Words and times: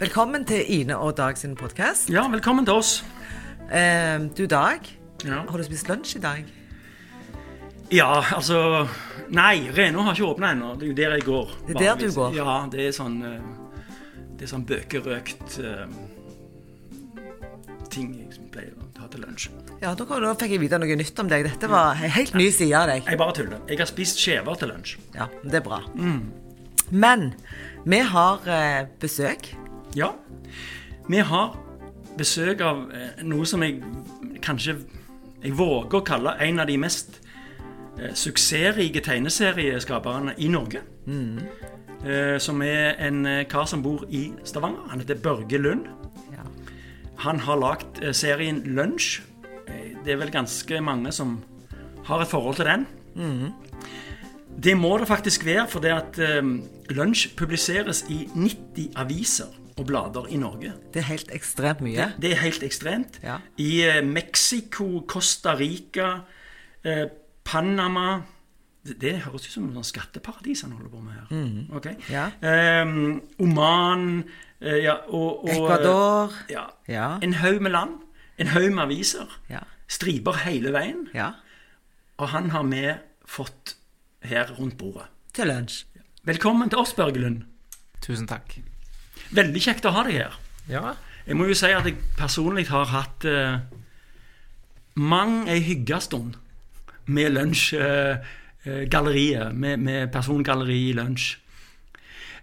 Velkommen 0.00 0.44
til 0.44 0.64
Ine 0.80 0.96
og 0.98 1.14
Dag 1.16 1.38
sin 1.38 1.54
podkast. 1.56 2.10
Ja, 2.12 2.26
velkommen 2.28 2.66
til 2.66 2.74
oss. 2.76 3.04
Eh, 3.72 4.20
du 4.38 4.46
Dag, 4.46 4.78
Ja. 5.24 5.42
har 5.48 5.56
du 5.58 5.62
spist 5.64 5.88
lunsj 5.88 6.16
i 6.16 6.20
dag? 6.20 6.44
ja, 7.92 8.20
altså 8.34 8.88
Nei, 9.30 9.70
Reno 9.76 10.02
har 10.02 10.14
ikke 10.14 10.24
åpna 10.36 10.50
ennå. 10.52 10.74
Det 10.78 10.82
er 10.82 10.86
jo 10.86 10.94
der 10.94 11.10
jeg 11.16 11.22
går. 11.24 11.50
Det 11.66 11.74
er 11.76 11.78
der 11.78 11.88
vanligvis. 11.94 12.14
du 12.14 12.20
går? 12.20 12.34
Ja, 12.36 12.66
det 12.70 12.80
er 12.86 12.90
sånn 12.92 13.22
eh, 13.24 13.40
Det 14.36 14.42
er 14.42 14.46
sånn 14.46 14.66
bøkerøkt 14.66 15.58
eh, 15.64 15.86
ting 17.90 18.14
jeg 18.14 18.50
pleier 18.52 18.72
å 18.76 18.86
ta 19.00 19.08
til 19.08 19.20
lunsj. 19.20 19.48
Ja, 19.80 19.94
da, 19.94 20.04
da 20.04 20.34
fikk 20.34 20.50
jeg 20.50 20.60
vite 20.60 20.78
noe 20.78 20.96
nytt 20.96 21.18
om 21.18 21.28
deg. 21.28 21.44
Dette 21.44 21.68
var 21.68 21.92
en 21.96 22.10
helt 22.10 22.34
ny 22.34 22.50
side 22.50 22.74
av 22.76 22.86
deg. 22.88 23.04
Jeg 23.06 23.18
bare 23.18 23.32
tuller. 23.32 23.58
Jeg 23.68 23.78
har 23.78 23.86
spist 23.86 24.18
skjever 24.18 24.54
til 24.58 24.68
lunsj. 24.68 24.96
Ja, 25.14 25.26
det 25.42 25.54
er 25.54 25.60
bra. 25.60 25.80
Men 26.90 27.34
vi 27.86 27.98
har 28.00 28.40
eh, 28.46 28.86
besøk. 29.00 29.48
Ja. 29.96 30.10
Vi 31.08 31.22
har 31.24 31.54
besøk 32.18 32.60
av 32.64 32.82
eh, 32.92 33.22
noe 33.24 33.46
som 33.48 33.62
jeg 33.64 33.80
kanskje 34.44 34.76
jeg 35.42 35.54
våger 35.56 36.00
å 36.00 36.04
kalle 36.04 36.34
en 36.42 36.60
av 36.60 36.68
de 36.68 36.76
mest 36.80 37.20
eh, 37.96 38.12
suksessrike 38.16 39.00
tegneserieskaperne 39.04 40.34
i 40.42 40.50
Norge. 40.52 40.82
Eh, 42.04 42.36
som 42.42 42.60
er 42.64 42.98
en 43.06 43.22
kar 43.48 43.68
som 43.70 43.84
bor 43.84 44.04
i 44.12 44.28
Stavanger. 44.44 44.84
Han 44.92 45.00
heter 45.00 45.20
Børge 45.22 45.60
Lund. 45.60 45.88
Ja. 46.34 46.44
Han 47.24 47.40
har 47.46 47.60
lagd 47.62 48.02
serien 48.16 48.60
Lunsj. 48.76 49.22
Det 50.04 50.12
er 50.12 50.20
vel 50.20 50.30
ganske 50.30 50.80
mange 50.84 51.10
som 51.14 51.38
har 52.06 52.22
et 52.22 52.30
forhold 52.30 52.60
til 52.60 52.68
den. 52.68 52.84
Det 54.56 54.76
må 54.78 54.92
det 55.00 55.08
faktisk 55.08 55.44
være, 55.44 55.64
for 55.68 55.82
det 55.82 55.94
at 55.96 56.20
Lunsj 56.94 57.32
publiseres 57.36 58.04
i 58.12 58.26
90 58.36 58.92
aviser 59.02 59.50
og 59.76 59.86
blader 59.86 60.26
i 60.32 60.38
Norge. 60.40 60.72
Det 60.94 61.02
er 61.02 61.08
helt 61.10 61.30
ekstremt 61.36 61.82
mye. 61.84 62.08
Det 62.20 62.32
er 62.32 62.40
helt 62.40 62.62
ekstremt. 62.64 63.18
Ja. 63.22 63.38
I 63.60 63.70
eh, 63.84 64.00
Mexico, 64.04 65.04
Costa 65.08 65.54
Rica, 65.58 66.14
eh, 66.84 67.06
Panama 67.44 68.22
det, 68.86 69.00
det 69.02 69.12
høres 69.24 69.46
ut 69.46 69.52
som 69.52 69.66
noen 69.66 69.86
skatteparadis 69.86 70.62
han 70.62 70.74
holder 70.76 70.90
på 70.92 71.00
med 71.02 71.14
her. 71.16 71.30
Mm. 71.30 71.76
Okay. 71.76 71.96
Ja. 72.10 72.28
Ehm, 72.46 73.20
Oman 73.42 74.22
eh, 74.60 74.84
ja, 74.84 75.00
og, 75.08 75.42
og 75.44 75.50
Ecuador. 75.50 76.36
Ja. 76.52 76.68
Ja. 76.88 77.08
En 77.22 77.34
haug 77.42 77.58
med 77.62 77.74
land. 77.74 77.98
En 78.38 78.52
haug 78.54 78.70
med 78.70 78.84
aviser. 78.86 79.40
Ja. 79.50 79.64
Striper 79.88 80.38
hele 80.46 80.72
veien. 80.76 81.08
ja. 81.14 81.32
Og 82.16 82.30
han 82.32 82.48
har 82.50 82.62
vi 82.64 82.94
fått 83.28 83.74
her 84.24 84.48
rundt 84.56 84.78
bordet. 84.80 85.10
Til 85.36 85.50
lunsj. 85.50 85.82
Velkommen 86.24 86.70
til 86.72 86.80
oss, 86.80 86.94
Børge 86.96 87.20
Lund. 87.20 87.42
Tusen 88.00 88.24
takk. 88.26 88.56
Veldig 89.34 89.62
kjekt 89.62 89.86
å 89.88 89.90
ha 89.96 90.02
deg 90.06 90.14
her. 90.20 90.32
Ja, 90.70 90.94
Jeg 91.26 91.36
må 91.36 91.44
jo 91.48 91.54
si 91.58 91.66
at 91.74 91.84
jeg 91.88 91.96
personlig 92.18 92.66
har 92.70 92.86
hatt 92.92 93.24
eh, 93.26 93.58
mang 94.94 95.48
ei 95.50 95.60
hyggestund 95.60 96.34
med 97.06 97.32
lunsjgalleriet, 97.34 99.54
med, 99.54 99.76
med 99.82 100.12
persongalleri 100.14 100.88
i 100.90 100.92
lunsj. 100.94 101.36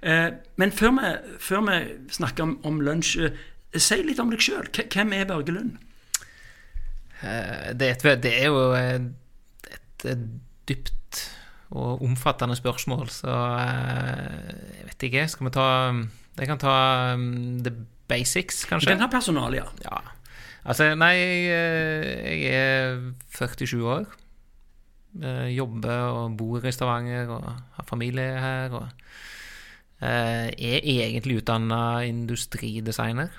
Eh, 0.03 0.29
men 0.59 0.71
før 0.75 0.91
vi, 0.99 1.07
før 1.39 1.61
vi 1.69 1.77
snakker 2.11 2.43
om, 2.43 2.57
om 2.67 2.81
lunsj, 2.83 3.19
eh, 3.23 3.31
si 3.79 4.03
litt 4.03 4.19
om 4.19 4.29
deg 4.31 4.41
sjøl. 4.43 4.67
Hvem 4.91 5.13
er 5.15 5.25
Børge 5.31 5.51
Lund? 5.55 5.77
eh, 7.23 7.71
det 7.73 7.87
er, 7.87 7.95
et, 7.95 8.03
det 8.23 8.33
er 8.35 8.45
jo 8.51 8.73
et, 8.75 9.07
et 10.11 10.23
dypt 10.67 10.91
og 11.73 12.03
omfattende 12.05 12.55
spørsmål, 12.59 13.07
så 13.09 13.31
eh, 13.63 14.51
jeg 14.81 14.85
vet 14.91 15.03
ikke. 15.07 15.23
Skal 15.31 15.47
vi 15.47 15.51
ta 15.55 15.67
Jeg 16.39 16.49
kan 16.49 16.59
ta 16.61 17.13
um, 17.13 17.61
the 17.63 17.73
basics, 18.09 18.63
Du 18.63 18.69
kanskje? 18.71 18.91
kan 18.93 19.05
har 19.05 19.11
personalia. 19.11 19.67
Ja. 19.85 20.01
Altså, 20.65 20.93
nei, 20.95 21.13
jeg, 21.19 22.39
jeg 22.41 22.53
er 22.55 22.99
47 23.35 23.83
år. 23.83 24.05
Jeg 25.21 25.53
Jobber 25.57 26.07
og 26.09 26.37
bor 26.39 26.65
i 26.65 26.71
Stavanger 26.73 27.29
og 27.29 27.43
har 27.77 27.85
familie 27.87 28.39
her. 28.41 28.73
Og 28.73 28.87
eh, 30.01 30.49
er 30.49 30.79
egentlig 30.83 31.41
utdanna 31.43 32.03
industridesigner. 32.07 33.29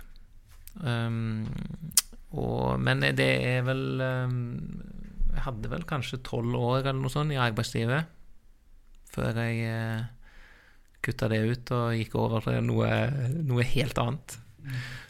Um, 0.84 1.47
og, 2.34 2.81
men 2.81 3.04
det 3.15 3.31
er 3.47 3.60
vel 3.62 4.00
um, 4.03 4.83
Jeg 5.31 5.44
hadde 5.44 5.71
vel 5.71 5.84
kanskje 5.87 6.19
tolv 6.27 6.56
år 6.59 6.81
eller 6.81 6.99
noe 6.99 7.12
sånt 7.12 7.31
i 7.31 7.38
arbeidslivet 7.38 8.10
før 9.15 9.38
jeg 9.38 9.60
eh, 9.71 10.00
kutta 11.04 11.28
det 11.32 11.42
ut 11.44 11.75
og 11.76 11.98
gikk 11.98 12.16
over 12.20 12.44
til 12.48 12.65
noe, 12.65 12.91
noe 13.44 13.66
helt 13.75 14.00
annet. 14.00 14.38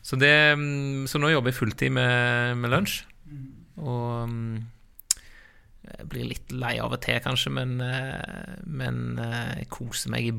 Så, 0.02 0.18
det, 0.20 0.34
mm, 0.58 1.06
så 1.08 1.20
nå 1.20 1.30
jobber 1.32 1.52
jeg 1.52 1.60
fulltid 1.60 1.94
med, 1.94 2.58
med 2.60 2.72
lunsj. 2.74 3.00
Og 3.80 4.30
mm, 4.30 4.58
jeg 5.84 6.08
blir 6.10 6.28
litt 6.30 6.52
lei 6.54 6.76
av 6.82 6.94
og 6.96 7.00
til, 7.04 7.18
kanskje, 7.24 7.52
men, 7.54 7.76
eh, 7.84 8.60
men 8.66 9.18
eh, 9.20 9.50
jeg 9.62 9.70
koser 9.72 10.12
meg 10.14 10.28
i 10.30 10.34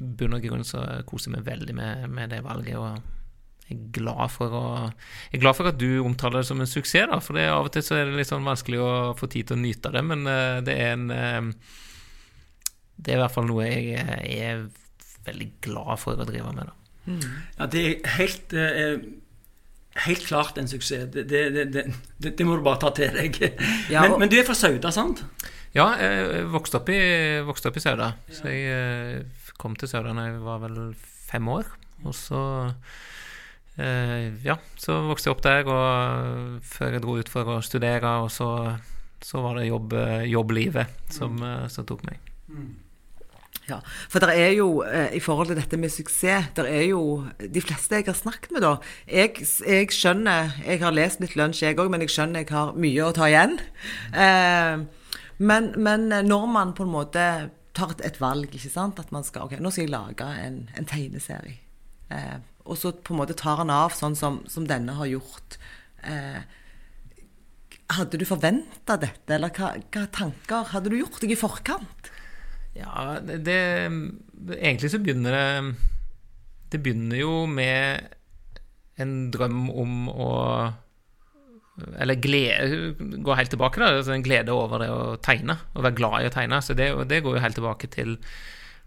bunn 0.00 0.36
og 0.36 0.44
grunn 0.44 0.66
så 0.66 0.84
koser 1.08 1.30
jeg 1.30 1.38
meg 1.38 1.48
veldig 1.48 1.76
med, 1.76 2.06
med 2.12 2.32
det 2.32 2.42
valget. 2.46 2.78
Og 2.80 3.68
jeg 3.68 3.78
er 3.78 3.84
glad 3.98 4.32
for 4.34 4.56
å 4.58 4.64
Jeg 4.82 5.38
er 5.38 5.44
glad 5.44 5.58
for 5.58 5.70
at 5.70 5.80
du 5.80 6.02
omtaler 6.02 6.42
det 6.42 6.50
som 6.50 6.60
en 6.60 6.70
suksess, 6.70 7.08
da. 7.10 7.20
For 7.24 7.38
det, 7.38 7.48
av 7.52 7.68
og 7.68 7.72
til 7.74 7.86
så 7.86 7.98
er 7.98 8.08
det 8.08 8.18
litt 8.18 8.32
sånn 8.32 8.48
vanskelig 8.48 8.82
å 8.82 8.92
få 9.18 9.30
tid 9.32 9.50
til 9.50 9.58
å 9.58 9.62
nyte 9.62 9.94
det, 9.94 10.04
men 10.08 10.26
eh, 10.28 10.58
det 10.66 10.76
er 10.76 10.94
en 10.96 11.08
Det 13.02 13.12
er 13.14 13.18
i 13.18 13.22
hvert 13.24 13.34
fall 13.34 13.48
noe 13.50 13.66
jeg 13.66 13.98
eh, 13.98 14.46
er 14.46 14.62
veldig 15.26 15.48
glad 15.66 15.98
for 16.02 16.18
å 16.18 16.26
drive 16.28 16.52
med, 16.54 16.70
da. 16.70 16.78
Ja, 17.58 17.66
det 17.66 17.82
er 17.82 18.12
helt, 18.16 18.52
eh, 18.54 19.00
helt 20.06 20.26
klart 20.28 20.58
en 20.62 20.68
suksess. 20.70 21.08
Det, 21.14 21.24
det, 21.30 21.42
det, 21.74 21.82
det, 22.22 22.46
må 22.46 22.56
du 22.58 22.62
bare 22.66 22.78
ta 22.84 22.90
til 22.94 23.10
deg. 23.16 23.38
Ja, 23.92 24.02
men, 24.06 24.12
og- 24.16 24.22
men 24.22 24.30
du 24.32 24.36
er 24.38 24.46
fra 24.46 24.54
Sauda, 24.58 24.92
sant? 24.94 25.24
Ja, 25.74 25.86
jeg 25.98 26.44
vokste 26.52 26.78
opp 26.82 26.90
i, 26.92 26.98
vokste 27.48 27.70
opp 27.70 27.78
i 27.80 27.82
Sauda. 27.82 28.10
Så 28.30 28.44
jeg 28.50 28.66
eh, 28.70 29.48
kom 29.58 29.74
til 29.80 29.88
Sauda 29.90 30.12
da 30.14 30.26
jeg 30.28 30.42
var 30.44 30.60
vel 30.66 30.78
fem 31.30 31.48
år. 31.48 31.70
Og 32.04 32.14
så 32.18 32.42
eh, 33.78 34.30
Ja, 34.44 34.56
så 34.80 34.98
vokste 35.08 35.30
jeg 35.30 35.36
opp 35.36 35.42
der, 35.46 35.70
og 35.70 36.62
før 36.66 36.96
jeg 36.96 37.04
dro 37.04 37.16
ut 37.18 37.30
for 37.32 37.52
å 37.56 37.60
studere, 37.64 38.14
og 38.24 38.30
så, 38.34 38.48
så 39.24 39.42
var 39.44 39.58
det 39.60 39.68
jobb, 39.70 39.94
jobblivet 40.28 40.92
som, 41.14 41.38
eh, 41.46 41.66
som 41.72 41.86
tok 41.88 42.04
meg. 42.08 42.20
Ja, 43.68 43.78
for 44.10 44.18
det 44.18 44.34
er 44.34 44.50
jo, 44.56 44.82
eh, 44.82 45.12
i 45.14 45.20
forhold 45.22 45.52
til 45.52 45.56
dette 45.56 45.78
med 45.78 45.92
suksess, 45.94 46.50
det 46.56 46.64
er 46.66 46.88
jo 46.88 47.24
de 47.38 47.62
fleste 47.62 48.00
jeg 48.00 48.08
har 48.08 48.18
snakket 48.18 48.50
med, 48.50 48.64
da 48.64 48.72
Jeg, 49.06 49.46
jeg 49.62 49.92
skjønner 49.94 50.50
Jeg 50.66 50.80
har 50.82 50.90
lest 50.90 51.22
litt 51.22 51.36
lunsj, 51.38 51.62
jeg 51.62 51.78
òg, 51.78 51.90
men 51.92 52.02
jeg 52.02 52.10
skjønner 52.10 52.42
jeg 52.42 52.50
har 52.50 52.74
mye 52.74 53.06
å 53.06 53.14
ta 53.14 53.28
igjen. 53.30 53.58
Eh, 54.12 54.82
men, 55.38 55.72
men 55.78 56.08
når 56.26 56.46
man 56.50 56.74
på 56.74 56.86
en 56.86 56.94
måte 56.94 57.26
tar 57.76 57.94
et 58.04 58.18
valg, 58.20 58.50
ikke 58.52 58.70
sant, 58.72 58.98
at 59.00 59.12
man 59.14 59.24
skal 59.24 59.46
Ok, 59.46 59.56
nå 59.60 59.70
skal 59.72 59.86
jeg 59.86 59.94
lage 59.94 60.26
en, 60.44 60.64
en 60.76 60.88
tegneserie. 60.88 61.60
Eh, 62.12 62.40
og 62.66 62.78
så 62.78 62.92
på 62.94 63.14
en 63.14 63.22
måte 63.22 63.36
tar 63.38 63.62
han 63.62 63.72
av 63.72 63.94
sånn 63.96 64.16
som, 64.18 64.40
som 64.50 64.66
denne 64.68 64.94
har 64.98 65.08
gjort. 65.10 65.56
Eh, 66.06 66.42
hadde 67.96 68.18
du 68.20 68.26
forventa 68.28 68.96
dette, 69.00 69.34
eller 69.34 69.52
hva, 69.56 69.74
hva 69.92 70.04
tanker 70.14 70.70
hadde 70.72 70.92
du 70.92 70.98
gjort 71.00 71.20
deg 71.22 71.34
i 71.34 71.38
forkant? 71.38 72.11
Ja, 72.78 73.18
det, 73.20 73.42
det 73.44 73.58
Egentlig 74.56 74.90
så 74.92 75.00
begynner 75.02 75.34
det 75.36 75.74
Det 76.72 76.80
begynner 76.82 77.18
jo 77.20 77.34
med 77.46 78.08
en 79.00 79.12
drøm 79.34 79.66
om 79.70 80.08
å 80.12 80.30
Eller 82.00 82.20
glede 82.20 82.94
Gå 83.24 83.36
helt 83.36 83.52
tilbake, 83.52 83.80
da. 83.80 83.92
Altså 83.98 84.14
en 84.16 84.24
glede 84.24 84.54
over 84.56 84.82
det 84.82 84.90
å 84.92 85.14
tegne. 85.24 85.56
Å 85.72 85.84
være 85.84 85.98
glad 85.98 86.16
i 86.20 86.28
å 86.28 86.34
tegne. 86.34 86.60
Så 86.64 86.76
det, 86.76 86.90
det 87.08 87.22
går 87.24 87.38
jo 87.38 87.44
helt 87.44 87.56
tilbake 87.58 87.88
til, 87.92 88.18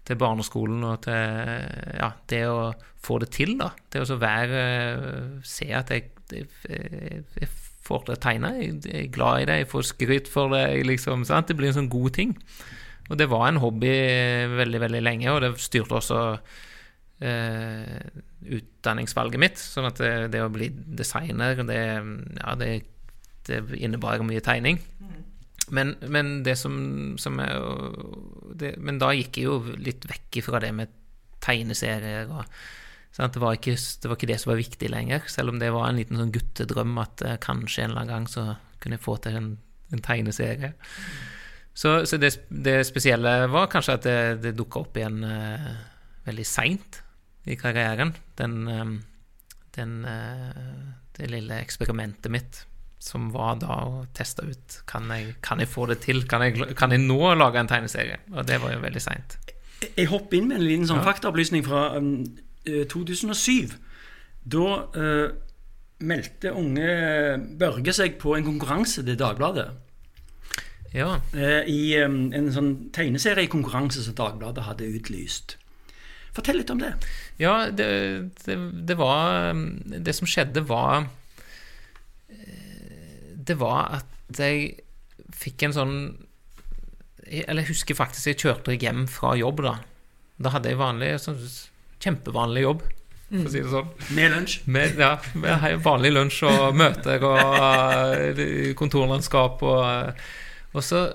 til 0.06 0.20
barneskolen 0.22 0.86
og 0.86 1.00
til 1.08 1.16
ja, 1.98 2.12
det 2.30 2.44
å 2.50 2.60
få 3.06 3.20
det 3.22 3.32
til, 3.34 3.56
da. 3.60 3.72
Det 3.92 4.06
å 4.06 4.20
være 4.22 4.62
Se 5.46 5.70
at 5.78 5.94
jeg, 5.94 6.12
jeg, 6.32 6.50
jeg 6.70 7.50
får 7.86 8.06
til 8.06 8.16
å 8.16 8.22
tegne. 8.22 8.54
Jeg, 8.62 8.80
jeg 8.86 9.08
er 9.08 9.14
glad 9.14 9.42
i 9.44 9.50
det, 9.50 9.60
jeg 9.64 9.72
får 9.74 9.90
skryt 9.92 10.32
for 10.32 10.54
det. 10.54 10.66
Liksom? 10.88 11.26
Det 11.26 11.58
blir 11.58 11.74
en 11.74 11.80
sånn 11.82 11.92
god 11.94 12.18
ting. 12.18 12.38
Og 13.10 13.20
det 13.20 13.28
var 13.30 13.48
en 13.48 13.62
hobby 13.62 13.92
veldig, 14.56 14.82
veldig 14.82 15.02
lenge, 15.04 15.30
og 15.34 15.44
det 15.44 15.52
styrte 15.62 16.00
også 16.00 16.22
eh, 17.22 18.02
utdanningsvalget 18.58 19.42
mitt. 19.42 19.62
Sånn 19.62 19.90
at 19.90 20.02
det, 20.02 20.14
det 20.34 20.42
å 20.42 20.52
bli 20.54 20.72
designer, 20.74 21.62
det, 21.68 21.82
ja, 22.40 22.56
det, 22.60 22.72
det 23.50 23.62
innebar 23.78 24.24
mye 24.26 24.44
tegning. 24.46 24.82
Men, 25.74 25.96
men 26.14 26.40
det 26.46 26.54
som, 26.62 26.76
som 27.18 27.40
er 27.42 27.56
Men 28.78 29.00
da 29.02 29.08
gikk 29.18 29.40
jeg 29.40 29.48
jo 29.48 29.78
litt 29.82 30.04
vekk 30.06 30.44
fra 30.46 30.60
det 30.62 30.70
med 30.78 30.92
tegneserier 31.42 32.30
og? 32.30 32.44
Det, 33.16 33.40
var 33.40 33.56
ikke, 33.56 33.78
det 33.80 34.10
var 34.12 34.18
ikke 34.18 34.28
det 34.28 34.38
som 34.42 34.50
var 34.52 34.60
viktig 34.60 34.90
lenger, 34.92 35.24
selv 35.32 35.54
om 35.54 35.60
det 35.62 35.70
var 35.72 35.88
en 35.88 35.96
liten 36.02 36.20
sånn 36.20 36.34
guttedrøm 36.36 36.98
at 37.00 37.22
eh, 37.24 37.38
kanskje 37.40 37.86
en 37.86 37.94
eller 37.94 38.02
annen 38.02 38.12
gang 38.12 38.26
så 38.28 38.44
kunne 38.84 38.98
jeg 38.98 39.06
få 39.06 39.16
til 39.24 39.38
en, 39.40 39.48
en 39.96 40.04
tegneserie. 40.04 40.74
Så, 41.76 42.06
så 42.08 42.18
det, 42.18 42.32
det 42.48 42.80
spesielle 42.88 43.34
var 43.52 43.68
kanskje 43.72 43.98
at 43.98 44.06
det, 44.08 44.20
det 44.46 44.54
dukka 44.56 44.86
opp 44.86 44.96
igjen 44.96 45.20
uh, 45.28 45.74
veldig 46.28 46.46
seint 46.48 47.02
i 47.46 47.58
karrieren. 47.60 48.16
Den, 48.40 48.56
eh, 48.72 48.94
den, 49.76 50.00
uh, 50.08 50.96
det 51.18 51.28
lille 51.30 51.60
eksperimentet 51.62 52.32
mitt 52.34 52.64
som 53.06 53.28
var 53.34 53.60
da 53.62 53.76
å 53.86 54.06
teste 54.16 54.46
ut 54.48 54.80
kan 54.90 55.12
jeg, 55.14 55.36
kan 55.46 55.62
jeg 55.62 55.70
få 55.70 55.86
det 55.92 56.00
til. 56.06 56.24
Kan 56.30 56.46
jeg, 56.46 56.72
kan 56.80 56.96
jeg 56.96 57.04
nå 57.04 57.20
lage 57.38 57.62
en 57.62 57.70
tegneserie? 57.70 58.22
Og 58.34 58.48
det 58.48 58.58
var 58.64 58.74
jo 58.74 58.82
veldig 58.82 59.04
seint. 59.04 59.38
Jeg 59.86 60.10
hopper 60.10 60.40
inn 60.40 60.50
med 60.50 60.62
en 60.62 60.66
liten 60.66 60.88
sånn 60.90 61.04
Ja. 61.04 61.10
faktaopplysning 61.12 61.66
fra 61.68 61.98
um, 62.00 62.24
eh, 62.66 62.86
2007. 62.90 63.76
Da 64.46 64.70
uh, 64.96 65.28
meldte 66.06 66.54
unge 66.56 66.88
Børge 67.60 67.94
seg 67.94 68.18
på 68.22 68.36
en 68.38 68.48
konkurranse 68.48 69.04
til 69.06 69.20
Dagbladet. 69.20 69.68
Ja. 70.96 71.18
eh, 71.36 71.68
I 71.68 71.80
en 72.00 72.50
sånn 72.56 72.72
tegneseriekonkurranse 72.96 74.04
som 74.06 74.16
Dagbladet 74.16 74.64
hadde 74.70 74.88
utlyst. 74.96 75.58
Fortell 76.36 76.58
litt 76.62 76.72
om 76.72 76.80
det. 76.82 76.94
Ja, 77.40 77.70
det, 77.72 77.86
det, 78.46 78.56
det 78.88 78.96
var 79.00 79.54
Det 79.56 80.14
som 80.16 80.28
skjedde, 80.28 80.66
var 80.68 81.06
eh, 82.30 83.36
Det 83.36 83.56
var 83.60 84.02
at 84.02 84.40
jeg 84.40 84.82
fikk 85.36 85.64
en 85.68 85.76
sånn 85.76 85.96
Eller 87.30 87.64
jeg 87.64 87.72
husker 87.74 87.98
faktisk 88.00 88.28
jeg 88.34 88.42
kjørte 88.44 88.76
hjem 88.80 89.06
fra 89.12 89.34
jobb, 89.40 89.64
da. 89.66 89.78
Da 90.38 90.52
hadde 90.52 90.72
jeg 90.74 90.80
vanlig, 90.82 91.14
sånn, 91.24 91.40
kjempevanlig 92.04 92.66
jobb, 92.66 92.82
for 93.32 93.48
å 93.48 93.52
si 93.54 93.62
det 93.64 93.72
sånn. 93.72 93.88
Med 94.18 94.34
lunsj. 94.36 94.58
Med, 94.70 95.00
ja, 95.00 95.14
med 95.40 95.80
vanlig 95.86 96.12
lunsj 96.12 96.42
og 96.52 96.76
møter 96.78 97.24
og 97.26 97.40
eh, 98.36 98.74
kontorlandskap 98.78 99.64
og 99.66 100.20
og 100.76 100.84
så 100.84 101.06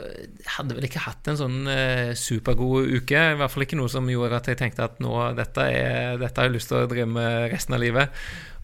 hadde 0.56 0.72
jeg 0.72 0.78
vel 0.78 0.86
ikke 0.88 1.02
hatt 1.04 1.28
en 1.28 1.38
sånn 1.38 1.58
eh, 1.68 2.12
supergod 2.16 2.88
uke. 2.96 3.20
I 3.32 3.36
hvert 3.36 3.52
fall 3.52 3.66
ikke 3.66 3.78
noe 3.80 3.92
som 3.92 4.08
gjorde 4.08 4.38
at 4.38 4.48
jeg 4.48 4.60
tenkte 4.60 4.86
at 4.86 5.02
nå, 5.04 5.12
dette, 5.36 5.66
er, 5.68 6.16
dette 6.20 6.40
har 6.40 6.48
jeg 6.48 6.56
lyst 6.56 6.72
til 6.72 6.80
å 6.80 6.88
drive 6.88 7.10
med 7.12 7.50
resten 7.52 7.76
av 7.76 7.82
livet. 7.84 8.22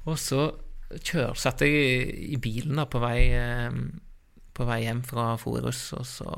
Og 0.08 0.16
så 0.20 0.48
kjør, 0.96 1.37
satt 1.37 1.66
jeg 1.66 1.76
i, 1.76 2.26
i 2.37 2.40
bilen 2.40 2.81
da, 2.81 2.87
på 2.88 3.02
vei, 3.02 3.19
eh, 3.37 3.78
på 4.56 4.69
vei 4.69 4.81
hjem 4.87 5.04
fra 5.04 5.34
Forus, 5.40 5.90
og 5.98 6.08
så 6.08 6.32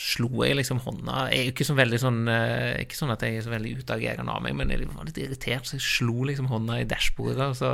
slo 0.00 0.44
jeg 0.46 0.56
liksom 0.56 0.78
hånda 0.80 1.26
Jeg 1.28 1.38
er 1.38 1.48
jo 1.48 1.52
ikke 1.52 1.66
så 1.68 1.74
veldig 1.76 1.98
sånn 2.00 2.20
eh, 2.32 2.80
Ikke 2.86 2.96
sånn 2.96 3.12
at 3.12 3.24
jeg 3.24 3.36
er 3.36 3.42
så 3.44 3.52
veldig 3.52 3.72
utagerende 3.82 4.32
av 4.32 4.44
meg, 4.44 4.54
men 4.56 4.72
jeg 4.72 4.88
var 4.88 5.08
litt 5.08 5.18
irritert, 5.20 5.68
så 5.68 5.76
jeg 5.76 5.84
slo 5.84 6.24
liksom 6.28 6.48
hånda 6.48 6.78
i 6.80 6.86
dashbordet. 6.88 7.50
Og 7.52 7.58
så, 7.58 7.72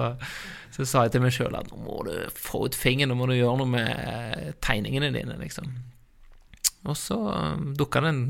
så 0.75 0.87
sa 0.89 1.05
jeg 1.07 1.15
til 1.15 1.23
meg 1.23 1.35
sjøl 1.37 1.55
at 1.59 1.71
nå 1.71 1.79
må 1.85 2.01
du 2.09 2.15
få 2.35 2.65
ut 2.67 2.79
fingeren, 2.79 3.13
nå 3.15 3.19
må 3.21 3.29
du 3.31 3.37
gjøre 3.37 3.61
noe 3.61 3.71
med 3.71 4.57
tegningene 4.65 5.13
dine, 5.15 5.39
liksom. 5.39 5.71
Og 6.87 6.99
så 6.99 7.19
dukka 7.79 8.03
den 8.05 8.25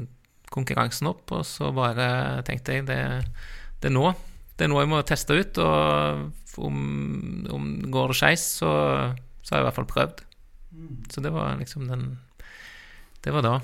konkurransen 0.52 1.08
opp, 1.10 1.32
og 1.34 1.44
så 1.48 1.72
bare 1.74 2.42
tenkte 2.46 2.76
jeg 2.76 2.86
det, 2.90 3.00
det 3.80 3.90
er 3.90 3.96
nå. 3.96 4.10
Det 4.56 4.66
er 4.66 4.72
nå 4.72 4.80
jeg 4.80 4.92
må 4.92 5.00
teste 5.08 5.36
ut, 5.36 5.60
og 5.60 6.60
om, 6.68 6.76
om 7.52 7.72
går 7.92 8.12
det 8.12 8.18
skeis, 8.20 8.44
så, 8.60 8.70
så 9.40 9.54
har 9.54 9.60
jeg 9.60 9.64
i 9.64 9.68
hvert 9.70 9.80
fall 9.80 9.90
prøvd. 9.90 10.22
Så 11.12 11.24
det 11.24 11.32
var 11.32 11.56
liksom 11.56 11.88
den 11.88 12.06
Det 13.24 13.32
var 13.32 13.42
da. 13.42 13.56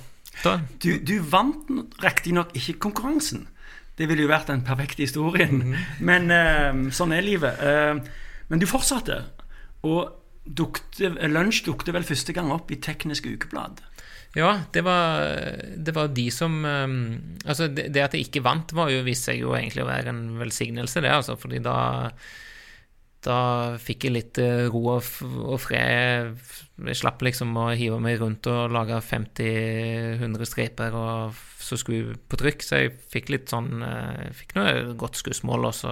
Du, 0.83 0.97
du 0.99 1.17
vant 1.21 1.69
riktignok 2.03 2.55
ikke 2.59 2.79
konkurransen. 2.89 3.47
Det 3.99 4.09
ville 4.09 4.25
jo 4.25 4.33
vært 4.33 4.49
den 4.51 4.65
perfekte 4.67 5.05
historien. 5.05 5.77
Men 6.01 6.33
uh, 6.33 6.91
sånn 6.95 7.15
er 7.15 7.25
livet. 7.27 7.61
Uh, 7.61 8.01
men 8.49 8.63
du 8.63 8.67
fortsatte. 8.69 9.21
Og 9.87 10.11
dukte, 10.45 11.13
lunsj 11.31 11.63
dukte 11.69 11.95
vel 11.95 12.07
første 12.07 12.35
gang 12.35 12.51
opp 12.55 12.73
i 12.73 12.81
Teknisk 12.83 13.29
Ukeblad. 13.31 13.83
Ja, 14.35 14.63
det 14.73 14.81
var, 14.87 15.27
det 15.77 15.93
var 15.93 16.09
de 16.17 16.31
som 16.33 16.63
um, 16.65 16.95
Altså, 17.45 17.67
det, 17.69 17.91
det 17.93 18.01
at 18.01 18.15
jeg 18.17 18.31
ikke 18.31 18.45
vant, 18.47 18.73
var 18.73 18.89
jo, 18.89 19.03
viste 19.05 19.29
seg 19.29 19.43
jo 19.43 19.53
egentlig 19.53 19.85
å 19.85 19.91
være 19.91 20.09
en 20.09 20.23
velsignelse, 20.41 21.03
det, 21.05 21.13
altså, 21.13 21.37
fordi 21.37 21.61
da 21.61 21.77
da 23.23 23.39
fikk 23.81 24.09
jeg 24.09 24.15
litt 24.17 24.39
eh, 24.43 24.67
ro 24.73 24.97
og, 24.97 25.55
fred. 25.63 26.35
Jeg 26.83 26.99
slapp 26.99 27.23
liksom 27.23 27.55
å 27.61 27.69
hive 27.79 28.01
meg 28.03 28.19
rundt 28.23 28.49
og 28.51 28.75
lage 28.75 28.99
50-100 29.07 30.49
striper 30.49 30.97
og 30.99 31.41
så 31.63 31.79
skulle 31.79 32.17
på 32.29 32.39
trykk, 32.41 32.65
så 32.67 32.81
jeg 32.81 32.95
fikk 33.13 33.31
litt 33.31 33.53
sånn 33.53 33.85
jeg 33.85 34.33
Fikk 34.41 34.57
noe 34.59 34.95
godt 34.99 35.21
skussmål 35.21 35.69
og 35.69 35.83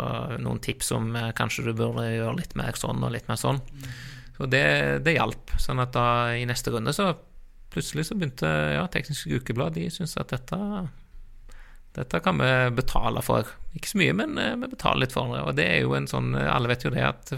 noen 0.42 0.58
tips 0.64 0.90
om 0.96 1.12
eh, 1.16 1.30
kanskje 1.38 1.68
du 1.68 1.74
burde 1.78 2.08
gjøre 2.10 2.38
litt 2.40 2.56
mer 2.58 2.78
sånn 2.78 3.04
og 3.06 3.14
litt 3.14 3.30
mer 3.30 3.38
sånn. 3.40 3.62
Så 4.36 4.48
det, 4.50 4.64
det 5.06 5.18
hjalp. 5.18 5.52
Sånn 5.60 5.82
at 5.82 5.92
da 5.94 6.06
i 6.34 6.46
neste 6.48 6.72
runde 6.74 6.94
så 6.96 7.12
plutselig 7.70 8.08
så 8.08 8.16
begynte 8.18 8.48
ja, 8.74 8.86
Teknisk 8.90 9.28
Ukeblad 9.30 9.76
De 9.76 9.86
syntes 9.92 10.16
at 10.18 10.32
dette 10.32 10.58
dette 11.96 12.20
kan 12.22 12.38
vi 12.38 12.50
betale 12.76 13.22
for. 13.26 13.48
Ikke 13.74 13.90
så 13.90 13.98
mye, 14.00 14.14
men 14.16 14.38
eh, 14.38 14.56
vi 14.60 14.70
betaler 14.70 15.04
litt 15.04 15.14
for 15.16 15.34
det. 15.34 15.42
Og 15.46 15.56
det 15.58 15.66
er 15.66 15.80
jo 15.84 15.96
en 15.98 16.10
sånn 16.10 16.34
Alle 16.38 16.70
vet 16.70 16.86
jo 16.86 16.94
det 16.94 17.06
at 17.06 17.34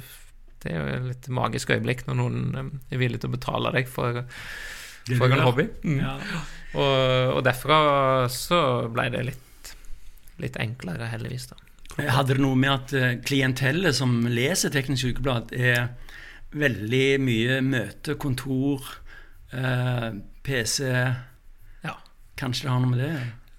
det 0.62 0.70
er 0.70 0.78
jo 0.78 0.90
et 0.96 1.08
litt 1.10 1.28
magisk 1.34 1.72
øyeblikk 1.74 2.04
når 2.06 2.18
noen 2.20 2.42
eh, 2.58 2.70
er 2.94 3.02
villig 3.02 3.22
til 3.22 3.32
å 3.32 3.36
betale 3.36 3.72
deg 3.74 3.90
for, 3.90 4.22
for 5.10 5.26
en 5.26 5.44
hobby. 5.46 5.66
Mm. 5.82 5.98
Ja. 6.02 6.14
Og, 6.72 6.94
og 7.38 7.42
derfra 7.46 7.80
så 8.32 8.62
ble 8.92 9.08
det 9.12 9.26
litt, 9.32 9.74
litt 10.42 10.56
enklere, 10.62 11.10
heldigvis, 11.12 11.50
da. 11.52 11.60
Hadde 11.92 12.38
det 12.38 12.40
noe 12.40 12.56
med 12.56 12.72
at 12.72 12.94
eh, 12.96 13.18
klientellet 13.24 13.96
som 13.98 14.22
leser 14.30 14.72
Teknisk 14.72 15.12
Ukeblad, 15.12 15.52
er 15.52 15.92
veldig 16.56 17.06
mye 17.24 17.60
møte, 17.64 18.16
kontor, 18.20 18.86
eh, 19.52 20.08
PC 20.44 20.88
Ja. 20.88 21.96
Kanskje 22.38 22.66
det 22.66 22.72
har 22.72 22.82
noe 22.82 22.94
med 22.94 23.02
det? 23.02 23.12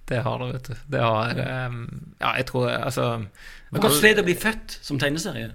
Det 0.10 0.22
har 0.24 0.40
det, 0.42 0.54
vet 0.54 0.68
du. 0.68 0.74
Det 0.96 1.02
har 1.02 1.44
um, 1.68 1.84
Ja, 2.20 2.34
jeg 2.38 2.46
tror 2.50 2.70
altså 2.70 3.26
Det 3.72 3.84
er 3.84 3.88
et 3.88 4.00
sted 4.00 4.20
å 4.20 4.26
bli 4.28 4.36
født 4.36 4.80
som 4.84 5.00
tegneserie. 5.00 5.52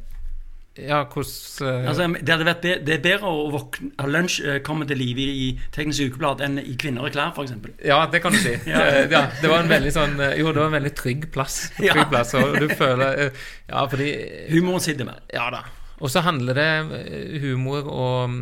Ja, 0.79 1.05
hvordan 1.11 1.33
uh, 1.63 1.89
Altså, 1.89 2.07
det, 2.21 2.29
hadde 2.29 2.47
vært 2.47 2.61
be 2.63 2.75
det 2.87 2.95
er 2.95 3.01
bedre 3.03 3.31
å 3.33 3.49
våkne, 3.51 3.91
ha 3.99 4.07
lunsj 4.07 4.37
uh, 4.47 4.59
komme 4.65 4.87
til 4.87 5.01
live 5.01 5.25
i, 5.27 5.49
Teknisk 5.75 6.13
Ukeblad 6.13 6.43
enn 6.45 6.61
i 6.63 6.77
Kvinner 6.79 7.09
i 7.09 7.15
klær, 7.15 7.33
f.eks. 7.35 7.57
Ja, 7.85 8.05
det 8.13 8.23
kan 8.23 8.37
du 8.37 8.39
si. 8.41 8.55
Ja. 8.73 8.85
Eh, 8.85 9.09
ja, 9.11 9.25
det 9.43 9.51
var 9.51 9.65
en 9.65 9.73
veldig 9.73 9.95
sånn 9.95 10.15
eh, 10.23 10.37
Jo, 10.39 10.53
det 10.53 10.63
var 10.63 10.71
en 10.71 10.79
veldig 10.79 10.95
trygg 10.99 11.27
plass. 11.35 11.59
Trygg 11.81 12.07
plass 12.13 12.37
og 12.39 12.61
du 12.63 12.69
føler 12.79 13.25
uh, 13.27 13.43
Ja, 13.67 13.83
fordi 13.91 14.13
Humoren 14.53 14.85
sitter 14.85 15.09
med. 15.09 15.19
Ja 15.35 15.49
da. 15.55 15.65
Og 15.99 16.13
så 16.15 16.23
handler 16.23 16.55
det 16.55 16.69
eh, 17.01 17.41
humor 17.43 17.91
og, 17.91 18.39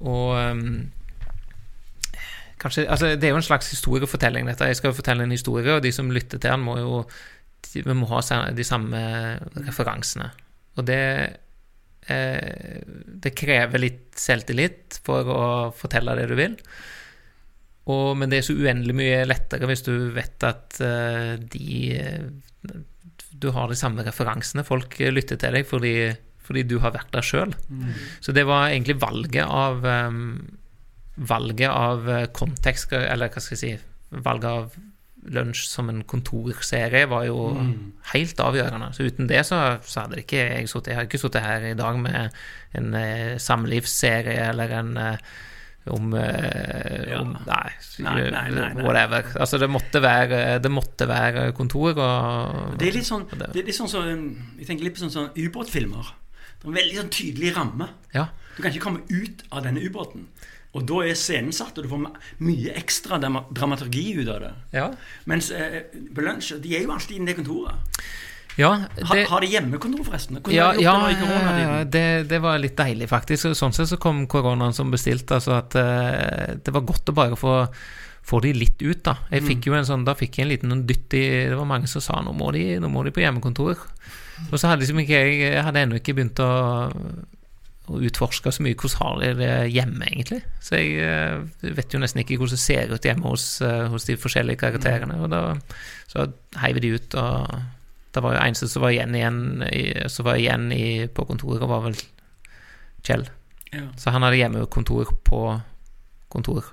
og 0.00 0.30
um, 0.40 0.64
Kanskje 2.60 2.86
Altså, 2.90 3.14
det 3.16 3.28
er 3.28 3.34
jo 3.34 3.40
en 3.40 3.46
slags 3.46 3.70
historiefortelling, 3.72 4.48
dette. 4.50 4.68
Jeg 4.68 4.80
skal 4.80 4.92
jo 4.92 4.98
fortelle 4.98 5.24
en 5.24 5.34
historie, 5.34 5.72
og 5.74 5.84
de 5.84 5.92
som 5.94 6.10
lytter 6.12 6.38
til 6.38 6.50
den, 6.50 6.66
må 6.66 6.78
jo 6.80 7.04
Vi 7.74 7.94
må 7.94 8.08
ha 8.08 8.20
de 8.56 8.64
samme 8.64 9.00
referansene. 9.66 10.30
Og 10.76 10.86
det 10.88 11.02
eh, 12.08 12.80
Det 13.24 13.34
krever 13.36 13.82
litt 13.82 14.16
selvtillit 14.16 15.00
for 15.04 15.28
å 15.28 15.44
fortelle 15.76 16.16
det 16.18 16.28
du 16.30 16.36
vil. 16.38 16.56
Og, 17.90 18.16
men 18.16 18.30
det 18.30 18.40
er 18.40 18.46
så 18.46 18.56
uendelig 18.56 18.94
mye 18.94 19.24
lettere 19.26 19.66
hvis 19.66 19.84
du 19.86 19.94
vet 20.14 20.44
at 20.46 20.80
eh, 20.84 21.36
de 21.40 22.78
Du 23.40 23.50
har 23.56 23.68
de 23.68 23.78
samme 23.78 24.04
referansene. 24.04 24.66
Folk 24.68 24.98
lytter 25.00 25.40
til 25.40 25.56
deg 25.56 25.68
fordi, 25.68 25.94
fordi 26.44 26.64
du 26.68 26.78
har 26.84 26.92
vært 26.92 27.12
der 27.12 27.24
sjøl. 27.24 27.54
Så 28.20 28.32
det 28.36 28.44
var 28.46 28.68
egentlig 28.68 29.00
valget 29.00 29.46
av 29.48 29.84
eh, 29.86 30.10
Valget 31.20 31.68
av 31.70 32.08
eh, 32.08 32.26
kontekst, 32.32 32.92
eller 32.96 33.28
hva 33.32 33.42
skal 33.44 33.56
jeg 33.58 33.60
si 33.60 34.20
Valget 34.24 34.50
av 34.50 34.78
lunsj 35.30 35.66
som 35.68 35.90
en 35.92 36.00
kontorserie 36.08 37.04
var 37.10 37.26
jo 37.28 37.50
helt 38.14 38.40
avgjørende. 38.40 38.86
Så 38.96 39.04
uten 39.04 39.28
det 39.28 39.42
så, 39.44 39.58
så 39.84 40.06
hadde 40.06 40.16
det 40.16 40.22
ikke 40.24 40.38
jeg 40.40 40.70
sittet 40.72 40.88
Jeg 40.94 40.96
hadde 40.96 41.10
ikke 41.10 41.20
sittet 41.20 41.44
her 41.44 41.66
i 41.68 41.74
dag 41.76 41.98
med 42.00 42.38
en 42.80 42.94
eh, 42.96 43.34
samlivsserie 43.36 44.48
eller 44.48 44.72
en 44.78 44.96
eh, 44.96 45.18
om, 45.90 46.12
eh, 46.14 47.10
Ja. 47.10 47.20
om 47.20 47.34
nei, 47.46 47.70
Nei, 48.04 48.14
nei, 48.30 48.46
nei, 48.52 48.70
whatever. 48.84 49.28
Altså, 49.40 49.58
det 49.60 49.68
måtte 49.72 50.00
være, 50.02 50.58
det 50.62 50.70
måtte 50.72 51.08
være 51.08 51.52
kontor 51.56 51.96
og 52.00 52.78
Det 52.80 52.88
er 52.88 52.96
litt 52.98 53.08
sånn, 53.08 53.26
det 53.32 53.50
er 53.60 53.68
litt 53.68 53.76
sånn 53.76 53.88
så, 53.92 54.04
Jeg 54.08 54.66
tenker 54.68 54.84
litt 54.88 54.96
på 54.96 55.04
sånn, 55.04 55.14
sånn 55.14 55.30
ubåtfilmer. 55.36 56.12
Det 56.60 56.64
er 56.68 56.72
en 56.72 56.80
veldig 56.80 56.98
sånn 57.00 57.12
tydelig 57.16 57.52
ramme. 57.56 57.88
Ja. 58.14 58.26
Du 58.56 58.62
kan 58.62 58.72
ikke 58.72 58.84
komme 58.88 59.04
ut 59.08 59.44
av 59.50 59.64
denne 59.64 59.80
ubåten. 59.84 60.26
Og 60.70 60.86
da 60.86 61.00
er 61.02 61.16
scenen 61.18 61.54
satt, 61.54 61.78
og 61.78 61.86
du 61.86 61.90
får 61.90 62.02
mye 62.46 62.74
ekstra 62.78 63.18
dramaturgi 63.18 64.04
ut 64.20 64.28
av 64.30 64.42
det. 64.44 64.50
Ja. 64.76 64.88
Mens 65.30 65.50
eh, 65.50 65.80
på 66.14 66.22
lunsj 66.22 66.60
De 66.62 66.76
er 66.76 66.84
jo 66.84 66.92
alltid 66.94 67.18
inne 67.18 67.30
i 67.30 67.32
det 67.32 67.40
kontoret. 67.40 68.02
ja 68.58 68.70
det, 68.94 69.24
har 69.30 69.42
de 69.42 69.48
hjemmekontor, 69.50 70.04
forresten? 70.06 70.38
Hvordan 70.38 70.54
ja, 70.54 70.68
ja, 70.78 70.94
det 71.10 71.90
det, 71.96 72.04
det 72.30 72.42
var 72.44 72.60
litt 72.62 72.78
deilig, 72.78 73.10
faktisk. 73.10 73.50
Sånn 73.58 73.74
sett 73.74 73.90
så 73.90 73.98
kom 73.98 74.28
koronaen 74.30 74.76
som 74.76 74.92
bestilt. 74.94 75.32
Altså 75.34 75.56
at 75.58 75.74
eh, 75.80 76.54
det 76.62 76.76
var 76.76 76.86
godt 76.86 77.10
å 77.10 77.18
bare 77.18 77.40
få 77.40 77.56
få 78.30 78.38
de 78.44 78.52
litt 78.54 78.82
ut, 78.82 79.00
da. 79.02 79.16
Jeg 79.32 79.42
fikk 79.46 79.70
jo 79.70 79.74
en 79.74 79.86
sånn, 79.88 80.04
Da 80.06 80.14
fikk 80.14 80.38
jeg 80.38 80.44
en 80.44 80.52
liten 80.52 80.82
dytt 80.86 81.16
i 81.16 81.24
Det 81.50 81.56
var 81.56 81.66
mange 81.66 81.88
som 81.90 82.04
sa 82.04 82.20
nå 82.22 82.34
må 82.36 82.50
de, 82.54 82.76
nå 82.78 82.90
må 82.92 83.02
de 83.02 83.14
på 83.16 83.24
hjemmekontor. 83.24 83.80
Og 84.50 84.54
så 84.54 84.70
hadde 84.70 84.84
liksom 84.84 85.00
ikke 85.02 85.18
jeg 85.18 85.40
Jeg 85.40 85.64
hadde 85.66 85.82
ennå 85.82 85.98
ikke 85.98 86.14
begynt 86.18 86.42
å, 86.44 86.50
å 87.90 88.00
utforska 88.06 88.52
så 88.54 88.64
mye 88.64 88.76
hvordan 88.78 89.00
har 89.02 89.18
de 89.20 89.30
det 89.40 89.54
hjemme, 89.74 90.06
egentlig. 90.06 90.40
Så 90.62 90.78
jeg 90.78 91.02
eh, 91.04 91.74
vet 91.76 91.94
jo 91.94 92.00
nesten 92.02 92.22
ikke 92.22 92.38
hvordan 92.38 92.56
det 92.56 92.62
ser 92.62 92.94
ut 92.94 93.08
hjemme 93.08 93.32
hos, 93.32 93.46
eh, 93.66 93.88
hos 93.90 94.06
de 94.08 94.18
forskjellige 94.20 94.62
karakterene. 94.62 95.18
Og 95.24 95.30
da 95.32 95.42
så 96.10 96.30
heiv 96.62 96.80
de 96.82 96.94
ut 96.96 97.20
og 97.20 97.60
Det 98.10 98.24
var 98.24 98.32
jo 98.34 98.38
eneste 98.42 98.66
som 98.66 98.82
var 98.82 98.90
igjen, 98.90 99.14
igjen, 99.14 100.06
som 100.10 100.26
var 100.26 100.34
igjen 100.34 100.72
i, 100.74 101.06
på 101.06 101.22
kontoret, 101.28 101.62
var 101.62 101.84
vel 101.84 101.94
Kjell. 103.06 103.22
Ja. 103.70 103.84
Så 103.96 104.10
han 104.10 104.24
hadde 104.26 104.40
hjemmekontor 104.40 105.12
på 105.24 105.40
kontor. 106.28 106.66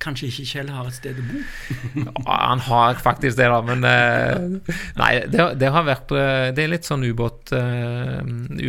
Kanskje 0.00 0.30
ikke 0.30 0.44
Kjell 0.48 0.70
har 0.72 0.86
et 0.88 0.96
sted 0.96 1.18
å 1.20 1.24
bo? 1.28 1.40
Ja, 2.24 2.36
han 2.50 2.62
har 2.64 2.94
faktisk 3.04 3.36
det, 3.36 3.48
da, 3.52 3.58
men 3.66 3.84
eh, 3.84 4.74
Nei, 4.96 5.10
det, 5.28 5.44
det 5.60 5.68
har 5.74 5.84
vært 5.84 6.14
eh, 6.16 6.46
Det 6.56 6.64
er 6.64 6.70
litt 6.72 6.88
sånn 6.88 7.04
ubåt 7.04 7.52
eh, 7.52 8.20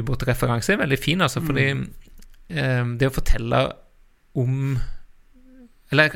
ubåtreferanse. 0.01 0.75
Veldig 0.81 0.99
fin, 0.99 1.23
altså, 1.23 1.39
fordi 1.45 1.69
eh, 1.71 2.83
det 2.99 3.07
å 3.07 3.15
fortelle 3.15 3.61
om 4.41 4.75
Eller 5.91 6.13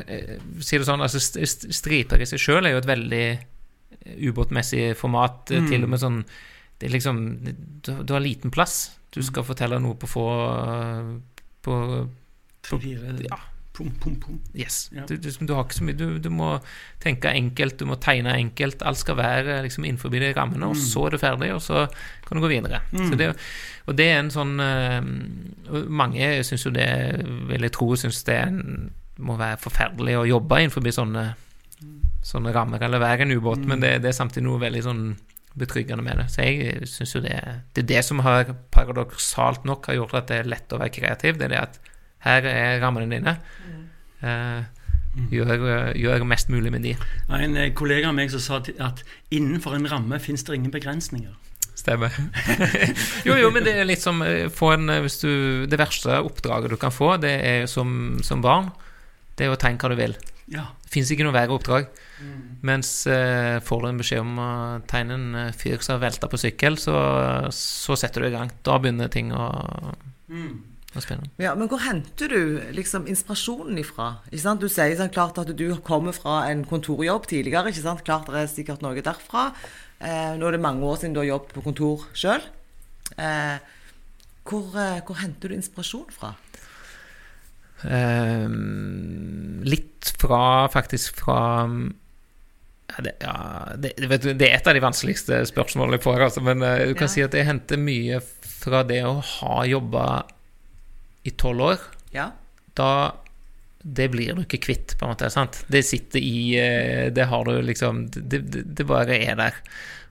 si 0.64 0.78
det 0.80 0.86
sånn, 0.88 1.02
altså 1.04 1.20
st- 1.20 1.42
st- 1.48 1.72
striper 1.76 2.20
i 2.24 2.28
seg 2.28 2.40
sjøl 2.40 2.68
er 2.68 2.76
jo 2.76 2.82
et 2.84 2.88
veldig 2.92 3.24
ubåtmessig 4.28 4.92
format. 5.00 5.50
Mm. 5.52 5.66
Til 5.72 5.84
og 5.88 5.90
med 5.92 6.00
sånn 6.02 6.20
Det 6.78 6.88
er 6.88 6.94
liksom 6.94 7.18
Du, 7.84 7.90
du 8.04 8.12
har 8.14 8.20
liten 8.24 8.52
plass. 8.52 8.92
Du 9.16 9.22
skal 9.24 9.44
fortelle 9.48 9.80
noe 9.80 9.96
på 9.96 10.08
få 10.12 10.24
på, 11.64 11.74
På 12.68 12.78
Tre-fire 12.78 13.16
Ja. 13.30 13.38
Pum, 13.76 13.90
pum, 14.00 14.14
pum. 14.20 14.36
Yes. 14.56 14.88
Ja. 14.94 15.04
Du, 15.08 15.16
du, 15.20 15.28
du 15.28 15.52
har 15.52 15.66
ikke 15.66 15.76
så 15.76 15.84
mye 15.84 15.98
du, 15.98 16.06
du 16.22 16.30
må 16.32 16.54
tenke 17.02 17.28
enkelt, 17.28 17.76
du 17.76 17.84
må 17.90 17.98
tegne 18.00 18.32
enkelt. 18.32 18.80
Alt 18.88 19.02
skal 19.02 19.18
være 19.18 19.58
liksom 19.66 19.84
innenfor 19.84 20.12
de 20.14 20.30
rammene, 20.36 20.70
og 20.72 20.78
så 20.80 21.04
er 21.06 21.16
du 21.16 21.20
ferdig, 21.20 21.50
og 21.52 21.60
så 21.64 21.84
kan 22.24 22.38
du 22.38 22.46
gå 22.46 22.52
videre. 22.54 22.80
Mm. 22.94 23.08
Så 23.10 23.18
det, 23.20 23.28
og 23.84 23.98
det 23.98 24.06
er 24.12 24.20
en 24.22 24.32
sånn 24.32 24.54
eh, 24.62 25.10
og 25.68 25.90
Mange 25.92 26.30
syns 26.46 26.64
jo 26.64 26.72
det, 26.72 26.88
vil 27.50 27.68
jeg 27.68 27.74
tro, 27.76 27.90
syns 28.00 28.22
det 28.26 28.40
må 29.16 29.36
være 29.36 29.60
forferdelig 29.60 30.16
å 30.20 30.26
jobbe 30.28 30.60
innenfor 30.62 30.88
sånne, 30.92 31.26
sånne 32.24 32.52
rammer, 32.56 32.82
eller 32.84 33.02
være 33.02 33.26
en 33.26 33.36
ubåt, 33.36 33.64
men 33.68 33.84
det, 33.84 33.98
det 34.04 34.12
er 34.12 34.16
samtidig 34.16 34.46
noe 34.48 34.62
veldig 34.62 34.84
sånn 34.88 35.02
betryggende 35.56 36.04
med 36.04 36.20
det. 36.20 36.26
Så 36.32 36.44
jeg 36.44 36.88
syns 36.90 37.14
jo 37.16 37.22
det 37.24 37.36
Det 37.74 37.84
er 37.84 37.90
det 37.92 38.02
som 38.04 38.20
har 38.24 38.50
paradoksalt 38.72 39.64
nok 39.64 39.88
har 39.88 40.00
gjort 40.00 40.16
at 40.20 40.32
det 40.32 40.40
er 40.40 40.50
lett 40.52 40.72
å 40.72 40.80
være 40.80 40.92
kreativ. 40.92 41.38
Det 41.38 41.48
er 41.48 41.54
det 41.54 41.62
at 41.62 41.78
her 42.26 42.50
er 42.50 42.80
rammene 42.82 43.08
dine. 43.10 43.36
Eh, 44.26 44.62
gjør, 45.32 45.92
gjør 45.96 46.24
mest 46.28 46.50
mulig 46.52 46.72
med 46.74 46.84
de. 46.84 46.94
Det 46.98 47.42
en 47.46 47.56
eh, 47.56 47.72
kollega 47.76 48.10
av 48.10 48.16
meg 48.18 48.32
som 48.32 48.42
sa 48.42 48.60
at 48.60 49.02
innenfor 49.30 49.76
en 49.76 49.88
ramme 49.90 50.20
fins 50.22 50.44
det 50.44 50.58
ingen 50.58 50.74
begrensninger. 50.74 51.34
Stemmer. 51.76 52.14
jo, 53.28 53.36
jo, 53.36 53.50
men 53.52 53.64
det 53.66 53.76
er 53.76 53.88
litt 53.88 54.02
som 54.02 54.22
eh, 54.24 54.48
få 54.52 54.72
en 54.74 54.88
eh, 54.92 55.02
hvis 55.04 55.20
du, 55.20 55.30
Det 55.68 55.78
verste 55.78 56.22
oppdraget 56.24 56.72
du 56.72 56.78
kan 56.80 56.94
få, 56.94 57.14
det 57.20 57.34
er 57.44 57.66
som, 57.70 58.16
som 58.24 58.42
barn, 58.44 58.70
det 59.36 59.46
er 59.46 59.52
å 59.52 59.60
tegne 59.60 59.80
hva 59.82 59.92
du 59.92 59.98
vil. 59.98 60.16
Ja. 60.52 60.68
Det 60.86 60.92
fins 60.94 61.10
ikke 61.12 61.26
noe 61.26 61.34
verre 61.36 61.56
oppdrag. 61.56 61.90
Mens 62.66 62.90
eh, 63.10 63.58
får 63.64 63.82
du 63.82 63.88
en 63.90 64.00
beskjed 64.00 64.22
om 64.22 64.38
å 64.40 64.50
tegne 64.88 65.18
en 65.18 65.40
eh, 65.42 65.52
fyr 65.56 65.82
som 65.84 65.96
har 65.96 66.06
velta 66.06 66.30
på 66.32 66.40
sykkel, 66.40 66.78
så, 66.80 66.96
så 67.52 67.98
setter 67.98 68.24
du 68.24 68.30
i 68.30 68.34
gang. 68.34 68.52
Da 68.64 68.78
begynner 68.80 69.12
ting 69.12 69.34
å, 69.36 69.50
spinne. 70.30 70.75
Ja, 71.38 71.54
Men 71.54 71.68
hvor 71.68 71.78
henter 71.84 72.28
du 72.28 72.60
liksom 72.72 73.06
inspirasjonen 73.06 73.78
ifra? 73.78 74.08
Du 74.30 74.68
sier 74.68 74.96
sånn 74.96 75.12
klart 75.12 75.38
at 75.38 75.52
du 75.56 75.66
kommer 75.84 76.12
fra 76.16 76.48
en 76.50 76.64
kontorjobb 76.64 77.26
tidligere. 77.26 77.72
Klart 78.04 78.26
det 78.32 78.42
er 78.42 78.46
sikkert 78.52 78.82
noe 78.82 78.94
derfra. 79.02 79.52
Eh, 80.00 80.34
nå 80.36 80.46
er 80.48 80.52
det 80.56 80.60
mange 80.60 80.84
år 80.84 80.96
siden 81.00 81.14
du 81.14 81.20
har 81.20 81.30
jobbet 81.30 81.54
på 81.56 81.62
kontor 81.64 82.06
sjøl. 82.14 82.42
Eh, 83.16 83.58
hvor, 84.46 84.66
eh, 84.76 85.00
hvor 85.06 85.16
henter 85.22 85.48
du 85.48 85.54
inspirasjon 85.56 86.10
fra? 86.12 86.34
Eh, 87.84 88.48
litt 89.66 90.12
fra, 90.20 90.68
faktisk 90.72 91.18
fra 91.20 91.38
ja, 92.86 93.02
det, 93.02 93.12
ja, 93.20 93.34
det, 93.76 93.90
du, 93.98 94.30
det 94.38 94.46
er 94.46 94.54
et 94.60 94.68
av 94.70 94.76
de 94.76 94.80
vanskeligste 94.84 95.40
spørsmålene 95.50 95.98
jeg 95.98 96.04
får, 96.06 96.22
altså, 96.28 96.42
men 96.46 96.62
eh, 96.64 96.84
du 96.88 96.94
kan 96.94 97.08
Ja. 97.10 97.12
si 97.16 97.24
at 97.24 97.34
jeg 97.34 97.48
henter 97.48 97.76
mye 97.82 98.20
fra 98.22 98.82
det 98.86 99.02
å 99.04 99.18
ha 99.20 99.64
jobba 99.68 100.04
i 101.26 101.34
tolv 101.38 101.70
år. 101.72 101.86
Ja. 102.14 102.30
Da 102.78 102.90
Det 103.86 104.08
blir 104.10 104.34
du 104.34 104.42
ikke 104.42 104.58
kvitt, 104.64 104.96
på 104.98 105.06
en 105.06 105.12
måte. 105.12 105.30
sant? 105.30 105.64
Det 105.70 105.84
sitter 105.86 106.18
i 106.18 106.56
eh, 106.58 107.12
Det 107.14 107.28
har 107.30 107.44
du 107.44 107.62
liksom 107.62 108.06
Det, 108.10 108.40
det, 108.42 108.62
det 108.76 108.86
bare 108.86 109.14
er 109.14 109.36
der. 109.38 109.54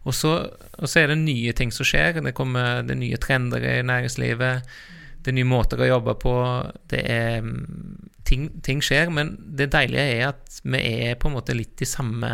Og 0.05 0.13
så, 0.13 0.35
og 0.77 0.89
så 0.89 1.01
er 1.01 1.07
det 1.11 1.17
nye 1.23 1.53
ting 1.53 1.71
som 1.73 1.85
skjer. 1.85 2.21
Det 2.21 2.35
kommer 2.37 2.83
det 2.85 2.93
er 2.93 3.01
nye 3.01 3.17
trender 3.17 3.63
i 3.65 3.81
næringslivet. 3.83 4.75
Det 5.25 5.31
er 5.31 5.37
nye 5.39 5.49
måter 5.49 5.81
å 5.81 5.87
jobbe 5.89 6.13
på. 6.21 6.35
Det 6.91 7.01
er 7.09 7.41
mm, 7.41 8.11
ting, 8.29 8.49
ting 8.61 8.83
skjer, 8.85 9.09
men 9.09 9.33
det 9.57 9.71
deilige 9.73 10.05
er 10.19 10.27
at 10.29 10.59
vi 10.63 10.81
er 11.09 11.17
på 11.17 11.31
en 11.31 11.35
måte 11.39 11.57
litt 11.57 11.73
de 11.81 11.87
samme 11.89 12.29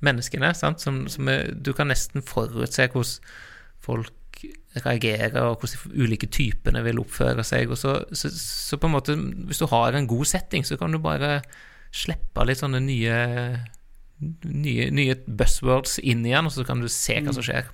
menneskene. 0.00 0.54
sant? 0.56 0.80
Som, 0.80 1.04
som 1.12 1.28
er, 1.28 1.52
du 1.52 1.74
kan 1.76 1.92
nesten 1.92 2.24
forutse 2.24 2.88
hvordan 2.88 3.36
folk 3.84 4.16
reagerer, 4.76 5.34
og 5.42 5.58
hvordan 5.58 5.90
de 5.90 6.04
ulike 6.04 6.28
typene 6.30 6.82
vil 6.86 7.00
oppføre 7.02 7.42
seg. 7.46 7.72
Så, 7.78 7.96
så, 8.14 8.30
så 8.30 8.78
på 8.78 8.86
en 8.86 8.94
måte, 8.94 9.16
hvis 9.48 9.62
du 9.62 9.66
har 9.72 9.96
en 9.96 10.08
god 10.10 10.30
setting, 10.30 10.66
så 10.66 10.78
kan 10.78 10.94
du 10.94 11.00
bare 11.02 11.40
slippe 11.90 12.46
litt 12.46 12.62
sånne 12.62 12.82
nye 12.86 13.20
Nye, 14.20 14.90
nye 14.92 15.14
buzzwords 15.24 15.94
inn 16.04 16.26
igjen, 16.28 16.44
og 16.44 16.52
så 16.52 16.60
kan 16.68 16.82
du 16.82 16.90
se 16.92 17.14
hva 17.24 17.32
som 17.32 17.40
skjer. 17.40 17.70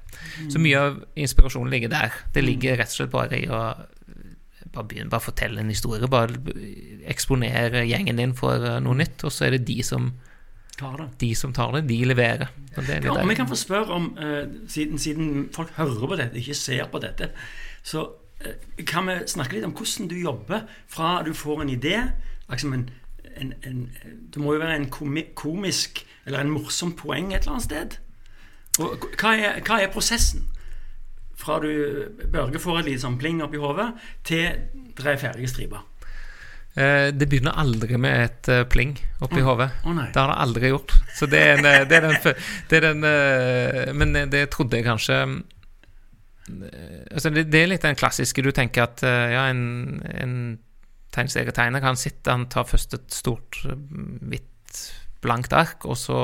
Så 0.46 0.60
mye 0.62 0.78
av 0.78 1.00
inspirasjonen 1.18 1.72
ligger 1.72 1.90
der. 1.90 2.14
Det 2.36 2.44
ligger 2.44 2.78
rett 2.78 2.92
og 2.92 3.00
slett 3.00 3.10
bare 3.10 3.40
i 3.40 3.48
å 3.50 3.58
bare 4.76 4.86
begynne, 4.86 5.10
bare 5.10 5.24
fortelle 5.24 5.62
en 5.62 5.72
historie. 5.72 6.06
Bare 6.10 6.38
eksponere 7.10 7.82
gjengen 7.88 8.20
din 8.20 8.34
for 8.38 8.62
eh, 8.62 8.78
noe 8.84 8.98
nytt, 8.98 9.24
og 9.26 9.34
så 9.34 9.48
er 9.48 9.56
det 9.56 9.66
de 9.68 9.80
som, 9.86 10.12
Tar 10.76 10.96
det. 11.00 11.08
de 11.20 11.34
som 11.34 11.52
tar 11.56 11.72
det, 11.72 11.86
de 11.88 12.04
leverer. 12.04 12.50
Og 12.76 12.82
det 12.84 12.90
er 12.94 13.00
litt 13.00 13.08
Ja, 13.08 13.24
jeg 13.24 13.36
kan 13.38 13.48
få 13.48 13.56
spørre 13.56 13.96
om, 13.96 14.10
uh, 14.18 14.68
siden, 14.68 14.98
siden 14.98 15.48
folk 15.52 15.70
hører 15.78 16.06
på 16.08 16.16
dette, 16.20 16.38
ikke 16.38 16.54
ser 16.54 16.90
på 16.92 17.00
dette, 17.00 17.30
så 17.82 18.04
uh, 18.44 18.84
kan 18.86 19.08
vi 19.08 19.16
snakke 19.26 19.56
litt 19.56 19.64
om 19.64 19.72
hvordan 19.72 20.10
du 20.12 20.16
jobber 20.20 20.66
fra 20.88 21.22
du 21.24 21.32
får 21.32 21.62
en 21.62 21.72
idé 21.72 21.96
liksom 22.50 22.72
en, 22.76 22.90
en, 23.36 23.54
en, 23.64 23.90
Det 24.34 24.42
må 24.42 24.52
jo 24.52 24.60
være 24.60 24.76
en 24.76 24.90
komi, 24.90 25.24
komisk 25.34 26.04
eller 26.26 26.40
en 26.44 26.52
morsom 26.52 26.92
poeng 26.92 27.32
et 27.32 27.40
eller 27.40 27.56
annet 27.56 27.64
sted. 27.64 27.98
Og 28.82 29.08
hva 29.16 29.32
er, 29.38 29.60
hva 29.64 29.80
er 29.80 29.92
prosessen? 29.92 30.44
Fra 31.36 31.58
du 31.60 31.68
Børge 32.32 32.60
får 32.60 32.80
et 32.80 32.88
lite 32.90 33.04
sånn 33.04 33.18
pling 33.20 33.42
oppi 33.44 33.60
hodet, 33.60 33.90
til 34.24 34.46
dere 34.96 35.14
er 35.14 35.20
ferdige 35.20 35.52
striper. 35.52 35.84
Eh, 36.76 37.08
Det 37.16 37.28
begynner 37.28 37.56
aldri 37.56 37.96
med 37.96 38.24
et 38.24 38.48
eh, 38.52 38.64
pling 38.68 38.96
oppi 39.24 39.40
hodet. 39.40 39.70
Oh. 39.84 39.96
Det 39.96 40.20
har 40.20 40.32
det 40.32 40.40
aldri 40.44 40.72
gjort. 40.74 40.92
Så 41.16 41.26
det 41.30 41.40
er, 41.40 41.56
en, 41.56 41.64
eh, 41.64 41.86
det 41.88 41.96
er 41.96 42.06
den, 42.08 42.34
det 42.70 42.76
er 42.76 42.86
den 42.92 43.96
Men 43.96 44.30
det 44.30 44.50
trodde 44.52 44.76
jeg 44.76 44.84
kanskje 44.84 45.16
eh, 45.24 47.00
altså 47.10 47.32
det, 47.32 47.48
det 47.50 47.62
er 47.62 47.72
litt 47.72 47.86
den 47.86 47.96
klassiske. 47.98 48.44
Du 48.44 48.52
tenker 48.52 48.84
at 48.84 49.02
ja, 49.02 49.48
en, 49.50 50.02
en 50.12 50.36
tegneserietegner 51.16 51.80
kan 51.80 51.96
sitte, 51.98 52.30
han 52.32 52.46
tar 52.52 52.68
først 52.68 52.96
et 52.96 53.14
stort, 53.14 53.60
eh, 53.64 53.76
hvitt, 54.28 54.82
blankt 55.24 55.54
ark, 55.56 55.86
og 55.88 55.96
så 55.98 56.18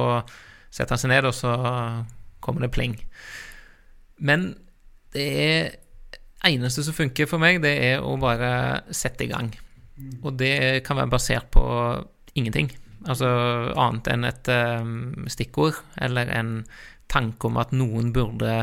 setter 0.72 0.94
han 0.94 1.00
seg 1.00 1.12
ned, 1.14 1.28
og 1.28 1.36
så 1.36 1.54
kommer 2.44 2.66
det 2.66 2.72
pling. 2.74 2.98
Men 4.22 4.52
det 5.14 5.78
eneste 6.44 6.84
som 6.84 6.96
funker 6.96 7.28
for 7.30 7.42
meg, 7.42 7.62
det 7.64 7.72
er 7.86 8.04
å 8.04 8.16
bare 8.20 8.82
sette 8.94 9.26
i 9.26 9.30
gang. 9.32 9.50
Og 10.22 10.38
det 10.40 10.82
kan 10.86 10.98
være 10.98 11.12
basert 11.12 11.50
på 11.52 11.62
ingenting. 12.38 12.70
Altså 13.02 13.28
annet 13.76 14.08
enn 14.12 14.26
et 14.28 14.50
um, 14.54 15.28
stikkord, 15.30 15.78
eller 16.00 16.30
en 16.32 16.52
tanke 17.12 17.48
om 17.48 17.58
at 17.60 17.74
noen 17.74 18.12
burde 18.14 18.62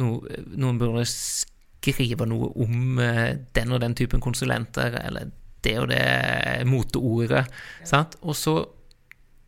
no, 0.00 0.16
Noen 0.56 0.80
burde 0.80 1.04
skrive 1.06 2.26
noe 2.26 2.50
om 2.64 2.98
uh, 2.98 3.36
den 3.56 3.74
og 3.76 3.82
den 3.84 3.96
typen 3.98 4.24
konsulenter, 4.24 4.96
eller 5.04 5.30
det 5.64 5.76
og 5.80 5.90
det 5.92 6.64
moteordet. 6.68 7.44
Sant? 7.86 8.18
Og 8.22 8.36
så 8.36 8.58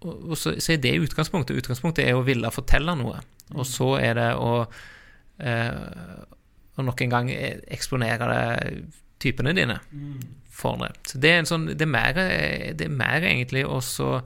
og 0.07 0.29
og 0.31 0.37
så, 0.37 0.53
så 0.61 0.75
er 0.75 0.81
det 0.85 0.99
utgangspunktet. 1.01 1.57
Utgangspunktet 1.57 2.05
er 2.05 2.15
å 2.15 2.25
ville 2.25 2.51
fortelle 2.53 2.93
noe. 2.99 3.17
Og 3.57 3.65
så 3.67 3.95
er 3.99 4.19
det 4.19 4.29
å 4.37 4.51
uh, 4.63 6.25
Og 6.77 6.85
nok 6.85 7.01
en 7.01 7.13
gang 7.15 7.31
eh, 7.33 7.63
eksponere 7.73 8.27
typene 9.23 9.55
dine 9.57 9.79
for 10.57 10.81
det. 10.81 10.93
Så 11.11 11.21
det 11.23 11.33
er 11.33 11.43
en 11.43 11.49
sånn 11.49 11.67
Det 11.75 11.85
er 11.85 11.91
mer, 11.91 12.21
det 12.77 12.87
er 12.87 12.93
mer 12.93 13.25
egentlig 13.25 13.67
også 13.69 14.21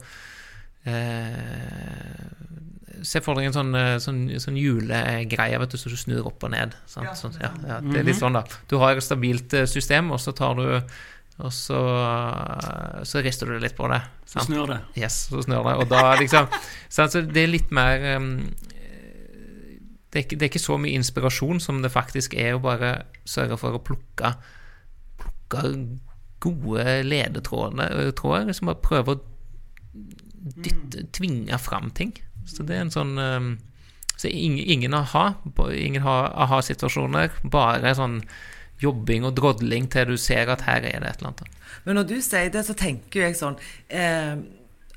eh, 0.87 2.19
Se 3.01 3.21
for 3.25 3.37
deg 3.37 3.49
en 3.49 3.55
sånn, 3.55 3.71
eh, 3.77 3.95
sånn, 4.03 4.19
sånn 4.41 4.59
julegreie 4.59 5.59
vet 5.61 5.73
du, 5.73 5.79
så 5.81 5.89
du 5.89 5.97
snur 5.97 6.27
opp 6.29 6.43
og 6.45 6.51
ned. 6.53 6.75
Sant? 6.85 7.09
Ja, 7.09 7.15
Sånn, 7.17 7.39
ja, 7.41 7.49
ja, 7.65 7.79
det 7.81 8.03
er 8.03 8.05
litt 8.05 8.19
sånn, 8.19 8.37
da. 8.37 8.43
Du 8.69 8.77
har 8.81 8.93
et 8.93 9.05
stabilt 9.05 9.55
eh, 9.57 9.65
system, 9.69 10.11
og 10.13 10.21
så 10.21 10.35
tar 10.37 10.59
du 10.59 10.67
Og 11.41 11.49
så, 11.55 11.79
så 13.07 13.21
rister 13.25 13.49
du 13.49 13.55
litt 13.57 13.73
på 13.73 13.87
det. 13.89 13.97
Så 14.29 14.43
snur 14.45 14.67
snør 14.67 14.67
det. 14.75 14.79
Yes, 15.01 15.23
så 15.31 15.41
snør 15.41 15.65
det. 15.65 15.73
Og 15.81 15.87
da 15.89 16.03
liksom 16.19 16.51
så 16.85 17.07
altså, 17.07 17.23
Det 17.25 17.41
er 17.41 17.49
litt 17.49 17.71
mer 17.73 18.05
um, 18.19 18.27
det, 20.11 20.19
er 20.19 20.23
ikke, 20.25 20.37
det 20.37 20.45
er 20.45 20.51
ikke 20.51 20.61
så 20.61 20.77
mye 20.77 20.99
inspirasjon 20.99 21.63
som 21.63 21.81
det 21.81 21.89
faktisk 21.91 22.35
er 22.37 22.53
å 22.53 22.61
bare 22.61 22.93
sørge 23.25 23.57
for 23.57 23.73
å 23.73 23.81
plukke 23.81 24.35
Plukke 25.21 25.63
gode 26.41 27.01
ledetråder. 27.03 27.91
som 27.91 28.47
Liksom 28.47 28.71
bare 28.71 28.83
prøver 28.83 29.15
å 29.15 29.21
dytte, 30.41 31.05
tvinge 31.13 31.57
fram 31.61 31.91
ting. 31.91 32.13
Så 32.47 32.65
det 32.65 32.75
er 32.75 32.87
en 32.87 32.93
sånn 32.93 33.17
um, 33.17 33.51
Så 34.17 34.27
ingen, 34.27 34.65
ingen 34.65 34.93
aha, 34.93 35.33
ingen 35.73 36.03
aha-situasjoner, 36.05 37.31
bare 37.53 37.93
sånn 37.97 38.21
jobbing 38.81 39.25
og 39.25 39.35
drodling 39.37 39.87
til 39.93 40.13
du 40.13 40.17
ser 40.17 40.49
at 40.49 40.65
her 40.65 40.85
er 40.85 41.01
det 41.01 41.09
et 41.09 41.21
eller 41.21 41.31
annet. 41.31 41.59
Men 41.85 41.97
når 41.99 42.09
du 42.09 42.15
sier 42.21 42.51
det, 42.53 42.63
så 42.65 42.75
tenker 42.77 43.27
jeg 43.27 43.37
sånn 43.39 43.57
eh, 43.89 44.35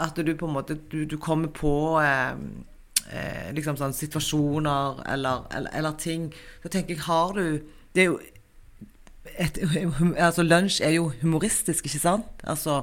At 0.02 0.16
du 0.16 0.32
på 0.36 0.48
en 0.48 0.56
måte 0.56 0.76
Du, 0.90 1.04
du 1.08 1.16
kommer 1.22 1.52
på 1.54 1.72
eh, 2.02 2.32
eh, 3.08 3.50
liksom 3.56 3.78
sånn 3.80 3.94
situasjoner 3.96 5.04
eller, 5.14 5.46
eller, 5.54 5.70
eller, 5.72 5.98
ting. 6.00 6.30
Så 6.62 6.72
tenker 6.72 6.96
jeg, 6.96 7.04
har 7.06 7.36
du 7.36 7.60
Det 7.94 8.04
er 8.04 8.10
jo 8.10 8.18
et, 9.38 9.58
altså 10.16 10.42
Lunsj 10.42 10.82
er 10.84 10.90
jo 10.96 11.12
humoristisk, 11.22 11.84
ikke 11.86 11.98
sant? 11.98 12.24
Altså, 12.44 12.82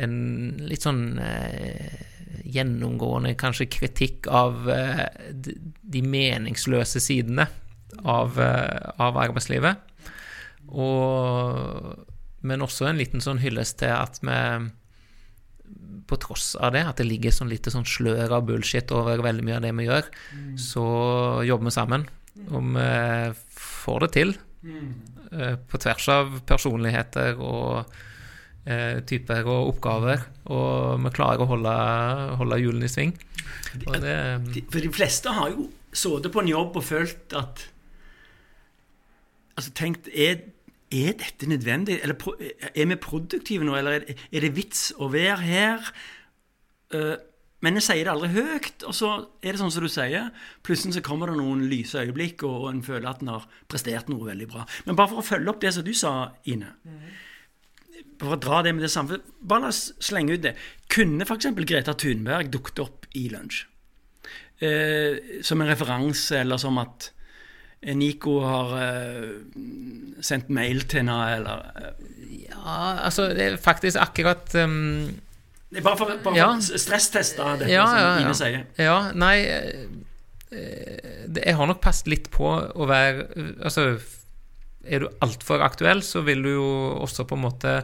en 0.00 0.14
litt 0.62 0.84
sånn 0.86 1.18
eh, 1.20 2.02
gjennomgående 2.48 3.34
kanskje 3.40 3.68
kritikk 3.72 4.28
av 4.32 4.68
eh, 4.72 5.02
de, 5.32 5.56
de 5.82 6.02
meningsløse 6.04 7.02
sidene 7.02 7.48
av, 8.04 8.38
eh, 8.40 8.92
av 9.02 9.18
arbeidslivet. 9.20 9.82
Og, 10.72 12.06
men 12.46 12.64
også 12.64 12.88
en 12.88 13.00
liten 13.00 13.24
sånn 13.24 13.42
hyllest 13.42 13.80
til 13.82 13.92
at 13.92 14.22
vi 14.22 14.38
på 16.12 16.20
tross 16.20 16.52
av 16.60 16.74
det, 16.76 16.84
at 16.86 17.00
det 17.00 17.08
ligger 17.08 17.34
sånn 17.34 17.50
litt 17.50 17.68
sånn 17.72 17.88
slør 17.88 18.36
av 18.38 18.44
bullshit 18.48 18.92
over 18.94 19.24
veldig 19.24 19.46
mye 19.48 19.58
av 19.58 19.64
det 19.64 19.72
vi 19.80 19.88
gjør, 19.88 20.10
mm. 20.36 20.52
så 20.60 20.86
jobber 21.48 21.70
vi 21.70 21.74
sammen. 21.74 22.06
Og 22.48 22.72
vi 22.76 22.86
får 23.62 24.06
det 24.06 24.12
til. 24.16 24.36
Mm. 24.62 24.92
Eh, 25.32 25.54
på 25.56 25.80
tvers 25.80 26.08
av 26.12 26.32
personligheter 26.48 27.38
og 27.40 27.94
eh, 28.68 29.00
typer 29.08 29.48
og 29.48 29.74
oppgaver. 29.74 30.24
Og 30.52 31.00
vi 31.06 31.12
klarer 31.16 31.44
å 31.44 31.50
holde, 31.54 31.76
holde 32.40 32.60
hjulene 32.60 32.88
i 32.88 32.92
sving. 32.92 33.14
Det, 33.72 34.16
for 34.68 34.84
de 34.84 34.92
fleste 34.92 35.32
har 35.32 35.54
jo 35.54 35.70
sittet 35.92 36.32
på 36.32 36.42
en 36.42 36.50
jobb 36.52 36.80
og 36.80 36.88
følt 36.88 37.36
at 37.38 37.68
Altså 39.52 39.68
tenkt, 39.76 40.06
er 40.08 40.38
er 40.92 41.18
dette 41.18 41.48
nødvendig? 41.48 41.98
Eller 42.04 42.16
er 42.74 42.88
vi 42.88 43.00
produktive 43.00 43.66
nå, 43.66 43.76
eller 43.78 44.04
er 44.04 44.44
det 44.44 44.54
vits 44.56 44.90
å 45.00 45.10
være 45.12 45.40
her? 45.42 45.92
Eh, 46.94 47.14
men 47.62 47.78
jeg 47.78 47.86
sier 47.86 48.06
det 48.06 48.10
aldri 48.10 48.30
høyt, 48.34 48.82
og 48.88 48.94
så 48.96 49.08
er 49.38 49.54
det 49.54 49.60
sånn 49.60 49.70
som 49.70 49.84
du 49.84 49.90
sier. 49.92 50.32
Plutselig 50.66 50.96
så 50.96 51.04
kommer 51.06 51.30
det 51.30 51.38
noen 51.38 51.62
lyse 51.70 52.00
øyeblikk, 52.00 52.42
og 52.48 52.66
en 52.72 52.80
føler 52.82 53.06
at 53.06 53.22
en 53.22 53.36
har 53.36 53.44
prestert 53.70 54.10
noe 54.10 54.26
veldig 54.26 54.48
bra. 54.50 54.64
Men 54.88 54.98
bare 54.98 55.12
for 55.12 55.22
å 55.22 55.26
følge 55.26 55.52
opp 55.52 55.60
det 55.62 55.70
som 55.76 55.86
du 55.86 55.92
sa, 55.94 56.14
Ine. 56.50 56.72
For 58.18 58.34
å 58.34 58.40
dra 58.42 58.60
det 58.66 58.72
med 58.74 58.84
det 58.84 58.90
samme 58.92 59.18
Bare 59.38 59.64
la 59.64 59.70
oss 59.72 59.88
slenge 60.02 60.36
ut 60.36 60.42
det. 60.44 60.52
Kunne 60.90 61.26
f.eks. 61.26 61.48
Greta 61.66 61.94
Thunberg 61.98 62.50
dukket 62.54 62.82
opp 62.82 63.06
i 63.18 63.28
lunsj? 63.30 63.64
Eh, 64.62 65.42
som 65.42 65.62
en 65.62 65.70
referanse, 65.70 66.36
eller 66.38 66.58
som 66.62 66.78
at 66.82 67.12
Nico 67.82 68.36
har 68.44 68.72
uh, 68.78 69.30
sendt 70.22 70.52
mail 70.54 70.84
til 70.86 71.02
henne, 71.02 71.18
eller 71.36 71.66
uh. 71.74 72.08
Ja, 72.52 73.04
altså, 73.08 73.26
det 73.34 73.42
er 73.42 73.56
faktisk 73.58 73.98
akkurat 73.98 74.54
um, 74.54 75.08
Det 75.72 75.80
er 75.80 75.84
bare 75.86 75.98
for, 75.98 76.12
bare 76.22 76.36
ja. 76.36 76.46
for 76.54 76.78
stressteste 76.78 77.46
det 77.58 77.70
ja, 77.72 77.86
som 77.88 77.98
ja, 77.98 78.12
Ine 78.22 78.34
sier. 78.38 78.62
Ja, 78.78 78.96
nei 79.18 79.34
eh, 79.42 81.32
Jeg 81.40 81.56
har 81.58 81.66
nok 81.66 81.80
passet 81.82 82.12
litt 82.12 82.30
på 82.30 82.52
å 82.52 82.86
være 82.86 83.26
Altså, 83.64 83.96
er 84.86 85.02
du 85.02 85.08
altfor 85.24 85.64
aktuell, 85.66 86.04
så 86.06 86.22
vil 86.26 86.46
du 86.46 86.52
jo 86.52 86.70
også 87.02 87.26
på 87.26 87.38
en 87.38 87.46
måte 87.48 87.76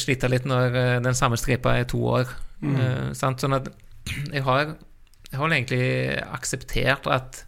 slite 0.00 0.30
litt 0.32 0.46
når 0.48 0.72
den 1.04 1.16
samme 1.16 1.36
stripa 1.36 1.74
er 1.76 1.84
to 1.84 1.98
år. 2.08 2.30
Mm. 2.64 3.12
sånn 3.12 3.58
at 3.58 3.66
jeg 4.36 4.40
har, 4.46 4.70
jeg 5.28 5.36
har 5.36 5.52
egentlig 5.52 5.88
akseptert 6.32 7.10
at 7.12 7.42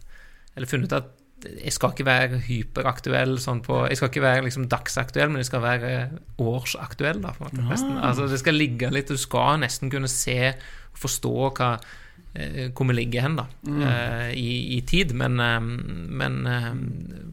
Eller 0.53 0.69
funnet 0.69 0.93
at 0.93 1.15
jeg 1.45 1.71
skal 1.75 1.93
ikke 1.93 2.07
være 2.07 2.41
hyperaktuell 2.43 3.37
sånn 3.41 3.61
på 3.65 3.85
Jeg 3.87 3.99
skal 3.99 4.11
ikke 4.11 4.25
være 4.25 4.43
liksom 4.47 4.67
dagsaktuell, 4.71 5.31
men 5.31 5.43
jeg 5.43 5.49
skal 5.51 5.63
være 5.63 5.93
årsaktuell. 6.41 7.21
Da, 7.23 7.33
måte, 7.39 7.63
ah. 7.63 7.73
altså, 8.09 8.27
det 8.31 8.41
skal 8.41 8.59
ligge 8.59 8.91
litt 8.91 9.11
Du 9.11 9.19
skal 9.19 9.61
nesten 9.63 9.91
kunne 9.91 10.11
se 10.11 10.53
og 10.53 10.99
forstå 10.99 11.33
hva, 11.55 11.69
eh, 12.35 12.71
hvor 12.75 12.89
vi 12.89 12.97
ligger 12.97 13.23
hen 13.23 13.37
da, 13.39 13.45
mm. 13.63 13.77
uh, 13.85 14.31
i, 14.35 14.49
i, 14.75 14.79
tid. 14.87 15.13
Men, 15.15 15.39
um, 15.39 15.69
men 16.19 16.41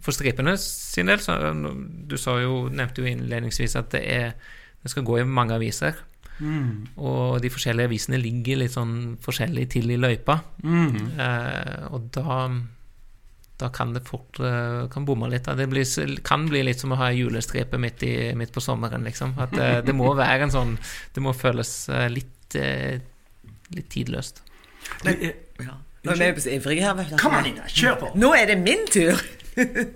for 0.04 0.14
stripene 0.14 0.54
sin 0.60 1.10
del, 1.10 1.22
så 1.24 1.38
Du 2.06 2.14
sa 2.20 2.38
jo, 2.42 2.66
nevnte 2.70 3.02
jo 3.02 3.10
innledningsvis 3.10 3.78
at 3.80 3.90
det, 3.96 4.04
er, 4.06 4.36
det 4.82 4.92
skal 4.92 5.08
gå 5.08 5.18
i 5.22 5.26
mange 5.26 5.56
aviser. 5.56 5.98
Mm. 6.38 6.86
Og 7.00 7.40
de 7.42 7.50
forskjellige 7.52 7.88
avisene 7.88 8.20
ligger 8.20 8.60
litt 8.60 8.74
sånn 8.74 9.16
forskjellig 9.24 9.66
til 9.72 9.92
i 9.94 9.98
løypa. 10.00 10.38
Mm. 10.62 10.96
Eh, 11.16 11.86
og 11.90 12.10
da 12.14 12.46
da 13.60 13.70
kan 13.72 13.94
det 13.94 14.02
fort 14.04 14.40
uh, 14.42 14.84
kan 14.92 15.06
bomme 15.08 15.30
litt. 15.32 15.48
Det 15.58 15.66
blir, 15.70 15.86
kan 16.26 16.44
bli 16.48 16.60
litt 16.66 16.82
som 16.82 16.92
å 16.92 17.00
ha 17.00 17.10
julestripe 17.14 17.80
midt, 17.80 18.04
i, 18.04 18.14
midt 18.36 18.52
på 18.52 18.60
sommeren, 18.64 19.06
liksom. 19.08 19.32
At 19.40 19.54
det, 19.56 19.70
det 19.88 19.94
må 19.96 20.12
være 20.16 20.48
en 20.48 20.52
sånn 20.52 20.76
Det 21.14 21.24
må 21.24 21.32
føles 21.36 21.72
uh, 21.88 22.04
litt, 22.12 22.58
litt 23.72 23.88
tidløst. 23.92 24.44
Men, 25.04 25.32
ja. 25.64 25.78
Nå 26.06 26.14
er 26.14 26.36
vi 26.36 26.54
ivrige 26.54 26.84
her. 26.86 27.16
Kom 27.18 27.34
an, 27.34 27.48
Ina. 27.48 27.66
Kjør 27.72 27.98
på. 28.02 28.12
Nå 28.18 28.30
er 28.36 28.52
det 28.52 28.60
min 28.60 28.84
tur. 28.92 29.18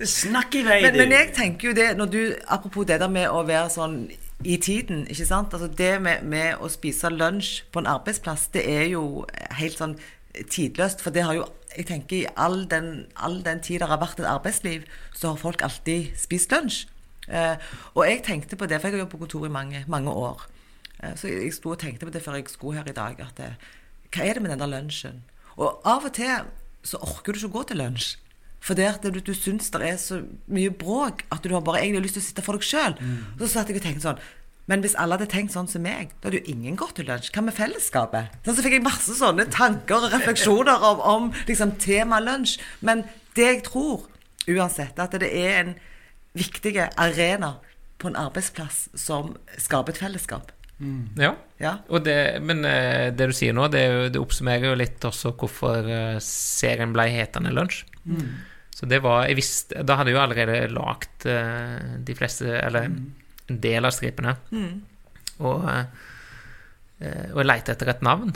Snakk 0.09 0.57
i 0.57 0.65
vei, 0.65 0.81
men, 0.87 0.97
men, 0.97 1.13
jeg 1.13 1.33
tenker 1.37 1.71
jo 1.71 1.77
det, 1.77 1.91
når 1.99 2.11
du, 2.11 2.21
apropos 2.49 2.87
det 2.89 2.97
der 3.03 3.11
med 3.13 3.29
å 3.29 3.43
være 3.45 3.69
sånn 3.75 3.99
i 4.41 4.57
tiden, 4.57 5.05
ikke 5.13 5.27
sant. 5.29 5.55
Altså 5.57 5.69
det 5.77 5.93
med, 6.01 6.25
med 6.25 6.63
å 6.65 6.71
spise 6.73 7.11
lunsj 7.13 7.67
på 7.73 7.83
en 7.83 7.91
arbeidsplass, 7.91 8.49
det 8.55 8.65
er 8.73 8.87
jo 8.95 9.27
helt 9.59 9.77
sånn 9.77 9.99
tidløst. 10.49 11.05
For 11.05 11.13
det 11.15 11.27
har 11.29 11.37
jo 11.37 11.45
jeg 11.77 11.87
tenker 11.87 12.17
I 12.17 12.31
all 12.37 12.65
den, 12.71 13.07
all 13.17 13.41
den 13.45 13.61
tid 13.63 13.81
det 13.83 13.89
har 13.91 14.01
vært 14.03 14.21
et 14.21 14.29
arbeidsliv, 14.29 14.87
så 15.15 15.33
har 15.33 15.43
folk 15.43 15.63
alltid 15.63 16.11
spist 16.19 16.55
lunsj. 16.55 16.87
Eh, 17.31 17.57
og 17.95 18.07
jeg 18.09 18.25
tenkte 18.27 18.59
på 18.59 18.67
det, 18.67 18.81
for 18.81 18.89
jeg 18.89 18.99
har 18.99 19.05
jobbet 19.05 19.15
på 19.15 19.23
kontor 19.25 19.47
i 19.47 19.53
mange, 19.55 19.85
mange 19.89 20.11
år. 20.11 20.47
Eh, 21.03 21.15
så 21.17 21.31
jeg, 21.31 21.53
sto 21.55 21.75
og 21.75 21.79
tenkte 21.79 22.09
på 22.09 22.15
det 22.15 22.25
før 22.25 22.41
jeg 22.41 22.51
skulle 22.51 22.81
her 22.81 22.91
i 22.91 22.97
dag. 22.97 23.21
at 23.21 23.37
det, 23.37 23.53
Hva 24.11 24.27
er 24.27 24.35
det 24.35 24.43
med 24.43 24.51
den 24.51 24.65
der 24.65 24.73
lunsjen? 24.73 25.23
Og 25.57 25.81
av 25.85 26.05
og 26.05 26.13
til 26.17 26.51
så 26.83 26.99
orker 27.05 27.33
du 27.33 27.39
ikke 27.39 27.53
å 27.53 27.57
gå 27.59 27.63
til 27.71 27.81
lunsj. 27.83 28.17
For 28.61 28.77
det 28.77 28.89
at 28.91 29.07
du, 29.09 29.21
du 29.25 29.33
syns 29.33 29.71
det 29.73 29.81
er 29.87 29.97
så 29.97 30.21
mye 30.53 30.73
bråk 30.73 31.25
at 31.33 31.45
du 31.45 31.55
har 31.55 31.65
bare 31.65 31.81
egentlig 31.81 32.09
lyst 32.09 32.19
til 32.19 32.25
å 32.25 32.27
sitte 32.27 32.45
for 32.45 32.59
deg 32.59 32.67
sjøl. 32.67 32.97
Mm. 33.01 33.39
Så 33.41 33.49
satt 33.55 33.71
jeg 33.71 33.81
og 33.81 33.87
tenkte 33.87 34.05
sånn 34.05 34.21
men 34.71 34.85
hvis 34.85 34.95
alle 34.95 35.19
hadde 35.19 35.27
tenkt 35.33 35.55
sånn 35.57 35.69
som 35.71 35.83
meg, 35.83 36.13
da 36.21 36.29
hadde 36.29 36.39
jo 36.45 36.53
ingen 36.53 36.77
gått 36.79 36.95
til 37.01 37.09
lunsj. 37.11 37.33
Hva 37.35 37.43
med 37.43 37.57
fellesskapet? 37.57 38.37
Sånn, 38.47 38.55
så 38.55 38.63
fikk 38.63 38.77
jeg 38.79 38.85
masse 38.87 39.17
sånne 39.19 39.49
tanker 39.51 40.07
og 40.07 40.15
refleksjoner 40.15 40.87
om, 40.93 41.03
om 41.13 41.27
liksom, 41.49 41.75
tema 41.83 42.21
lunsj. 42.23 42.61
Men 42.87 43.03
det 43.35 43.49
jeg 43.49 43.65
tror, 43.67 44.07
uansett, 44.47 45.01
at 45.03 45.19
det 45.19 45.33
er 45.35 45.59
en 45.65 45.75
viktig 46.39 46.77
arena 46.95 47.57
på 48.01 48.09
en 48.09 48.19
arbeidsplass 48.21 48.87
som 48.95 49.35
skaper 49.59 49.97
et 49.97 50.03
fellesskap. 50.07 50.55
Ja. 51.19 51.35
Ja. 51.61 51.75
Og 51.93 52.07
det, 52.07 52.41
men 52.47 52.65
eh, 52.65 53.11
det 53.13 53.27
du 53.29 53.35
sier 53.37 53.53
nå, 53.57 53.67
det, 53.73 53.83
det 54.15 54.21
oppsummerer 54.21 54.71
jo 54.71 54.79
litt 54.81 55.05
også 55.05 55.35
hvorfor 55.37 55.85
eh, 55.85 56.17
serien 56.25 56.95
ble 56.95 57.11
hetende 57.13 57.53
Lunsj. 57.53 57.83
Så 58.73 58.89
det 58.89 59.03
var 59.05 59.27
jeg 59.29 59.37
visste, 59.37 59.83
Da 59.85 59.99
hadde 59.99 60.09
jeg 60.09 60.17
jo 60.17 60.23
allerede 60.23 60.61
lagd 60.73 61.27
eh, 61.29 61.99
de 62.07 62.17
fleste, 62.17 62.49
eller 62.63 62.89
en 63.51 63.59
del 63.63 63.89
av 63.89 63.95
stripene. 63.97 64.37
Og, 65.41 65.67
eh, 65.71 67.27
og 67.33 67.45
leite 67.47 67.75
etter 67.75 67.93
et 67.93 68.07
navn. 68.07 68.33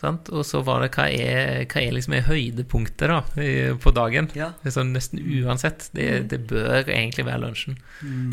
Sant? 0.00 0.30
Og 0.32 0.46
så 0.48 0.62
var 0.64 0.80
det 0.80 0.94
hva 0.94 1.10
er, 1.12 1.66
hva 1.68 1.82
er 1.82 1.92
liksom 1.92 2.14
er 2.16 2.24
høydepunktet 2.24 3.10
da, 3.10 3.18
i, 3.42 3.50
på 3.82 3.92
dagen? 3.96 4.30
Ja. 4.36 4.54
Sånn 4.64 4.94
Nesten 4.96 5.20
uansett. 5.20 5.90
Det, 5.96 6.08
det 6.32 6.40
bør 6.48 6.88
egentlig 6.88 7.26
være 7.28 7.42
lunsjen. 7.44 7.76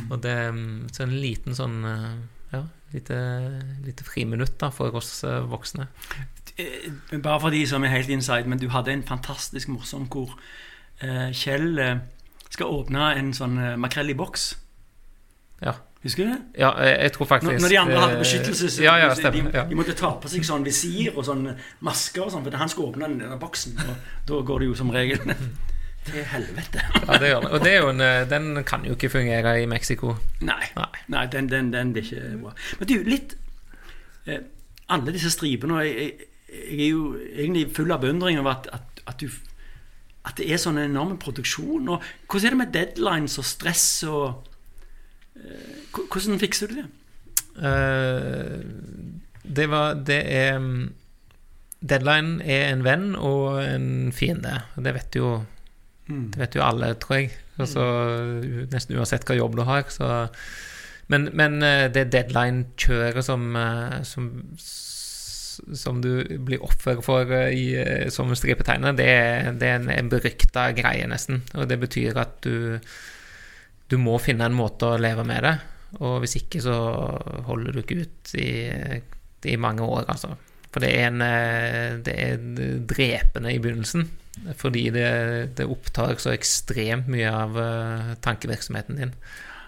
Og 0.10 0.22
det 0.24 0.38
mm, 0.56 0.94
så 0.96 1.04
en 1.06 1.18
liten 1.20 1.60
sånn 1.60 1.84
eh, 1.90 2.14
Ja, 2.54 2.64
lite, 2.94 3.18
lite 3.84 4.06
friminutt 4.06 4.60
da, 4.62 4.70
for 4.72 4.96
oss 4.96 5.24
eh, 5.28 5.42
voksne. 5.50 5.90
Bare 6.54 7.40
for 7.42 7.50
de 7.50 7.64
som 7.68 7.84
er 7.84 7.96
helt 7.96 8.12
inside, 8.14 8.48
men 8.48 8.62
du 8.62 8.68
hadde 8.70 8.94
en 8.94 9.08
fantastisk 9.08 9.72
morsom 9.74 10.06
hvor 10.14 10.36
Kjell 11.34 11.82
skal 12.54 12.70
åpne 12.70 13.08
en 13.18 13.32
sånn 13.36 13.58
makrell 13.82 14.14
i 14.14 14.16
boks. 14.16 14.52
Ja. 15.64 15.74
Husker 16.04 16.26
du 16.26 16.30
det? 16.34 16.40
Ja, 16.60 16.70
jeg, 16.84 17.12
tror 17.16 17.26
faktisk 17.26 17.52
Når, 17.52 17.60
når 17.62 17.70
de 17.70 17.80
andre 17.80 18.00
hadde 18.00 18.14
eh, 18.14 18.20
beskyttelse, 18.20 18.70
så 18.70 18.84
Ja, 18.84 18.96
ja, 19.00 19.14
de. 19.32 19.44
De 19.70 19.76
måtte 19.76 19.94
ta 19.96 20.10
på 20.20 20.32
seg 20.32 20.44
sånn 20.44 20.66
visir 20.68 21.16
og 21.16 21.24
sånn 21.24 21.46
masker 21.88 22.26
og 22.26 22.34
sånn, 22.34 22.44
for 22.44 22.60
han 22.60 22.72
skulle 22.72 22.92
åpne 22.92 23.08
den 23.08 23.22
denne 23.24 23.38
boksen. 23.40 23.80
Og 23.80 24.10
da 24.28 24.42
går 24.50 24.60
det 24.60 24.68
jo 24.68 24.76
som 24.82 24.92
regel 24.92 25.24
til 26.10 26.28
helvete. 26.28 26.84
ja, 27.08 27.18
det 27.24 27.32
gjør 27.32 27.48
det. 27.48 27.54
Og 27.56 27.64
det 27.64 27.78
en, 27.80 28.04
eh, 28.04 28.26
den 28.28 28.64
kan 28.68 28.84
jo 28.84 28.98
ikke 28.98 29.14
fungere 29.16 29.56
i 29.62 29.70
Mexico. 29.72 30.18
Nei, 30.42 30.60
Nei. 30.76 30.92
nei 31.16 31.26
den, 31.32 31.48
den, 31.52 31.72
den 31.72 31.96
blir 31.96 32.04
ikke 32.04 32.36
bra. 32.44 32.54
Men 32.82 32.92
du, 32.92 32.96
litt 33.08 33.38
eh, 34.28 34.44
Alle 34.92 35.16
disse 35.16 35.32
stripene 35.32 35.80
og 35.80 35.88
jeg, 35.88 35.96
jeg, 35.96 36.32
jeg 36.68 36.80
er 36.84 36.90
jo 36.92 37.14
egentlig 37.16 37.70
full 37.76 37.96
av 37.96 38.04
beundring 38.04 38.44
over 38.44 38.58
at, 38.58 38.68
at, 38.76 39.04
at, 39.08 39.24
du, 39.24 39.32
at 40.28 40.36
det 40.36 40.52
er 40.52 40.60
sånn 40.60 40.84
enorm 40.84 41.16
produksjon. 41.18 41.88
Og 41.96 42.04
hvordan 42.28 42.50
er 42.50 42.58
det 42.58 42.66
med 42.66 42.76
deadlines 42.76 43.40
og 43.40 43.48
stress 43.48 43.88
og 44.12 44.52
Hvordan 45.94 46.40
fikser 46.42 46.70
du 46.72 46.82
det? 46.82 46.90
Eh, 47.70 48.60
det 49.44 49.70
var 49.70 49.94
Det 49.94 50.20
er 50.26 50.60
mm, 50.60 50.94
Deadline 51.84 52.42
er 52.42 52.70
en 52.72 52.84
venn 52.86 53.10
og 53.16 53.60
en 53.64 54.12
fiende. 54.16 54.62
Det 54.76 54.94
vet 54.96 55.16
jo 55.20 55.44
Det 56.08 56.40
vet 56.40 56.56
jo 56.56 56.64
alle, 56.64 56.94
tror 57.00 57.16
jeg. 57.16 57.34
Altså, 57.60 57.84
nesten 58.72 58.98
uansett 58.98 59.28
hva 59.28 59.36
jobb 59.38 59.58
du 59.60 59.64
har. 59.68 59.84
Så. 59.92 60.08
Men, 61.08 61.30
men 61.34 61.62
eh, 61.64 61.90
det 61.92 62.10
deadline-kjøret 62.12 63.26
som, 63.28 63.56
eh, 63.56 64.00
som 64.08 64.32
som 65.74 66.02
du 66.02 66.24
blir 66.46 66.64
offer 66.66 67.02
for 67.06 67.30
eh, 67.34 67.54
i, 67.54 67.66
eh, 67.80 68.10
som 68.14 68.32
stripetegner, 68.36 68.96
det, 68.98 69.10
det 69.62 69.70
er 69.70 69.80
en, 69.80 69.90
en 69.94 70.12
berykta 70.12 70.70
greie, 70.78 71.08
nesten. 71.10 71.44
Og 71.54 71.68
det 71.70 71.80
betyr 71.84 72.20
at 72.22 72.40
du 72.46 72.80
du 73.92 74.00
må 74.02 74.18
finne 74.22 74.48
en 74.48 74.58
måte 74.58 74.90
å 74.90 75.00
leve 75.02 75.26
med 75.28 75.44
det. 75.46 75.54
Og 76.02 76.24
hvis 76.24 76.38
ikke, 76.40 76.62
så 76.64 76.74
holder 77.48 77.76
du 77.76 77.84
ikke 77.84 78.00
ut 78.02 78.34
i, 78.40 78.50
i 79.52 79.60
mange 79.62 79.86
år, 79.86 80.08
altså. 80.10 80.34
For 80.74 80.82
det 80.82 80.90
er, 80.98 81.12
en, 81.12 81.22
eh, 81.22 82.00
det 82.02 82.14
er 82.18 82.46
drepende 82.90 83.52
i 83.54 83.60
begynnelsen. 83.62 84.08
Fordi 84.58 84.88
det, 84.96 85.10
det 85.60 85.70
opptar 85.70 86.16
så 86.18 86.32
ekstremt 86.34 87.12
mye 87.14 87.30
av 87.30 87.60
eh, 87.62 88.16
tankevirksomheten 88.26 88.98
din. 88.98 89.14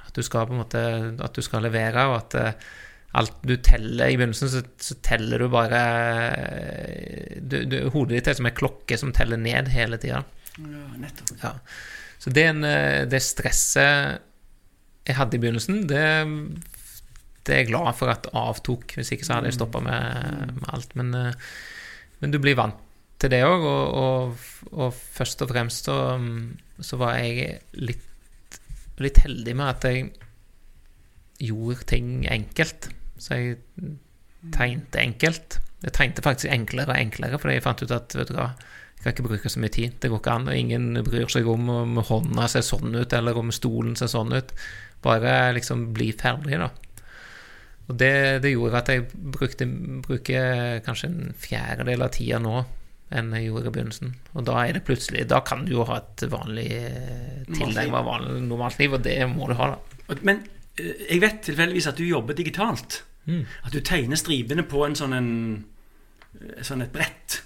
At 0.08 0.18
du 0.18 0.26
skal 0.26 0.48
på 0.48 0.56
en 0.56 0.64
måte 0.64 0.82
At 1.22 1.38
du 1.38 1.44
skal 1.46 1.68
levere, 1.68 2.08
og 2.10 2.18
at 2.24 2.38
eh, 2.42 2.66
alt 3.22 3.38
du 3.46 3.54
teller 3.64 4.10
i 4.10 4.18
begynnelsen, 4.18 4.50
så, 4.52 4.64
så 4.82 4.98
teller 5.06 5.40
du 5.40 5.48
bare 5.54 5.82
du, 7.40 7.62
du, 7.70 7.78
Hodet 7.94 8.18
ditt 8.18 8.32
er 8.32 8.40
som 8.40 8.50
en 8.50 8.58
klokke 8.58 8.98
som 9.00 9.14
teller 9.16 9.40
ned 9.40 9.70
hele 9.72 10.02
tida. 10.02 10.24
Ja, 10.58 10.88
nettopp. 11.00 11.38
Ja. 11.44 11.54
Så 12.22 12.32
det, 12.34 12.48
en, 12.52 12.64
eh, 12.68 13.04
det 13.10 13.22
stresset 13.24 14.22
jeg 15.06 15.18
hadde 15.20 15.38
i 15.38 15.42
begynnelsen, 15.42 15.84
det, 15.90 16.06
det 17.46 17.54
er 17.54 17.62
jeg 17.62 17.70
glad 17.70 17.92
for 17.98 18.10
at 18.10 18.30
avtok. 18.34 18.96
Hvis 18.98 19.14
ikke 19.14 19.28
så 19.28 19.38
hadde 19.38 19.52
jeg 19.52 19.60
stoppa 19.60 19.82
med, 19.86 20.56
med 20.58 20.68
alt. 20.74 20.96
Men, 20.98 21.14
eh, 21.14 21.46
men 22.22 22.34
du 22.34 22.40
blir 22.42 22.58
vant 22.58 22.82
til 23.22 23.32
det 23.32 23.44
òg, 23.48 23.64
og, 23.64 23.86
og, 23.96 24.48
og 24.74 24.96
først 24.96 25.46
og 25.46 25.52
fremst 25.54 25.88
så, 25.88 25.98
så 26.84 27.00
var 27.00 27.20
jeg 27.22 27.60
litt, 27.80 28.60
litt 29.00 29.22
heldig 29.24 29.56
med 29.56 29.72
at 29.72 29.88
jeg 29.88 30.10
gjorde 31.46 31.88
ting 31.94 32.26
enkelt. 32.32 32.90
Så 33.20 33.40
jeg 33.40 33.60
tegnte 34.56 35.04
enkelt. 35.04 35.60
Jeg 35.86 35.94
trengte 35.94 36.24
faktisk 36.26 36.50
enklere 36.50 36.96
og 36.96 36.98
enklere, 36.98 37.40
fordi 37.42 37.60
jeg 37.60 37.66
fant 37.66 37.84
ut 37.86 37.94
at 37.94 38.16
vet 38.18 38.32
du 38.32 38.38
hva, 38.40 38.50
jeg 38.96 39.04
kan 39.04 39.14
ikke 39.14 39.28
bruke 39.28 39.52
så 39.54 39.62
mye 39.62 39.74
tid. 39.74 39.98
Det 40.02 40.10
går 40.10 40.22
ikke 40.22 40.34
an. 40.34 40.48
og 40.50 40.58
Ingen 40.58 41.04
bryr 41.06 41.30
seg 41.30 41.48
om 41.52 41.70
om 41.70 42.00
hånda 42.08 42.48
ser 42.50 42.66
sånn 42.66 42.96
ut, 42.96 43.14
eller 43.14 43.38
om 43.38 43.54
stolen 43.54 43.94
ser 44.00 44.10
sånn 44.10 44.34
ut. 44.34 44.56
Bare 45.06 45.54
liksom 45.54 45.92
bli 45.94 46.10
ferdig, 46.18 46.58
da. 46.58 46.72
Og 47.86 48.00
det, 48.02 48.16
det 48.42 48.56
gjorde 48.56 48.82
at 48.82 48.90
jeg 48.90 49.06
brukte 49.14 49.68
bruker 50.08 50.80
kanskje 50.86 51.12
en 51.12 51.36
fjerdedel 51.38 52.02
av 52.02 52.16
tida 52.16 52.42
nå 52.42 52.64
enn 53.14 53.30
jeg 53.38 53.52
gjorde 53.52 53.70
i 53.70 53.74
begynnelsen. 53.76 54.16
Og 54.34 54.48
da 54.48 54.56
er 54.64 54.74
det 54.74 54.86
plutselig 54.88 55.28
Da 55.30 55.44
kan 55.46 55.68
du 55.68 55.76
jo 55.76 55.86
ha 55.86 56.00
et 56.02 56.24
vanlig 56.32 56.66
eh, 56.74 57.44
tilnærma 57.52 58.02
normalt 58.42 58.80
liv, 58.82 58.96
og 58.98 59.04
det 59.06 59.20
må 59.30 59.52
du 59.52 59.54
ha, 59.60 59.76
da. 59.76 60.18
Men 60.26 60.42
eh, 60.80 61.06
jeg 61.12 61.22
vet 61.22 61.44
tilfeldigvis 61.46 61.92
at 61.92 62.02
du 62.02 62.08
jobber 62.08 62.38
digitalt. 62.38 63.04
At 63.66 63.74
du 63.74 63.82
tegner 63.86 64.20
stripene 64.20 64.66
på 64.70 64.82
en 64.86 64.98
sånn 64.98 65.14
en 65.18 65.32
sånn 66.66 66.82
et 66.86 66.92
brett. 66.94 67.42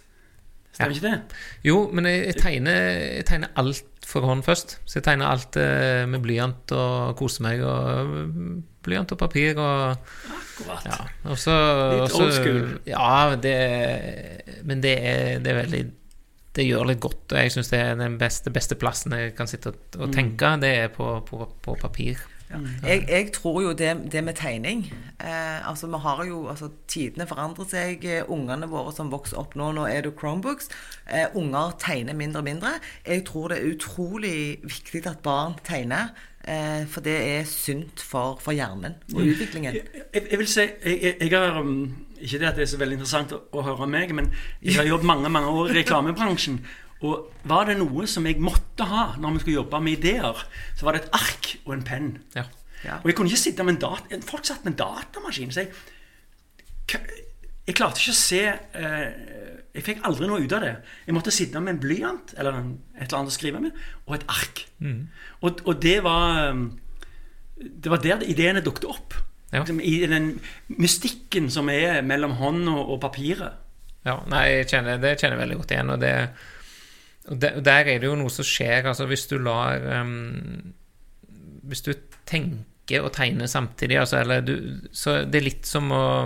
Stemmer 0.74 0.96
ikke 0.96 1.10
det? 1.10 1.38
Jo, 1.68 1.78
men 1.92 2.06
jeg, 2.08 2.22
jeg, 2.30 2.36
tegner, 2.40 2.78
jeg 3.20 3.26
tegner 3.28 3.50
alt 3.60 3.86
for 4.08 4.24
hånd 4.26 4.46
først. 4.48 4.78
Så 4.88 5.00
jeg 5.00 5.06
tegner 5.10 5.28
alt 5.28 5.58
eh, 5.60 6.06
med 6.10 6.24
blyant 6.24 6.72
og 6.78 7.18
koser 7.20 7.44
meg, 7.46 7.62
og 7.68 8.14
mm, 8.32 8.54
blyant 8.88 9.12
og 9.12 9.20
papir 9.20 9.60
og 9.60 9.98
Akkurat. 10.40 10.88
Ja. 10.88 10.98
Også, 11.36 11.54
Litt 12.00 12.16
old 12.16 12.34
school. 12.36 12.62
Ja, 12.88 13.36
det, 13.40 13.56
men 14.68 14.82
det 14.84 14.96
er, 15.00 15.38
det 15.44 15.52
er 15.54 15.60
veldig 15.62 15.84
Det 16.58 16.66
gjør 16.66 16.90
litt 16.90 17.00
godt, 17.04 17.28
og 17.32 17.38
jeg 17.40 17.54
syns 17.54 17.70
det 17.72 17.80
er 17.80 18.00
den 18.00 18.18
beste, 18.20 18.52
beste 18.52 18.76
plassen 18.80 19.14
jeg 19.16 19.36
kan 19.38 19.48
sitte 19.52 19.72
og, 19.76 19.80
Mm. 20.00 20.02
og 20.08 20.14
tenke, 20.16 20.50
det 20.64 20.72
er 20.86 20.92
på, 20.96 21.06
på, 21.28 21.44
på 21.64 21.76
papir. 21.80 22.20
Jeg, 22.82 23.04
jeg 23.10 23.32
tror 23.36 23.60
jo 23.62 23.74
det, 23.78 23.92
det 24.10 24.24
med 24.26 24.34
tegning 24.40 24.88
eh, 25.22 25.68
Altså 25.70 25.86
vi 25.88 26.00
har 26.02 26.24
jo 26.26 26.48
altså, 26.50 26.72
Tidene 26.90 27.28
forandrer 27.30 27.68
seg. 27.70 28.06
eh, 28.10 28.24
Ungene 28.26 28.66
våre 28.72 28.94
som 28.96 29.12
vokser 29.14 29.38
opp 29.38 29.54
nå, 29.60 29.68
nå 29.78 29.84
er 29.86 30.02
det 30.08 30.16
Chromebooks. 30.18 30.72
Eh, 31.06 31.28
unger 31.38 31.76
tegner 31.80 32.18
mindre 32.18 32.42
og 32.42 32.48
mindre. 32.50 32.72
Jeg 33.06 33.26
tror 33.30 33.52
det 33.54 33.60
er 33.60 33.70
utrolig 33.76 34.34
viktig 34.66 35.06
at 35.06 35.22
barn 35.26 35.60
tegner. 35.68 36.10
Eh, 36.48 36.88
for 36.90 37.06
det 37.06 37.18
er 37.20 37.46
sunt 37.46 38.02
for, 38.02 38.40
for 38.42 38.56
hjernen 38.56 38.96
og 39.14 39.22
utviklingen. 39.28 39.76
Jeg, 39.76 40.26
jeg 40.32 40.40
vil 40.40 40.48
si 40.50 40.62
jeg, 40.66 41.00
jeg, 41.04 41.16
jeg 41.22 41.34
har 41.36 41.60
um, 41.60 41.92
Ikke 42.18 42.40
det 42.40 42.48
at 42.50 42.56
det 42.56 42.64
er 42.66 42.72
så 42.74 42.80
veldig 42.82 42.98
interessant 42.98 43.34
å, 43.36 43.44
å 43.54 43.66
høre 43.68 43.88
meg, 43.92 44.14
men 44.16 44.32
jeg 44.64 44.80
har 44.80 44.88
jobbet 44.90 45.06
mange 45.06 45.30
mange 45.30 45.52
år 45.54 45.70
i 45.70 45.82
reklamebransjen. 45.84 46.64
Og 47.06 47.30
var 47.48 47.70
det 47.70 47.78
noe 47.80 48.08
som 48.12 48.26
jeg 48.28 48.42
måtte 48.44 48.88
ha 48.90 49.14
når 49.20 49.38
vi 49.38 49.44
skulle 49.44 49.60
jobbe 49.62 49.80
med 49.84 50.00
ideer, 50.00 50.42
så 50.76 50.88
var 50.88 50.96
det 50.96 51.06
et 51.06 51.14
ark 51.16 51.54
og 51.64 51.76
en 51.78 51.86
penn. 51.88 52.10
Ja. 52.36 52.46
Ja. 52.84 53.00
Og 53.02 53.10
jeg 53.10 53.16
kunne 53.18 53.32
ikke 53.32 53.42
sitte 53.42 53.64
med 53.68 53.76
en 53.76 53.82
dat 53.82 54.28
Folk 54.28 54.46
satt 54.48 54.64
med 54.64 54.74
en 54.74 54.80
datamaskin. 54.80 55.52
Så 55.52 55.66
jeg, 55.66 57.02
jeg 57.68 57.76
klarte 57.76 58.00
ikke 58.00 58.16
å 58.16 58.20
se 58.20 58.44
eh, 58.48 59.08
Jeg 59.76 59.86
fikk 59.86 60.06
aldri 60.08 60.30
noe 60.30 60.44
ut 60.44 60.56
av 60.56 60.64
det. 60.64 60.76
Jeg 61.08 61.16
måtte 61.18 61.34
sitte 61.36 61.62
med 61.64 61.76
en 61.76 61.82
blyant 61.84 62.36
eller 62.38 62.60
en, 62.60 62.70
et 62.96 63.08
eller 63.08 63.20
annet 63.20 63.34
å 63.34 63.36
skrive 63.36 63.64
med, 63.64 63.82
og 64.08 64.16
et 64.18 64.28
ark. 64.32 64.64
Og, 65.44 65.64
og 65.66 65.82
det 65.84 65.98
var 66.04 66.54
um, 66.56 66.70
Det 67.60 67.92
var 67.92 68.04
der 68.04 68.24
ideene 68.28 68.64
dukket 68.66 68.88
opp. 68.90 69.18
Ja. 69.52 69.62
Liksom 69.62 69.82
I 69.82 69.96
den 70.08 70.32
mystikken 70.78 71.50
som 71.52 71.70
er 71.74 72.02
mellom 72.06 72.38
hånd 72.40 72.68
og, 72.70 72.96
og 72.96 73.02
papiret. 73.04 73.66
Ja, 74.08 74.22
nei, 74.32 74.46
jeg 74.48 74.70
kjenner, 74.72 75.00
det 75.02 75.18
kjenner 75.20 75.36
jeg 75.36 75.44
veldig 75.44 75.58
godt 75.60 75.74
igjen. 75.76 75.92
Og, 75.92 76.00
det, 76.00 76.14
det, 77.28 77.52
der 77.66 77.86
er 77.86 78.00
det 78.00 78.08
jo 78.08 78.18
noe 78.18 78.32
som 78.34 78.48
skjer. 78.48 78.88
Altså 78.90 79.08
hvis 79.10 79.28
du 79.30 79.38
lar 79.44 79.84
um, 80.02 80.74
Hvis 81.70 81.84
du 81.86 81.94
tenker 82.30 83.04
og 83.06 83.12
tegner 83.14 83.46
samtidig, 83.46 84.00
altså, 84.02 84.18
eller 84.24 84.42
du, 84.42 84.56
så 84.92 85.20
det 85.30 85.38
er 85.38 85.46
litt 85.46 85.68
som 85.70 85.92
å, 85.94 86.26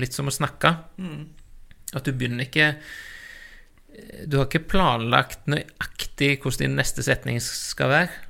litt 0.00 0.16
som 0.16 0.30
å 0.30 0.32
snakke. 0.32 0.70
At 1.92 2.06
du 2.06 2.14
begynner 2.16 2.46
ikke 2.46 2.70
Du 4.24 4.38
har 4.38 4.46
ikke 4.46 4.64
planlagt 4.72 5.44
nøyaktig 5.52 6.38
hvordan 6.40 6.64
din 6.64 6.78
neste 6.80 7.04
setning 7.04 7.40
skal 7.44 7.92
være, 7.92 8.20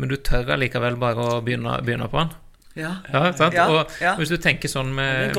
men 0.00 0.10
du 0.10 0.16
tør 0.18 0.50
allikevel 0.56 0.96
bare 0.98 1.28
å 1.36 1.42
begynne, 1.44 1.76
begynne 1.86 2.08
på 2.10 2.24
den. 2.24 2.32
Ja. 2.74 2.96
Ja, 3.12 3.20
sant? 3.36 3.54
Ja, 3.54 3.68
og 3.68 4.18
hvis 4.18 4.32
du 4.32 4.38
tenker 4.40 4.70
sånn 4.72 4.94
med. 4.96 5.36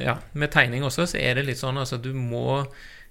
Ja, 0.00 0.16
med 0.32 0.50
tegning 0.54 0.86
også, 0.86 1.06
så 1.12 1.20
er 1.20 1.36
det 1.36 1.46
litt 1.50 1.60
sånn 1.60 1.78
altså, 1.78 2.00
du 2.00 2.12
må 2.16 2.64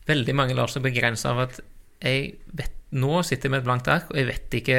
Veldig 0.10 0.34
mange 0.34 0.56
lar 0.58 0.72
seg 0.72 0.82
begrense 0.82 1.30
av 1.30 1.44
at 1.44 1.60
jeg 2.04 2.36
vet 2.56 2.76
Nå 2.90 3.20
sitter 3.22 3.46
jeg 3.46 3.54
med 3.54 3.60
et 3.62 3.66
blankt 3.68 3.88
ark, 3.94 4.08
og 4.10 4.18
jeg 4.18 4.26
vet 4.26 4.56
ikke 4.58 4.78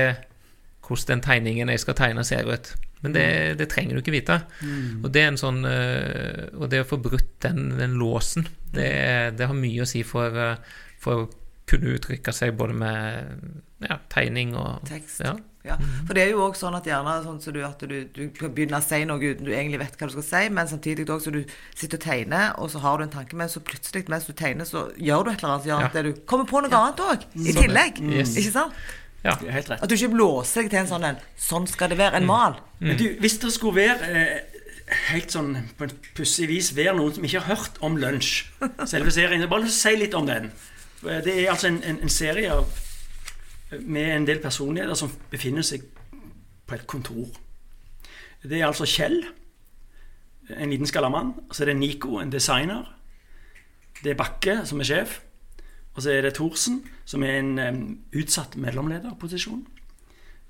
hvordan 0.83 1.12
den 1.12 1.20
tegningen 1.22 1.70
jeg 1.70 1.78
skal 1.78 1.94
tegne, 1.94 2.24
ser 2.26 2.48
ut. 2.50 2.72
Men 3.04 3.14
det, 3.14 3.26
det 3.61 3.68
trenger 3.70 3.94
du 3.94 4.00
ikke 4.02 4.16
vite. 4.16 4.40
Og 5.04 5.12
det 5.14 5.22
en 5.28 5.38
sånn 5.38 5.62
eh, 5.64 6.48
Og 6.59 6.66
det 6.72 6.83
å 6.83 6.88
få 6.90 6.98
brutt 7.00 7.30
den, 7.44 7.76
den 7.78 7.94
låsen, 8.00 8.48
det, 8.74 8.90
det 9.38 9.46
har 9.46 9.54
mye 9.54 9.85
å 9.85 9.88
si 9.88 10.02
for, 10.02 10.35
eh, 10.35 10.74
for 10.98 11.22
å 11.22 11.28
kunne 11.70 11.94
uttrykke 11.94 12.35
seg 12.35 12.59
både 12.59 12.74
med 12.83 13.87
ja, 13.87 14.00
tegning 14.12 14.56
og 14.59 14.83
Tekst. 14.90 15.22
Ja. 15.22 15.37
Ja, 15.60 15.74
for 16.06 16.16
det 16.16 16.22
er 16.22 16.30
jo 16.32 16.40
også 16.46 16.64
sånn 16.64 16.76
at 16.78 16.86
gjerne 16.88 17.18
sånn 17.20 17.40
så 17.44 17.52
du, 17.52 17.58
at 17.66 17.82
du, 17.84 17.96
du 18.16 18.22
kan 18.32 18.54
begynne 18.56 18.78
å 18.78 18.84
si 18.84 19.02
noe 19.04 19.20
uten 19.20 19.44
du 19.44 19.50
egentlig 19.52 19.82
vet 19.82 19.98
hva 20.00 20.08
du 20.08 20.14
skal 20.14 20.24
si, 20.24 20.40
men 20.56 20.70
samtidig 20.70 21.04
også 21.04 21.28
så 21.28 21.34
du 21.34 21.42
sitter 21.76 21.98
og 21.98 22.04
tegner, 22.06 22.46
og 22.56 22.70
så 22.72 22.80
har 22.80 22.96
du 22.96 23.04
en 23.04 23.12
tanke, 23.12 23.36
men 23.36 23.52
så 23.52 23.60
plutselig 23.60 24.06
mens 24.08 24.24
du 24.24 24.32
tegner, 24.32 24.68
så 24.68 24.86
gjør 24.96 25.26
du 25.26 25.32
et 25.34 25.42
eller 25.42 25.52
annet 25.52 25.66
som 25.66 25.72
gjør 25.74 25.86
at 25.90 26.00
du 26.06 26.24
kommer 26.32 26.48
på 26.48 26.64
noe 26.64 26.80
annet 26.80 27.04
òg, 27.04 27.28
i 27.36 27.56
tillegg. 27.58 28.00
Yes. 28.08 28.32
Ikke 28.40 28.54
sant? 28.56 28.80
ja. 29.24 29.36
Helt 29.36 29.68
rett. 29.68 29.82
At 29.82 29.90
du 29.90 29.96
ikke 29.96 30.14
blåser 30.14 30.64
deg 30.64 30.72
til 30.72 30.82
en 30.82 30.88
sånn 30.88 31.06
en 31.10 31.20
Sånn 31.40 31.68
skal 31.68 31.92
det 31.92 31.98
være. 32.00 32.20
En 32.20 32.28
mal. 32.28 32.56
Men 32.80 32.96
du, 32.96 33.06
hvis 33.20 33.36
det 33.42 33.52
skulle 33.52 33.82
være 33.82 34.08
eh, 34.16 34.60
helt 35.10 35.32
sånn 35.32 35.52
på 35.76 35.86
en 35.86 35.96
pussig 36.16 36.48
vis 36.50 36.72
være 36.76 36.96
noen 36.96 37.16
som 37.16 37.26
ikke 37.26 37.42
har 37.44 37.58
hørt 37.58 37.80
om 37.84 37.98
Lunsj, 38.00 38.46
selve 38.92 39.12
serien, 39.14 39.44
bare 39.50 39.68
si 39.72 39.92
litt 39.98 40.16
om 40.16 40.28
den. 40.28 40.50
Det 41.04 41.32
er 41.32 41.50
altså 41.52 41.70
en, 41.70 41.82
en, 41.86 42.00
en 42.04 42.12
serie 42.12 42.48
av, 42.52 42.68
med 43.78 44.16
en 44.16 44.26
del 44.26 44.40
personligheter 44.42 44.98
som 44.98 45.12
befinner 45.30 45.66
seg 45.66 45.85
på 46.66 46.76
et 46.76 46.87
kontor. 46.90 47.28
Det 48.42 48.59
er 48.59 48.66
altså 48.66 48.88
Kjell, 48.88 49.20
en 50.50 50.72
liten 50.72 50.88
skalla 50.88 51.11
mann. 51.12 51.35
Og 51.48 51.54
så 51.54 51.64
er 51.64 51.72
det 51.72 51.80
Nico, 51.80 52.18
en 52.18 52.33
designer. 52.33 52.88
Det 54.02 54.12
er 54.12 54.18
Bakke, 54.18 54.61
som 54.66 54.80
er 54.80 54.88
sjef. 54.88 55.20
Og 55.94 56.02
så 56.02 56.14
er 56.14 56.24
det 56.24 56.35
Thorsen, 56.38 56.80
som 57.04 57.22
er 57.26 57.40
en 57.40 57.59
um, 57.59 57.83
utsatt 58.16 58.56
mellomlederposisjon. 58.56 59.64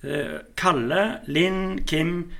Uh, 0.05 0.39
Kalle, 0.57 1.21
Linn, 1.27 1.81
Kim, 1.89 2.31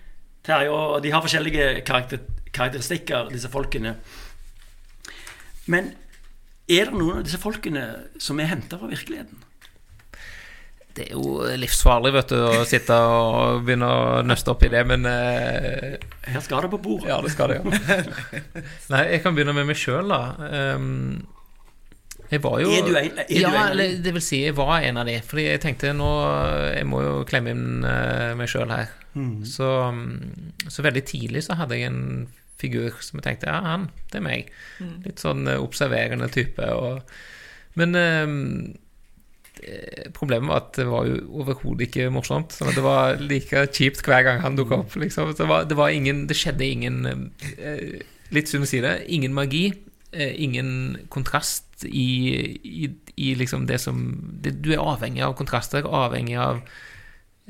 Terje 0.45 0.73
og 0.73 1.03
De 1.03 1.13
har 1.13 1.25
forskjellige 1.25 1.83
karakter, 1.85 2.23
karakteristikker, 2.53 3.29
disse 3.33 3.51
folkene. 3.53 3.97
Men 5.67 5.93
er 6.71 6.89
det 6.89 6.95
noen 6.97 7.21
av 7.21 7.27
disse 7.27 7.41
folkene 7.41 7.85
som 8.23 8.41
er 8.41 8.53
henta 8.53 8.79
fra 8.79 8.89
virkeligheten? 8.91 9.40
Det 10.97 11.05
er 11.07 11.13
jo 11.15 11.41
livsfarlig, 11.61 12.11
vet 12.17 12.33
du, 12.33 12.39
å 12.43 12.63
sitte 12.69 12.97
og 12.99 13.61
begynne 13.67 13.87
å 13.89 14.23
nøste 14.27 14.51
opp 14.53 14.65
i 14.67 14.71
det, 14.73 14.81
men 14.91 15.07
eh, 15.07 15.99
Her 16.27 16.43
skal 16.45 16.65
det 16.67 16.71
på 16.73 16.81
bordet. 16.83 17.09
Ja, 17.13 17.21
det 17.23 17.31
skal 17.35 17.53
det, 17.53 17.61
ja. 17.61 18.01
Nei, 18.93 19.05
jeg 19.15 19.23
kan 19.25 19.37
begynne 19.37 19.55
med 19.57 19.69
meg 19.71 19.79
sjøl, 19.79 20.11
da. 20.11 20.21
Um, 20.75 21.23
jeg 22.31 22.43
var 22.45 22.61
jo 22.63 22.71
Er 22.75 22.85
du 22.87 22.93
en- 22.95 23.19
er 23.23 23.27
du 23.31 23.35
ja, 23.41 23.51
en 23.51 23.71
eller 23.73 23.95
det 24.05 24.13
vil 24.15 24.23
si, 24.23 24.43
jeg 24.45 24.55
var 24.59 24.83
en 24.87 25.01
av 25.03 25.07
de. 25.09 25.17
Fordi 25.27 25.47
jeg 25.49 25.63
tenkte 25.65 25.91
nå 25.99 26.11
Jeg 26.77 26.87
må 26.87 27.01
jo 27.03 27.15
klemme 27.27 27.55
inn 27.57 27.83
uh, 27.87 28.35
meg 28.39 28.51
sjøl 28.53 28.71
her. 28.71 28.93
Mm. 29.19 29.41
Så, 29.51 29.67
mm, 29.95 30.69
så 30.71 30.85
veldig 30.87 31.03
tidlig 31.11 31.43
så 31.47 31.57
hadde 31.59 31.79
jeg 31.81 31.91
en 31.91 32.29
figur 32.61 32.95
som 33.03 33.19
jeg 33.19 33.25
tenkte 33.27 33.49
Ja, 33.51 33.59
han, 33.65 33.89
det 34.13 34.21
er 34.21 34.27
meg. 34.27 34.53
Litt 35.07 35.23
sånn 35.23 35.47
eh, 35.49 35.59
observerende 35.59 36.29
type. 36.31 36.67
Og, 36.77 37.01
men 37.81 37.97
ehm, 37.99 38.39
eh, 38.77 38.87
problemet 40.17 40.49
var 40.51 40.63
at 40.63 40.79
det 40.79 40.87
var 40.89 41.09
jo 41.09 41.19
overhodet 41.43 41.89
ikke 41.89 42.09
morsomt. 42.15 42.55
Sånn 42.57 42.73
det 42.77 42.85
var 42.85 43.21
like 43.21 43.67
kjipt 43.77 44.03
hver 44.07 44.25
gang 44.27 44.43
han 44.45 44.59
dukka 44.59 44.83
opp. 44.85 44.97
Liksom. 45.01 45.35
Det, 45.37 45.47
var, 45.51 45.69
det 45.69 45.79
var 45.79 45.95
ingen 45.95 46.27
Det 46.31 46.37
skjedde 46.39 46.67
ingen 46.67 47.05
eh, 47.59 48.01
Litt 48.31 48.51
synd 48.51 48.67
å 48.67 48.71
si 48.71 48.83
det. 48.83 48.95
Ingen 49.11 49.35
magi. 49.37 49.69
Eh, 50.13 50.35
ingen 50.43 50.99
kontrast 51.09 51.85
i, 51.85 52.11
i, 52.63 52.91
i 53.17 53.35
liksom 53.39 53.67
det 53.67 53.81
som 53.83 54.05
det, 54.43 54.57
Du 54.63 54.73
er 54.75 54.83
avhengig 54.83 55.23
av 55.27 55.37
kontraster, 55.39 55.87
avhengig 55.87 56.39
av 56.41 56.63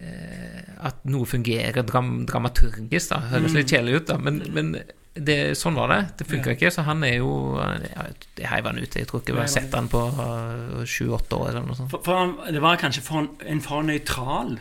eh, 0.01 0.65
at 0.81 1.05
noe 1.09 1.29
fungerer 1.29 1.85
dram, 1.89 2.27
dramaturgisk. 2.29 3.15
da 3.15 3.23
Høres 3.33 3.57
litt 3.57 3.73
kjedelig 3.73 4.03
ut, 4.03 4.11
da, 4.13 4.19
men, 4.21 4.43
men 4.57 4.75
det, 5.15 5.39
sånn 5.59 5.75
var 5.75 5.91
det. 5.91 6.01
Det 6.21 6.27
funka 6.31 6.55
ikke. 6.55 6.71
Så 6.71 6.85
han 6.87 7.03
er 7.07 7.17
jo 7.19 7.59
Jeg 7.59 8.47
heiv 8.47 8.69
han 8.69 8.79
ut. 8.79 8.95
Jeg 8.95 9.09
tror 9.11 9.25
ikke 9.25 9.35
jeg 9.35 9.43
har 9.43 9.51
sett 9.51 9.75
han 9.75 9.91
på 9.91 10.05
sju-åtte 10.87 11.41
år 11.41 11.51
eller 11.55 11.67
noe 11.67 11.79
sånt. 11.79 11.91
For, 11.91 12.05
for 12.07 12.21
han, 12.21 12.37
det 12.55 12.63
var 12.63 12.79
kanskje 12.81 13.03
for 13.05 13.25
en, 13.25 13.31
en 13.51 13.63
for 13.65 13.83
nøytral. 13.87 14.57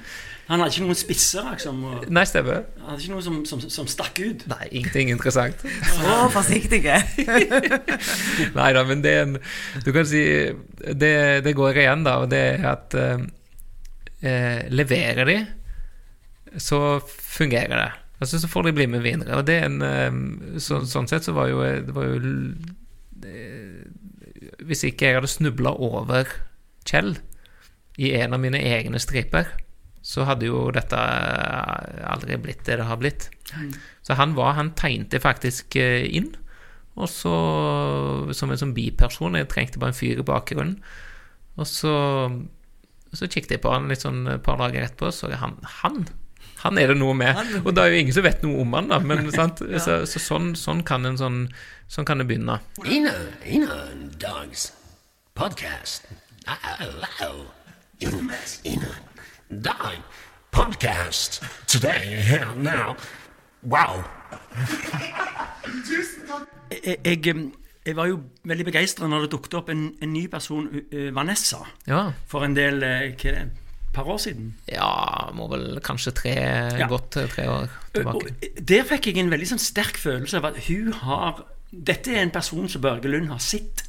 Han 0.50 0.64
hadde 0.64 0.74
ikke 0.74 0.86
noen 0.88 0.98
spisser, 0.98 1.46
liksom. 1.52 1.82
Og, 1.86 2.06
Nei, 2.10 2.24
stemmer. 2.26 2.64
han 2.82 2.96
hadde 2.96 3.04
ikke 3.04 3.14
noe 3.14 3.22
som, 3.22 3.36
som, 3.46 3.62
som 3.70 3.90
stakk 3.90 4.18
ut. 4.18 4.48
Nei, 4.50 4.64
ingenting 4.80 5.12
interessant. 5.14 5.62
Så 5.94 6.16
forsiktige. 6.34 6.96
Nei 8.58 8.70
da, 8.74 8.84
men 8.90 9.04
det 9.06 9.14
er 9.14 9.28
en 9.28 9.38
Du 9.86 9.92
kan 9.94 10.08
si 10.10 10.24
Det, 10.98 11.14
det 11.46 11.54
går 11.58 11.78
igjen, 11.84 12.02
da, 12.08 12.18
og 12.24 12.34
det 12.34 12.42
er 12.56 12.66
at 12.72 12.98
eh, 12.98 13.28
eh, 14.26 14.62
Leverer 14.74 15.30
de, 15.30 15.38
så 16.58 16.98
fungerer 17.06 17.76
det. 17.78 17.90
Altså, 18.20 18.40
så 18.40 18.50
får 18.52 18.68
de 18.68 18.76
bli 18.76 18.88
med 18.92 19.04
vinnere. 19.06 19.38
Og 19.40 19.48
det 19.48 19.56
er 19.60 19.70
en 19.70 19.82
eh, 19.86 20.60
så, 20.60 20.82
Sånn 20.88 21.08
sett 21.08 21.28
så 21.28 21.36
var 21.38 21.50
jo 21.52 21.64
Det 21.64 21.96
var 21.96 22.10
jo 22.10 22.20
eh, 23.24 24.60
Hvis 24.68 24.84
ikke 24.90 25.08
jeg 25.08 25.20
hadde 25.20 25.32
snubla 25.32 25.74
over 25.76 26.28
Kjell 26.88 27.18
i 28.00 28.14
en 28.16 28.32
av 28.32 28.40
mine 28.40 28.56
egne 28.64 28.96
striper, 29.04 29.50
så 30.00 30.24
hadde 30.24 30.48
jo 30.48 30.70
dette 30.72 30.96
aldri 32.08 32.38
blitt 32.40 32.62
det 32.64 32.78
det 32.80 32.86
har 32.88 32.96
blitt. 33.02 33.26
Så 34.08 34.16
han 34.16 34.38
var 34.38 34.54
Han 34.56 34.70
tegnte 34.80 35.20
faktisk 35.20 35.76
eh, 35.76 36.06
inn. 36.08 36.30
Og 36.96 37.12
så 37.12 37.34
som 38.32 38.54
en 38.54 38.62
sånn 38.62 38.72
biperson. 38.78 39.36
Jeg 39.36 39.50
trengte 39.52 39.82
bare 39.84 39.92
en 39.92 40.00
fyr 40.00 40.24
i 40.24 40.26
bakgrunnen. 40.26 40.80
Og 41.60 41.68
så 41.68 41.92
så 43.16 43.26
kikket 43.26 43.56
jeg 43.56 43.64
på 43.64 43.72
han 43.74 43.90
litt 43.90 44.04
sånn 44.06 44.28
et 44.30 44.44
par 44.46 44.60
dager 44.62 44.86
etterpå, 44.86 45.10
så 45.14 45.32
han, 45.42 45.56
han 45.82 46.04
han 46.64 46.78
er 46.78 46.88
det 46.94 46.98
noe 47.00 47.14
med. 47.16 47.38
Og 47.64 47.72
det 47.76 47.84
er 47.84 47.94
jo 47.94 48.00
ingen 48.04 48.14
som 48.16 48.26
vet 48.26 48.42
noe 48.44 48.62
om 48.64 48.74
han, 48.76 48.90
da. 48.92 49.00
Men, 49.00 49.30
sant? 49.32 49.62
Så, 49.80 50.00
så 50.10 50.20
sånn, 50.24 50.52
sånn 50.60 50.84
kan 50.88 51.06
en 51.08 51.20
sånn 51.20 51.44
Sånn 51.90 52.06
kan 52.06 52.20
det 52.22 52.28
begynne. 52.30 52.60
Ina, 52.86 53.16
Ina 53.50 53.74
and 53.90 54.12
Dogs 54.22 54.68
podcast. 55.34 56.06
Ina, 58.64 58.92
Dog 59.50 59.98
podcast. 60.54 61.40
Today, 61.66 62.22
here, 62.22 62.54
now. 62.56 62.94
Wow. 63.64 64.04
Jeg, 66.72 67.00
jeg, 67.26 67.52
jeg 67.86 67.96
var 67.98 68.10
jo 68.12 68.20
veldig 68.48 68.66
begeistra 68.70 69.08
når 69.10 69.26
det 69.26 69.32
dukket 69.34 69.58
opp 69.60 69.72
en, 69.74 69.88
en 70.04 70.14
ny 70.14 70.28
person, 70.32 70.68
eh, 70.92 71.10
Vanessa, 71.16 71.64
Ja. 71.90 72.12
for 72.30 72.46
en 72.46 72.54
del 72.58 72.84
eh, 72.86 73.16
hva 73.18 73.32
er 73.34 73.40
det, 73.40 73.59
par 73.94 74.10
år 74.10 74.18
siden. 74.22 74.54
ja 74.70 75.30
må 75.36 75.48
vel 75.52 75.80
kanskje 75.86 76.16
tre 76.18 76.36
godt 76.90 77.20
eh, 77.22 77.30
tre 77.32 77.50
år 77.50 77.70
tilbake. 77.94 78.34
Og 78.34 78.64
der 78.72 78.88
fikk 78.88 79.12
jeg 79.12 79.22
en 79.24 79.32
veldig 79.34 79.52
sånn 79.54 79.62
sterk 79.62 80.00
følelse 80.02 80.42
av 80.42 80.52
at 80.52 80.64
hun 80.70 80.94
har 81.04 81.46
Dette 81.70 82.16
er 82.16 82.24
en 82.24 82.32
person 82.34 82.66
som 82.66 82.82
Børge 82.82 83.12
Lund 83.12 83.28
har 83.30 83.42
sett. 83.46 83.84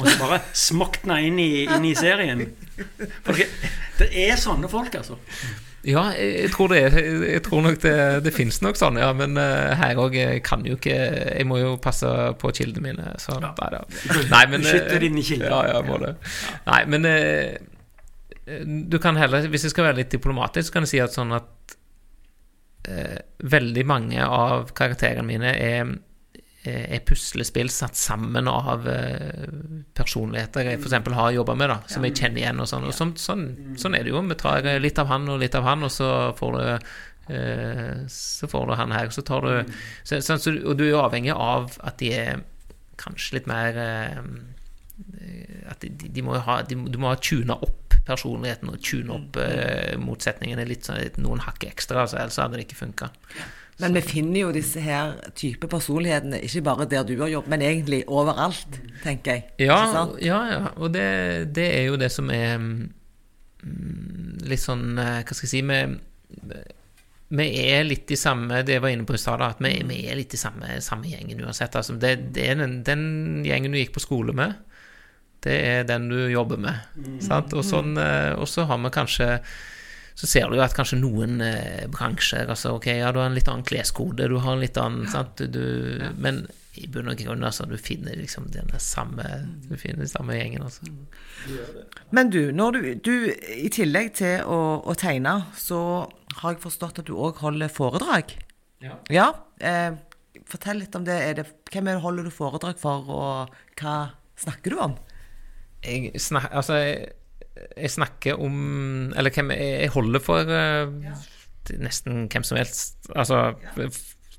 Og 0.00 0.06
så 0.08 0.14
bare 0.16 0.38
smokna 0.68 1.18
inn 1.20 1.36
i, 1.38 1.66
inn 1.68 1.84
i 1.84 1.92
serien. 1.98 2.46
For 3.26 3.36
det, 3.36 3.50
det 3.98 4.08
er 4.24 4.40
sånne 4.40 4.70
folk, 4.72 4.96
altså. 4.96 5.18
Ja, 5.84 6.06
jeg, 6.16 6.48
tror 6.54 6.70
det 6.72 6.78
er 6.80 6.94
Jeg 7.28 7.42
tror 7.44 7.60
nok 7.60 7.82
det, 7.82 8.24
det 8.24 8.32
finnes 8.32 8.62
nok 8.64 8.78
sånn, 8.80 8.96
ja. 8.96 9.10
Men 9.12 9.36
eh, 9.36 9.74
her 9.76 10.00
òg 10.00 10.16
kan 10.46 10.64
jo 10.64 10.78
ikke 10.78 10.96
Jeg 10.96 11.44
må 11.48 11.60
jo 11.60 11.74
passe 11.76 12.08
på 12.40 12.54
kildene 12.56 12.88
mine. 12.88 13.12
Så 13.20 13.36
nei 13.42 13.52
da. 13.60 13.84
Nei, 14.32 14.44
men, 14.48 14.64
Beskytte 14.64 14.96
eh, 14.96 15.02
dine 15.04 15.24
kilder. 15.28 15.52
Ja, 15.52 15.60
ja, 15.74 15.84
må 15.84 16.00
det. 16.00 16.14
Nei, 16.70 16.80
men 16.88 17.08
eh, 17.10 17.60
du 18.44 18.98
kan 19.00 19.16
heller, 19.16 19.46
hvis 19.48 19.68
jeg 19.68 19.72
skal 19.72 19.88
være 19.88 20.02
litt 20.02 20.12
diplomatisk, 20.12 20.74
kan 20.74 20.84
jeg 20.84 20.94
si 20.94 21.00
at 21.00 21.14
sånn 21.16 21.32
at 21.32 21.76
eh, 22.92 23.20
veldig 23.40 23.86
mange 23.88 24.26
av 24.26 24.74
karakterene 24.76 25.26
mine 25.28 25.54
er 25.54 25.94
er 26.64 27.02
puslespill 27.04 27.68
satt 27.72 27.96
sammen 27.98 28.48
av 28.48 28.86
eh, 28.88 29.48
personligheter 29.96 30.70
jeg 30.70 30.78
f.eks. 30.80 31.10
har 31.12 31.34
jobba 31.36 31.56
med, 31.60 31.68
da, 31.68 31.76
som 31.90 32.06
jeg 32.06 32.16
kjenner 32.16 32.40
igjen. 32.40 32.62
og 32.62 32.70
Sånn 32.70 32.86
og 32.88 32.94
sånn, 32.96 33.12
sånn, 33.20 33.42
sånn 33.80 33.96
er 33.98 34.06
det 34.06 34.14
jo. 34.14 34.22
Vi 34.30 34.38
tar 34.40 34.64
eh, 34.70 34.80
litt 34.80 35.00
av 35.00 35.10
han 35.12 35.28
og 35.28 35.42
litt 35.42 35.56
av 35.58 35.68
han, 35.68 35.84
og 35.84 35.92
så 35.92 36.08
får 36.38 36.56
du 36.56 36.64
eh, 37.36 38.00
Så 38.08 38.48
får 38.48 38.66
du 38.70 38.74
han 38.80 38.96
her. 38.96 39.12
Så 39.12 39.26
tar 39.28 39.44
du 39.44 39.76
så, 40.02 40.22
så, 40.24 40.38
så, 40.40 40.56
Og 40.64 40.80
du 40.80 40.86
er 40.86 40.94
jo 40.94 41.04
avhengig 41.04 41.36
av 41.36 41.76
at 41.84 42.00
de 42.00 42.12
er 42.16 42.44
kanskje 43.00 43.40
litt 43.40 43.50
mer 43.50 43.80
eh, 43.84 44.24
At 45.68 45.84
de, 45.84 45.92
de 45.92 46.24
må 46.24 46.40
ha 46.48 46.62
de, 46.64 46.80
Du 46.88 47.00
må 47.02 47.12
ha 47.12 47.20
tuna 47.20 47.60
opp 47.60 47.83
personligheten 48.06 48.70
og 48.72 48.80
tune 48.84 49.14
opp 49.14 49.38
eh, 49.40 49.94
motsetningene 50.00 50.66
litt 50.68 50.88
sånn, 50.88 51.02
noen 51.24 51.42
hakk 51.44 51.66
ekstra, 51.70 52.04
altså, 52.04 52.20
ellers 52.20 52.40
hadde 52.42 52.60
det 52.60 52.66
ikke 52.68 52.82
funka. 52.82 53.10
Men 53.82 53.96
vi 53.96 54.04
finner 54.06 54.38
jo 54.44 54.50
disse 54.54 54.82
her 54.82 55.16
type 55.34 55.66
personlighetene 55.70 56.38
ikke 56.46 56.62
bare 56.68 56.86
der 56.90 57.06
du 57.08 57.16
har 57.18 57.32
jobb, 57.32 57.48
men 57.50 57.64
egentlig 57.66 58.04
overalt, 58.06 58.78
tenker 59.02 59.38
jeg. 59.38 59.48
Ja, 59.66 59.80
ja, 60.22 60.38
ja. 60.52 60.60
og 60.76 60.94
det, 60.94 61.08
det 61.56 61.66
er 61.80 61.88
jo 61.88 61.98
det 61.98 62.12
som 62.14 62.30
er 62.30 62.54
mm, 62.62 64.44
litt 64.46 64.62
sånn 64.62 64.94
eh, 65.00 65.24
Hva 65.24 65.34
skal 65.34 65.48
jeg 65.48 65.52
si 65.56 65.62
Vi, 65.64 66.60
vi 67.34 67.48
er 67.64 67.86
litt 67.86 68.10
i 68.12 68.18
samme 68.20 68.60
Det 68.66 68.76
jeg 68.76 68.82
var 68.84 68.92
inne 68.94 69.06
på 69.08 69.16
i 69.16 69.20
stad, 69.20 69.42
at 69.42 69.62
vi, 69.64 69.72
vi 69.88 70.04
er 70.06 70.20
litt 70.20 70.36
i 70.36 70.40
samme, 70.40 70.76
samme 70.84 71.10
gjengen 71.10 71.42
uansett. 71.42 71.74
Altså, 71.80 71.98
det, 71.98 72.14
det 72.36 72.46
er 72.52 72.60
den, 72.62 72.78
den 72.86 73.04
gjengen 73.46 73.74
du 73.74 73.80
gikk 73.80 73.96
på 73.96 74.04
skole 74.04 74.36
med, 74.36 74.54
det 75.44 75.54
er 75.68 75.86
den 75.88 76.08
du 76.10 76.18
jobber 76.32 76.60
med. 76.60 76.98
Sant? 77.24 77.54
Og, 77.54 77.64
sånn, 77.66 77.96
eh, 78.00 78.32
og 78.38 78.48
så 78.50 78.66
har 78.70 78.80
vi 78.82 78.92
kanskje 78.94 79.30
så 80.14 80.28
ser 80.30 80.46
du 80.46 80.54
jo 80.54 80.62
at 80.62 80.74
kanskje 80.76 81.00
noen 81.00 81.40
eh, 81.42 81.88
bransjer 81.90 82.46
altså 82.46 82.76
Ok, 82.76 82.86
ja, 82.94 83.08
du 83.10 83.18
har 83.18 83.26
en 83.26 83.34
litt 83.34 83.48
annen 83.50 83.66
kleskode, 83.66 84.28
du 84.30 84.36
har 84.38 84.54
en 84.54 84.62
litt 84.62 84.78
annen 84.78 85.08
sant? 85.10 85.42
Du, 85.50 85.64
ja. 85.98 86.12
Men 86.14 86.44
i 86.78 86.88
bunn 86.90 87.10
og 87.10 87.18
grunn, 87.18 87.44
altså, 87.46 87.66
du 87.70 87.76
finner 87.78 88.16
liksom 88.18 88.48
den 88.54 88.70
samme 88.82 89.24
Du 89.68 89.76
finner 89.78 90.02
den 90.02 90.10
samme 90.10 90.34
gjengen, 90.38 90.64
altså. 90.66 90.86
Men 92.14 92.32
du, 92.34 92.50
når 92.54 92.78
du, 92.78 92.88
du 92.98 93.14
i 93.30 93.70
tillegg 93.74 94.14
til 94.18 94.42
å, 94.46 94.58
å 94.82 94.96
tegne, 94.98 95.36
så 95.58 95.78
har 96.40 96.54
jeg 96.54 96.64
forstått 96.64 97.02
at 97.02 97.10
du 97.10 97.14
òg 97.14 97.42
holder 97.44 97.70
foredrag? 97.70 98.34
Ja. 98.82 98.98
Ja. 99.12 99.28
Eh, 99.62 99.94
fortell 100.50 100.82
litt 100.82 100.98
om 100.98 101.06
det. 101.06 101.14
Er 101.14 101.38
det. 101.38 101.46
Hvem 101.70 101.90
er 101.90 101.98
det 101.98 102.04
holder 102.04 102.26
du 102.26 102.34
foredrag 102.34 102.80
for, 102.80 103.06
og 103.06 103.54
hva 103.78 103.96
snakker 104.40 104.74
du 104.74 104.82
om? 104.82 104.98
Jeg, 105.84 106.20
snak, 106.20 106.48
altså, 106.52 106.78
jeg, 106.80 107.08
jeg 107.76 107.90
snakker 107.90 108.40
om 108.40 109.12
Eller 109.16 109.30
hvem 109.34 109.52
jeg, 109.54 109.70
jeg 109.84 109.94
holder 109.94 110.24
for 110.24 110.54
eh, 110.56 110.88
nesten 111.80 112.26
hvem 112.32 112.44
som 112.44 112.58
helst. 112.60 113.08
Altså 113.14 113.54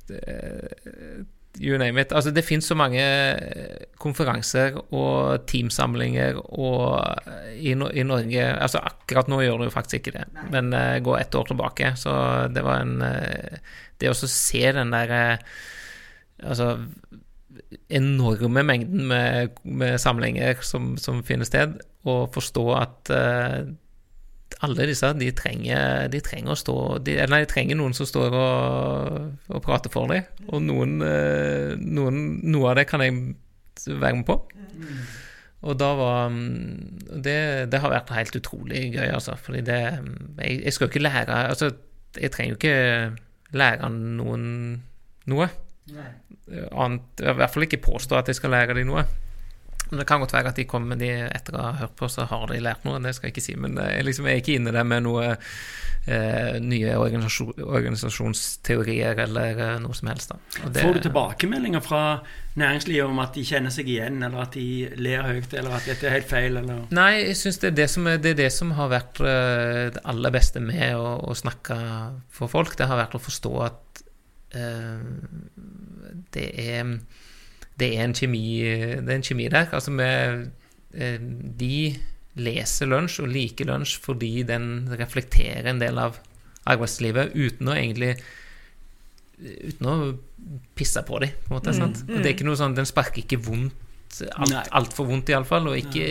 eh, 0.09 1.23
You 1.55 1.77
name 1.79 2.01
it. 2.01 2.11
Altså, 2.11 2.31
det 2.35 2.43
fins 2.43 2.67
så 2.67 2.75
mange 2.75 2.99
eh, 2.99 3.85
konferanser 4.01 4.75
og 4.91 5.45
teamsamlinger 5.47 6.41
og 6.43 6.99
i, 7.55 7.71
i 7.71 8.03
Norge. 8.03 8.43
Altså, 8.43 8.81
akkurat 8.83 9.29
nå 9.31 9.39
gjør 9.41 9.63
det 9.63 9.69
jo 9.69 9.75
faktisk 9.75 10.01
ikke 10.01 10.17
det, 10.17 10.25
men 10.51 10.73
uh, 10.75 10.99
gå 11.03 11.15
ett 11.15 11.35
år 11.35 11.47
tilbake, 11.47 11.93
så 11.99 12.15
det 12.51 12.63
var 12.65 12.83
en 12.83 12.99
uh, 13.01 13.71
Det 14.01 14.11
å 14.11 14.17
se 14.19 14.65
den 14.75 14.91
der 14.91 15.15
uh, 15.15 15.55
Altså 16.43 16.73
enorme 17.89 18.63
mengden 18.63 19.07
med, 19.09 19.57
med 19.63 19.97
samlinger 20.01 20.61
som, 20.65 20.95
som 21.01 21.23
finner 21.25 21.47
sted, 21.47 21.79
og 22.05 22.29
forstå 22.35 22.65
at 22.77 23.11
uh, 23.11 23.65
alle 24.63 24.87
disse 24.89 25.09
de 25.19 25.31
trenger, 25.35 26.07
de 26.13 26.21
trenger 26.23 26.53
å 26.53 26.59
stå 26.59 26.77
de, 27.03 27.17
Eller 27.23 27.43
de 27.43 27.49
trenger 27.51 27.79
noen 27.79 27.95
som 27.97 28.07
står 28.07 28.35
og, 28.37 29.17
og 29.51 29.63
prater 29.65 29.91
for 29.93 30.11
dem. 30.11 30.23
Og 30.47 30.63
noen, 30.63 30.95
eh, 31.03 31.73
noen, 31.81 32.21
noe 32.45 32.71
av 32.71 32.79
det 32.79 32.85
kan 32.89 33.03
jeg 33.03 33.35
være 33.89 34.21
med 34.21 34.27
på. 34.29 34.37
Og 35.65 35.77
da 35.81 35.89
var 35.97 36.31
mm, 36.31 37.19
det, 37.25 37.39
det 37.73 37.81
har 37.81 37.93
vært 37.93 38.13
helt 38.15 38.39
utrolig 38.39 38.87
gøy, 38.93 39.09
altså. 39.17 39.35
Fordi 39.41 39.63
det 39.65 39.81
Jeg, 39.81 40.61
jeg 40.63 40.73
skal 40.73 40.85
jo 40.85 40.93
ikke 40.93 41.05
lære 41.07 41.41
Altså, 41.49 41.71
jeg 42.15 42.31
trenger 42.31 42.53
jo 42.53 42.59
ikke 42.61 43.57
lære 43.57 43.89
noen 43.89 44.45
noe. 45.31 45.49
Annet, 46.71 47.21
I 47.21 47.33
hvert 47.37 47.53
fall 47.53 47.65
ikke 47.67 47.81
påstå 47.85 48.17
at 48.19 48.27
jeg 48.31 48.39
skal 48.39 48.53
lære 48.55 48.75
dem 48.77 48.87
noe. 48.91 49.05
Men 49.91 49.99
det 50.01 50.07
kan 50.09 50.17
godt 50.23 50.33
være 50.33 50.49
at 50.49 50.57
de 50.57 50.63
kommer 50.65 50.97
de 50.97 51.11
etter 51.29 51.53
å 51.59 51.61
ha 51.67 51.71
hørt 51.83 51.93
på, 51.99 52.07
så 52.09 52.25
har 52.25 52.47
de 52.49 52.57
lært 52.63 52.85
noe. 52.87 52.97
Det 53.05 53.11
skal 53.13 53.27
jeg 53.29 53.35
ikke 53.35 53.43
si. 53.45 53.53
Men 53.61 53.77
eh, 53.77 53.91
jeg 53.99 54.07
liksom 54.07 54.25
er 54.31 54.39
ikke 54.41 54.55
inne 54.57 54.73
der 54.73 54.87
med 54.87 55.03
noe 55.05 55.27
eh, 55.35 56.55
nye 56.61 56.95
organisasjon, 56.97 57.51
organisasjonsteorier 57.61 59.21
eller 59.27 59.61
eh, 59.61 59.75
noe 59.83 59.93
som 59.93 60.09
helst. 60.09 60.33
Det- 60.65 60.81
Får 60.81 60.97
du 60.97 61.03
tilbakemeldinger 61.05 61.83
fra 61.85 62.01
næringslivet 62.57 63.05
om 63.13 63.19
at 63.21 63.37
de 63.37 63.43
kjenner 63.45 63.69
seg 63.75 63.89
igjen, 63.93 64.17
eller 64.25 64.41
at 64.47 64.57
de 64.57 64.65
ler 64.97 65.21
høyt, 65.27 65.53
eller 65.53 65.77
at 65.77 65.85
dette 65.91 66.07
er 66.09 66.17
helt 66.17 66.29
feil, 66.33 66.57
eller 66.63 66.81
Nei, 66.95 67.11
jeg 67.27 67.37
syns 67.43 67.61
det, 67.61 67.75
det, 67.77 67.89
som 67.93 68.09
det 68.09 68.31
er 68.33 68.39
det 68.41 68.49
som 68.57 68.73
har 68.79 68.89
vært 68.93 69.21
eh, 69.21 69.83
det 69.99 70.01
aller 70.05 70.33
beste 70.33 70.63
med 70.65 70.95
å, 70.97 71.13
å 71.29 71.37
snakke 71.37 71.77
for 72.33 72.49
folk. 72.49 72.73
Det 72.79 72.89
har 72.89 73.01
vært 73.05 73.17
å 73.19 73.21
forstå 73.21 73.53
at 73.69 74.01
eh, 74.01 74.04
det 76.35 76.45
er 76.61 76.97
det 77.79 77.91
er 77.95 78.05
en 78.05 78.15
kjemi, 78.15 78.45
det 79.03 79.11
er 79.11 79.17
en 79.17 79.25
kjemi 79.25 79.49
der. 79.51 79.67
Altså 79.75 79.91
med, 79.91 80.45
eh, 80.95 81.19
de 81.59 81.95
leser 82.39 82.89
lunsj 82.91 83.21
og 83.23 83.31
liker 83.31 83.67
lunsj 83.69 83.97
fordi 84.03 84.43
den 84.47 84.87
reflekterer 84.99 85.69
en 85.71 85.79
del 85.79 85.99
av 85.99 86.19
arbeidslivet 86.65 87.35
uten 87.35 87.71
å 87.71 87.77
egentlig 87.77 88.15
Uten 89.35 89.87
å 89.91 89.93
pisse 90.79 91.01
på 91.03 91.17
dem, 91.19 91.33
på 91.43 91.49
en 91.49 91.55
måte. 91.57 91.73
sant? 91.75 91.97
Og 92.07 92.21
det 92.21 92.29
er 92.29 92.33
ikke 92.37 92.45
noe 92.47 92.55
sånn, 92.55 92.71
Den 92.71 92.87
sparker 92.87 93.19
ikke 93.19 93.41
vondt 93.43 93.75
alt, 94.31 94.69
altfor 94.71 95.09
vondt, 95.09 95.27
iallfall, 95.33 95.67
og, 95.67 95.75
ikke, 95.75 96.05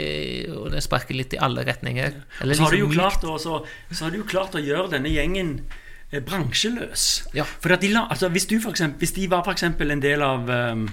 og 0.52 0.66
det 0.74 0.82
sparker 0.84 1.16
litt 1.16 1.32
i 1.32 1.40
alle 1.40 1.64
retninger. 1.64 2.18
Eller 2.44 2.58
så 2.58 2.66
har, 2.66 2.74
du 2.76 2.82
jo 2.82 2.90
liksom 2.90 3.00
klart 3.00 3.24
å, 3.24 3.38
så, 3.40 3.62
så 3.88 4.04
har 4.04 4.12
du 4.12 4.18
jo 4.20 4.26
klart 4.28 4.58
å 4.58 4.60
gjøre 4.60 4.92
denne 4.98 5.08
gjengen 5.08 5.54
eh, 5.62 5.78
bransjeløs. 6.20 7.24
Ja. 7.34 7.46
For 7.62 7.74
at 7.74 7.82
de 7.82 7.90
la, 7.94 8.06
altså, 8.10 8.28
hvis, 8.28 8.46
du 8.46 8.60
for 8.60 8.70
eksempel, 8.70 8.98
hvis 9.02 9.16
de 9.16 9.26
var 9.30 9.48
eksempel 9.50 9.90
en 9.90 10.02
del 10.02 10.22
av 10.22 10.46
um, 10.48 10.86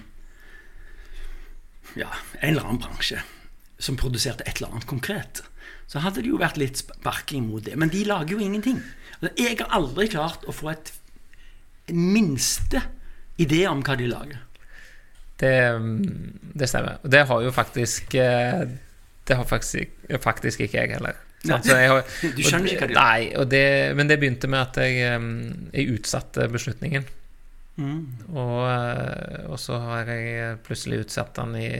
ja, 1.99 2.09
en 2.41 2.49
eller 2.53 2.65
annen 2.65 2.81
bransje 2.81 3.21
som 3.81 3.97
produserte 3.97 4.45
et 4.47 4.61
eller 4.61 4.71
annet 4.73 4.89
konkret, 4.89 5.43
så 5.91 5.99
hadde 5.99 6.23
det 6.23 6.31
jo 6.31 6.39
vært 6.39 6.59
litt 6.61 6.79
sparking 6.79 7.49
mot 7.49 7.65
det. 7.65 7.75
Men 7.75 7.91
de 7.91 8.05
lager 8.07 8.37
jo 8.37 8.41
ingenting. 8.41 8.79
Altså, 9.19 9.33
jeg 9.37 9.59
har 9.59 9.73
aldri 9.75 10.07
klart 10.13 10.45
å 10.47 10.55
få 10.55 10.71
et 10.71 10.93
en 11.91 12.13
minste 12.13 12.81
idé 13.41 13.65
om 13.69 13.81
hva 13.83 13.97
de 13.99 14.07
lager. 14.09 14.39
Det, 15.41 15.55
mm, 15.81 16.53
det 16.53 16.69
stemmer. 16.69 17.01
Og 17.01 17.11
det 17.11 17.25
har 17.27 17.41
jo 17.41 17.51
faktisk 17.51 18.13
eh, 18.13 18.67
Det 19.27 19.37
har 19.37 19.45
faktisk, 19.45 19.89
faktisk 20.21 20.61
ikke 20.61 20.77
jeg 20.77 20.93
heller. 20.97 21.17
Nei. 21.49 21.57
Så 21.65 21.73
jeg 21.73 21.89
har, 21.89 22.03
Du 22.21 22.43
skjønner 22.45 22.69
ikke 22.69 22.85
hva 22.85 22.89
du 22.91 22.93
gjør. 22.93 23.01
Nei, 23.01 23.45
det, 23.49 23.65
men 23.97 24.09
det 24.11 24.19
begynte 24.21 24.49
med 24.51 24.61
at 24.61 24.77
jeg, 24.83 24.99
eh, 25.07 25.23
jeg 25.73 25.95
utsatte 25.97 26.45
beslutningen. 26.53 27.07
Mm. 27.81 28.01
Og, 28.35 28.57
eh, 28.67 29.47
og 29.49 29.57
så 29.61 29.79
har 29.81 30.11
jeg 30.11 30.59
plutselig 30.65 31.05
utsatt 31.05 31.33
den 31.39 31.55
i, 31.57 31.71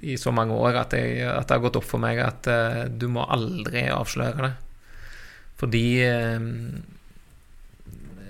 i 0.00 0.16
så 0.20 0.32
mange 0.34 0.56
år 0.56 0.80
at, 0.84 0.96
jeg, 0.96 1.20
at 1.28 1.48
det 1.48 1.58
har 1.58 1.64
gått 1.66 1.78
opp 1.82 1.88
for 1.88 2.00
meg 2.02 2.22
at 2.24 2.48
uh, 2.48 2.84
du 2.88 3.08
må 3.12 3.26
aldri 3.28 3.84
avsløre 3.92 4.46
det. 4.46 4.52
Fordi 5.60 5.86
uh, 6.08 6.46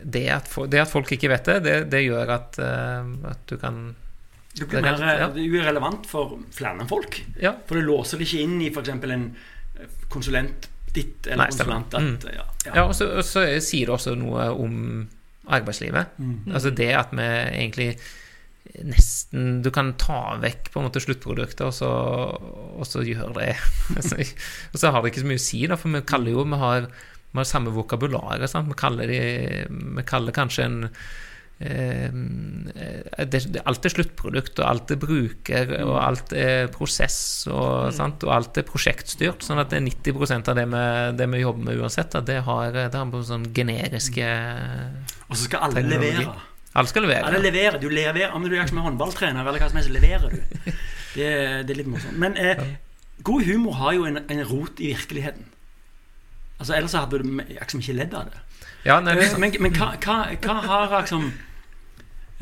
det, 0.02 0.26
at, 0.34 0.48
for, 0.50 0.70
det 0.70 0.82
at 0.82 0.90
folk 0.90 1.12
ikke 1.14 1.30
vet 1.32 1.48
det, 1.48 1.58
det, 1.66 1.76
det 1.92 2.04
gjør 2.04 2.34
at, 2.34 2.58
uh, 2.58 3.12
at 3.30 3.44
du 3.46 3.56
kan 3.60 3.84
Du 4.52 4.66
blir 4.66 4.82
Det 4.82 4.90
er 4.90 4.98
mer, 5.00 5.20
ja. 5.22 5.28
du 5.32 5.40
er 5.60 6.00
for 6.08 6.36
flere 6.52 6.82
enn 6.82 6.90
folk. 6.90 7.22
Ja, 7.40 7.54
For 7.66 7.78
det 7.78 7.86
låser 7.86 8.18
det 8.18 8.28
ikke 8.28 8.42
inn 8.44 8.58
i 8.60 8.72
f.eks. 8.72 8.90
en 8.92 9.12
eh, 9.14 9.30
konsulent 10.12 10.68
ditt 10.92 11.26
eller 11.26 11.46
Nei, 11.46 11.52
konsulent 11.52 11.94
at 11.96 12.26
ja, 12.28 12.46
ja. 12.66 12.72
Ja, 12.74 12.82
og 12.84 12.94
så, 12.96 13.08
og 13.18 13.24
så 13.26 13.44
sier 13.64 13.88
det 13.88 13.94
også 13.96 14.16
noe 14.18 14.50
om 14.52 14.74
arbeidslivet. 15.50 16.18
Mm. 16.18 16.52
Altså 16.52 16.72
det 16.76 16.90
at 16.94 17.14
vi 17.16 17.28
egentlig 17.28 17.92
nesten 18.86 19.56
Du 19.64 19.72
kan 19.74 19.90
ta 19.98 20.36
vekk 20.40 20.70
på 20.72 20.80
en 20.80 20.86
måte 20.86 21.00
sluttproduktet, 21.02 21.64
og 21.66 21.74
så, 21.74 21.88
og 21.90 22.86
så 22.86 23.02
gjør 23.04 23.34
det 23.36 23.48
Altså, 23.98 24.22
Og 24.70 24.78
så 24.78 24.92
har 24.92 25.02
det 25.02 25.10
ikke 25.10 25.24
så 25.24 25.30
mye 25.32 25.40
å 25.40 25.44
si, 25.48 25.64
da, 25.68 25.76
for 25.80 25.92
vi 25.92 26.04
kaller 26.06 26.36
jo 26.36 26.46
Vi 26.46 26.60
har, 26.62 26.86
vi 27.32 27.40
har 27.40 27.48
samme 27.48 27.74
vokabularet. 27.74 28.46
Vi, 28.46 28.78
kaller 28.78 29.10
de, 29.10 29.20
vi 29.98 30.06
kaller 30.08 30.36
kanskje 30.36 30.68
en 30.68 30.78
alt 33.64 33.86
er 33.86 33.92
sluttprodukt, 33.94 34.58
og 34.60 34.66
alt 34.66 34.92
er 34.94 35.00
bruker, 35.00 35.74
og 35.84 35.96
alt 36.02 36.32
er 36.36 36.70
prosess, 36.74 37.18
og, 37.50 37.92
sant? 37.96 38.24
og 38.26 38.34
alt 38.36 38.60
er 38.60 38.66
prosjektstyrt. 38.68 39.44
Sånn 39.46 39.60
at 39.62 39.72
det 39.72 39.80
er 39.80 39.86
90% 39.88 40.52
av 40.52 40.58
det 40.58 40.66
vi, 40.72 40.84
det 41.18 41.28
vi 41.34 41.42
jobber 41.42 41.68
med 41.68 41.82
uansett, 41.82 42.16
det 42.28 42.40
har, 42.46 42.72
det 42.76 42.92
har 42.92 43.12
på 43.12 43.22
sånn 43.26 43.48
generiske 43.54 44.30
Og 45.28 45.36
så 45.36 45.44
skal 45.46 45.68
alle 45.68 45.84
levere. 45.86 46.32
Alle 46.72 46.88
skal 46.88 47.04
levere. 47.04 47.28
Alle 47.28 47.42
leverer. 47.44 47.76
Du 47.82 47.90
leverer 47.92 48.32
Om 48.32 48.46
du 48.48 48.54
er 48.56 48.68
som 48.68 48.78
en 48.80 48.86
håndballtrener 48.86 49.44
eller 49.44 49.60
hva 49.60 49.68
som 49.68 49.80
helst, 49.80 49.92
leverer 49.92 50.32
du. 50.32 50.72
Det, 51.12 51.26
det 51.68 51.74
er 51.74 51.76
litt 51.76 51.90
morsomt. 51.92 52.16
Men 52.16 52.38
eh, 52.40 52.56
god 53.20 53.42
humor 53.44 53.74
har 53.76 53.92
jo 53.98 54.06
en, 54.08 54.22
en 54.32 54.38
rot 54.48 54.78
i 54.80 54.94
virkeligheten. 54.94 55.44
Altså 56.56 56.78
Ellers 56.78 56.94
hadde 56.96 57.18
du 57.20 57.42
liksom 57.50 57.82
ikke 57.82 57.98
ledd 57.98 58.16
av 58.16 58.30
det. 58.32 58.40
Ja, 58.86 58.96
nei, 59.04 59.18
det, 59.18 59.28
Eh, 59.28 59.38
Men, 59.42 59.52
men 59.60 59.76
hva, 59.76 59.92
hva, 60.00 60.16
hva 60.40 60.54
har 60.64 60.94
liksom 61.02 61.26
eh, 61.28 61.51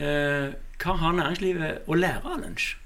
Hva 0.01 0.95
har 0.97 1.13
næringslivet 1.13 1.89
å 1.91 1.97
lære 1.99 2.25
av 2.25 2.41
lunsj? 2.41 2.77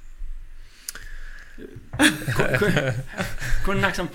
Kunne 3.64 3.86
liksom 3.86 4.08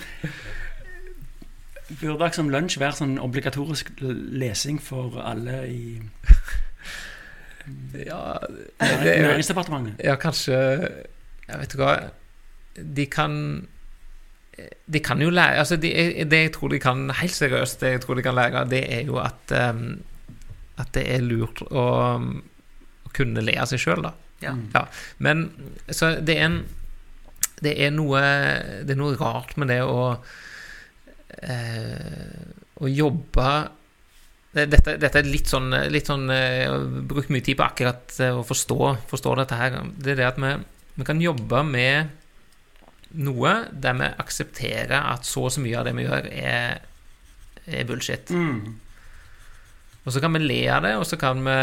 Burde 1.89 2.25
liksom 2.27 2.49
lunsj 2.53 2.77
være 2.81 2.97
sånn 2.99 3.15
obligatorisk 3.23 3.89
lesing 4.03 4.81
for 4.83 5.15
alle 5.23 5.61
i 5.71 5.81
ja, 7.93 8.19
det 8.79 9.13
er, 9.13 9.23
Næringsdepartementet? 9.27 10.01
ja, 10.03 10.15
kanskje 10.19 10.57
Jeg 10.57 11.59
vet 11.61 11.73
ikke 11.73 11.83
hva 11.85 11.95
De 12.99 13.05
kan 13.09 13.33
De 14.89 15.01
kan 15.05 15.21
jo 15.21 15.29
lære 15.33 15.63
altså 15.63 15.77
de, 15.81 15.91
Det 16.29 16.43
jeg 16.43 16.53
tror 16.55 16.73
de 16.73 16.79
kan 16.83 17.09
Helt 17.21 17.35
seriøst, 17.35 17.81
det 17.81 17.95
jeg 17.95 18.01
tror 18.05 18.19
de 18.19 18.25
kan 18.25 18.37
lære, 18.37 18.65
det 18.69 18.83
er 18.93 19.03
jo 19.09 19.19
at 19.21 19.53
um, 19.55 19.99
At 20.77 20.93
det 20.97 21.05
er 21.13 21.25
lurt 21.25 21.61
å, 21.69 21.85
å 23.09 23.15
kunne 23.17 23.43
le 23.45 23.57
av 23.59 23.69
seg 23.71 23.81
sjøl, 23.83 24.05
da. 24.05 24.13
Ja. 24.39 24.53
Ja, 24.73 24.85
men 25.19 25.49
så 25.91 26.13
det 26.23 26.37
er 26.37 26.45
en 26.45 26.61
Det 27.59 27.73
er 27.75 27.89
noe 27.91 28.21
Det 28.87 28.93
er 28.93 28.99
noe 29.01 29.17
rart 29.19 29.57
med 29.59 29.67
det 29.67 29.81
å 29.83 30.13
eh, 31.43 32.45
Å 32.79 32.87
jobbe 32.87 33.49
dette, 34.55 34.95
dette 34.97 35.19
er 35.19 35.27
litt 35.27 35.51
sånn, 35.51 35.69
litt 35.91 36.07
sånn 36.09 36.31
eh, 36.33 36.61
Jeg 36.63 36.69
har 36.71 36.87
brukt 37.11 37.29
mye 37.35 37.43
tid 37.45 37.59
på 37.59 37.67
akkurat 37.67 38.15
eh, 38.23 38.33
å 38.33 38.45
forstå, 38.47 38.79
forstå 39.11 39.35
dette 39.37 39.59
her. 39.59 39.75
Det 39.93 40.15
er 40.15 40.21
det 40.23 40.29
at 40.29 40.39
vi, 40.41 40.53
vi 40.95 41.05
kan 41.05 41.21
jobbe 41.21 41.61
med 41.67 42.15
noe 43.19 43.51
der 43.71 43.99
vi 43.99 44.09
aksepterer 44.23 45.11
at 45.13 45.27
så 45.27 45.45
og 45.47 45.53
så 45.53 45.61
mye 45.61 45.77
av 45.79 45.85
det 45.85 45.93
vi 45.97 46.07
gjør, 46.07 46.31
er, 46.33 46.81
er 47.67 47.87
bullshit. 47.89 48.31
Og 50.09 50.13
så 50.15 50.23
kan 50.23 50.33
vi 50.33 50.39
le 50.41 50.63
av 50.73 50.81
det, 50.81 50.95
og 50.97 51.03
så 51.05 51.19
kan 51.21 51.43
vi 51.45 51.55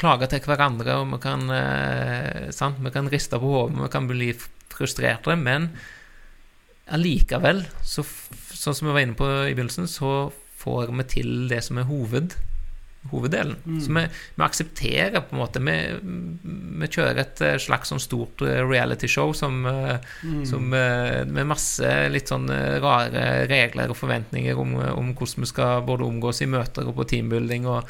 klage 0.00 0.24
til 0.32 0.46
hverandre, 0.48 0.94
og 1.02 1.10
vi 1.10 1.18
kan, 1.20 1.42
eh, 1.52 2.46
sant? 2.48 2.78
Vi 2.80 2.88
kan 2.94 3.10
riste 3.12 3.36
på 3.36 3.44
hodet, 3.44 3.76
vi 3.76 3.88
kan 3.92 4.06
bli 4.08 4.30
frustrerte, 4.72 5.36
men 5.36 5.68
allikevel, 6.88 7.66
så, 7.84 8.00
sånn 8.56 8.72
som 8.72 8.88
vi 8.88 8.94
var 8.94 9.04
inne 9.04 9.18
på 9.20 9.28
i 9.28 9.52
begynnelsen, 9.52 9.84
så 9.84 10.32
får 10.56 10.96
vi 10.96 11.04
til 11.12 11.48
det 11.52 11.60
som 11.66 11.76
er 11.76 11.90
hoved, 11.92 12.38
hoveddelen. 13.08 13.56
Så 13.80 13.94
vi, 13.96 14.02
vi 14.36 14.44
aksepterer 14.44 15.22
på 15.24 15.32
en 15.32 15.40
måte 15.40 15.62
Vi, 15.64 15.76
vi 16.82 16.88
kjører 16.92 17.22
et 17.22 17.40
eh, 17.46 17.56
slags 17.62 17.88
sånn 17.88 18.02
stort 18.02 18.44
eh, 18.44 18.60
realityshow 18.60 19.32
som, 19.36 19.62
mm. 19.64 20.44
som 20.48 20.68
eh, 20.76 21.24
med 21.24 21.48
masse 21.48 21.88
litt 22.12 22.28
sånn 22.28 22.50
eh, 22.52 22.76
rare 22.84 23.46
regler 23.50 23.90
og 23.90 23.98
forventninger 23.98 24.58
om, 24.60 24.76
om 24.76 25.12
hvordan 25.16 25.46
vi 25.46 25.48
skal 25.48 25.84
både 25.88 26.04
omgås 26.04 26.42
i 26.44 26.50
møter 26.50 26.88
og 26.88 26.98
på 27.00 27.08
teambuilding. 27.14 27.68
Og, 27.72 27.88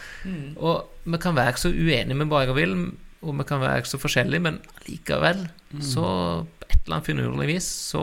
og 0.62 1.10
vi 1.10 1.22
kan 1.22 1.38
være 1.38 1.58
så 1.58 1.74
uenige 1.74 2.20
vi 2.20 2.30
bare 2.30 2.54
vil, 2.54 2.76
og 3.20 3.36
vi 3.42 3.48
kan 3.48 3.60
være 3.60 3.88
så 3.88 4.00
forskjellige, 4.00 4.46
men 4.46 4.62
likevel 4.86 5.44
så 5.84 6.06
på 6.46 6.66
et 6.66 6.86
eller 6.86 6.96
annet 6.96 7.06
finurlig 7.06 7.48
vis 7.50 7.66
så 7.92 8.02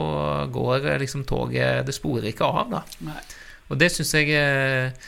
går 0.53 0.86
eh, 0.91 0.99
liksom 1.01 1.26
toget 1.28 1.86
Det 1.88 1.95
sporer 1.95 2.30
ikke 2.32 2.47
av, 2.47 2.68
da. 2.72 2.84
Nei. 3.08 3.20
Og 3.68 3.80
det 3.80 3.89
syns 3.91 4.14
jeg 4.16 4.32
eh, 4.36 5.08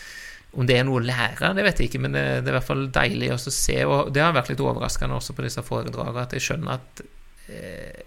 Om 0.49 0.65
det 0.65 0.79
er 0.79 0.85
noe 0.87 0.97
å 0.97 1.05
lære, 1.05 1.51
det 1.53 1.63
vet 1.67 1.79
jeg 1.79 1.91
ikke, 1.91 1.99
men 2.01 2.15
det, 2.17 2.23
det 2.41 2.49
er 2.49 2.55
i 2.55 2.57
hvert 2.57 2.69
fall 2.71 2.87
deilig 2.93 3.33
også 3.35 3.51
å 3.51 3.57
se. 3.57 3.79
Og 3.85 4.13
det 4.15 4.23
har 4.23 4.33
vært 4.33 4.49
litt 4.49 4.63
overraskende 4.65 5.19
også 5.19 5.35
på 5.37 5.45
disse 5.45 5.61
foredragene, 5.65 6.23
at 6.25 6.33
jeg 6.33 6.47
skjønner 6.47 6.79
at 6.79 7.03
eh, 7.53 8.05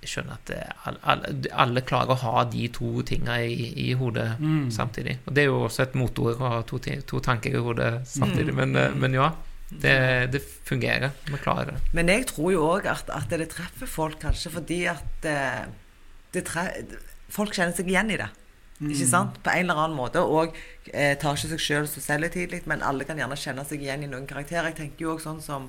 jeg 0.00 0.14
skjønner 0.14 0.38
at 0.38 0.50
eh, 0.54 0.72
alle, 0.88 1.00
alle, 1.12 1.52
alle 1.64 1.82
klarer 1.84 2.14
å 2.14 2.20
ha 2.22 2.44
de 2.48 2.68
to 2.72 3.02
tinga 3.06 3.36
i, 3.44 3.70
i 3.84 3.90
hodet 4.00 4.30
samtidig. 4.72 5.18
Og 5.26 5.36
det 5.36 5.44
er 5.44 5.50
jo 5.50 5.62
også 5.66 5.84
et 5.84 5.96
motord 6.00 6.40
å 6.40 6.52
ha 6.54 6.60
to, 6.68 6.80
to 6.80 7.20
tanker 7.24 7.56
i 7.56 7.62
hodet 7.64 7.92
samtidig. 8.08 8.54
Men, 8.56 8.72
eh, 8.80 8.96
men 8.96 9.16
ja, 9.16 9.30
det, 9.70 9.96
det 10.32 10.42
fungerer. 10.68 11.12
Vi 11.28 11.40
klarer 11.42 11.74
det. 11.74 11.92
Men 11.96 12.08
jeg 12.12 12.26
tror 12.32 12.52
jo 12.54 12.64
òg 12.70 12.88
at, 12.90 13.12
at 13.12 13.32
det 13.32 13.50
treffer 13.52 13.90
folk 13.90 14.18
kanskje 14.24 14.54
fordi 14.56 14.80
at 14.90 15.28
eh, 15.28 15.64
det 16.34 16.46
tre 16.48 16.66
folk 17.30 17.54
kjenner 17.54 17.76
seg 17.76 17.90
igjen 17.90 18.14
i 18.14 18.18
det. 18.20 18.30
Ikke 18.80 19.06
sant? 19.10 19.36
På 19.44 19.50
en 19.52 19.66
eller 19.66 19.76
annen 19.84 19.96
måte. 19.98 20.22
Og 20.24 20.54
eh, 20.92 21.12
tar 21.20 21.36
ikke 21.36 21.50
seg 21.52 21.60
sjøl 21.60 21.86
så 21.90 22.00
selvhøytidelig, 22.00 22.62
men 22.70 22.80
alle 22.86 23.04
kan 23.04 23.18
gjerne 23.20 23.36
kjenne 23.36 23.64
seg 23.68 23.82
igjen 23.84 24.06
i 24.06 24.08
noen 24.08 24.26
karakterer. 24.30 24.70
Jeg 24.72 24.78
tenker 24.80 25.04
jo 25.04 25.14
også 25.16 25.28
sånn 25.28 25.42
som 25.44 25.68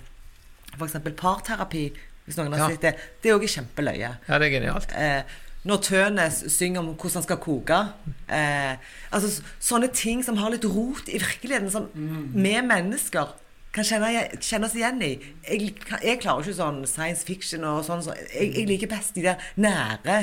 f.eks. 0.77 0.95
parterapi, 1.19 1.89
hvis 2.25 2.37
noen 2.39 2.53
har 2.55 2.63
Ja. 2.63 2.69
sett 2.71 2.81
det. 2.81 2.93
Det 3.21 3.31
er 3.31 3.35
òg 3.39 3.47
kjempeløye. 3.51 4.11
Ja, 4.29 4.37
det 4.39 4.47
er 4.47 4.53
genialt. 4.59 4.93
Eh, 4.95 5.23
når 5.67 5.77
Tønes 5.85 6.39
synger 6.55 6.79
om 6.79 6.93
hvordan 6.95 7.19
han 7.19 7.23
skal 7.27 7.37
koke. 7.37 7.81
Eh, 8.29 8.77
altså 9.11 9.41
Sånne 9.59 9.91
ting 9.93 10.23
som 10.25 10.37
har 10.39 10.49
litt 10.49 10.63
rot 10.65 11.09
i 11.11 11.19
virkeligheten, 11.21 11.69
som 11.69 11.89
vi 11.93 12.55
mennesker 12.65 13.35
kan 13.71 13.85
kjenne, 13.87 14.39
kjenne 14.41 14.65
oss 14.67 14.73
igjen 14.75 14.97
i. 15.05 15.11
Jeg, 15.47 15.75
jeg 16.03 16.19
klarer 16.23 16.41
ikke 16.43 16.55
sånn 16.57 16.81
science 16.89 17.23
fiction 17.27 17.63
og 17.63 17.83
sånn. 17.87 18.01
Så 18.03 18.15
jeg, 18.33 18.49
jeg 18.55 18.67
liker 18.67 18.89
best 18.91 19.13
de 19.15 19.21
der 19.27 19.37
nære, 19.55 20.17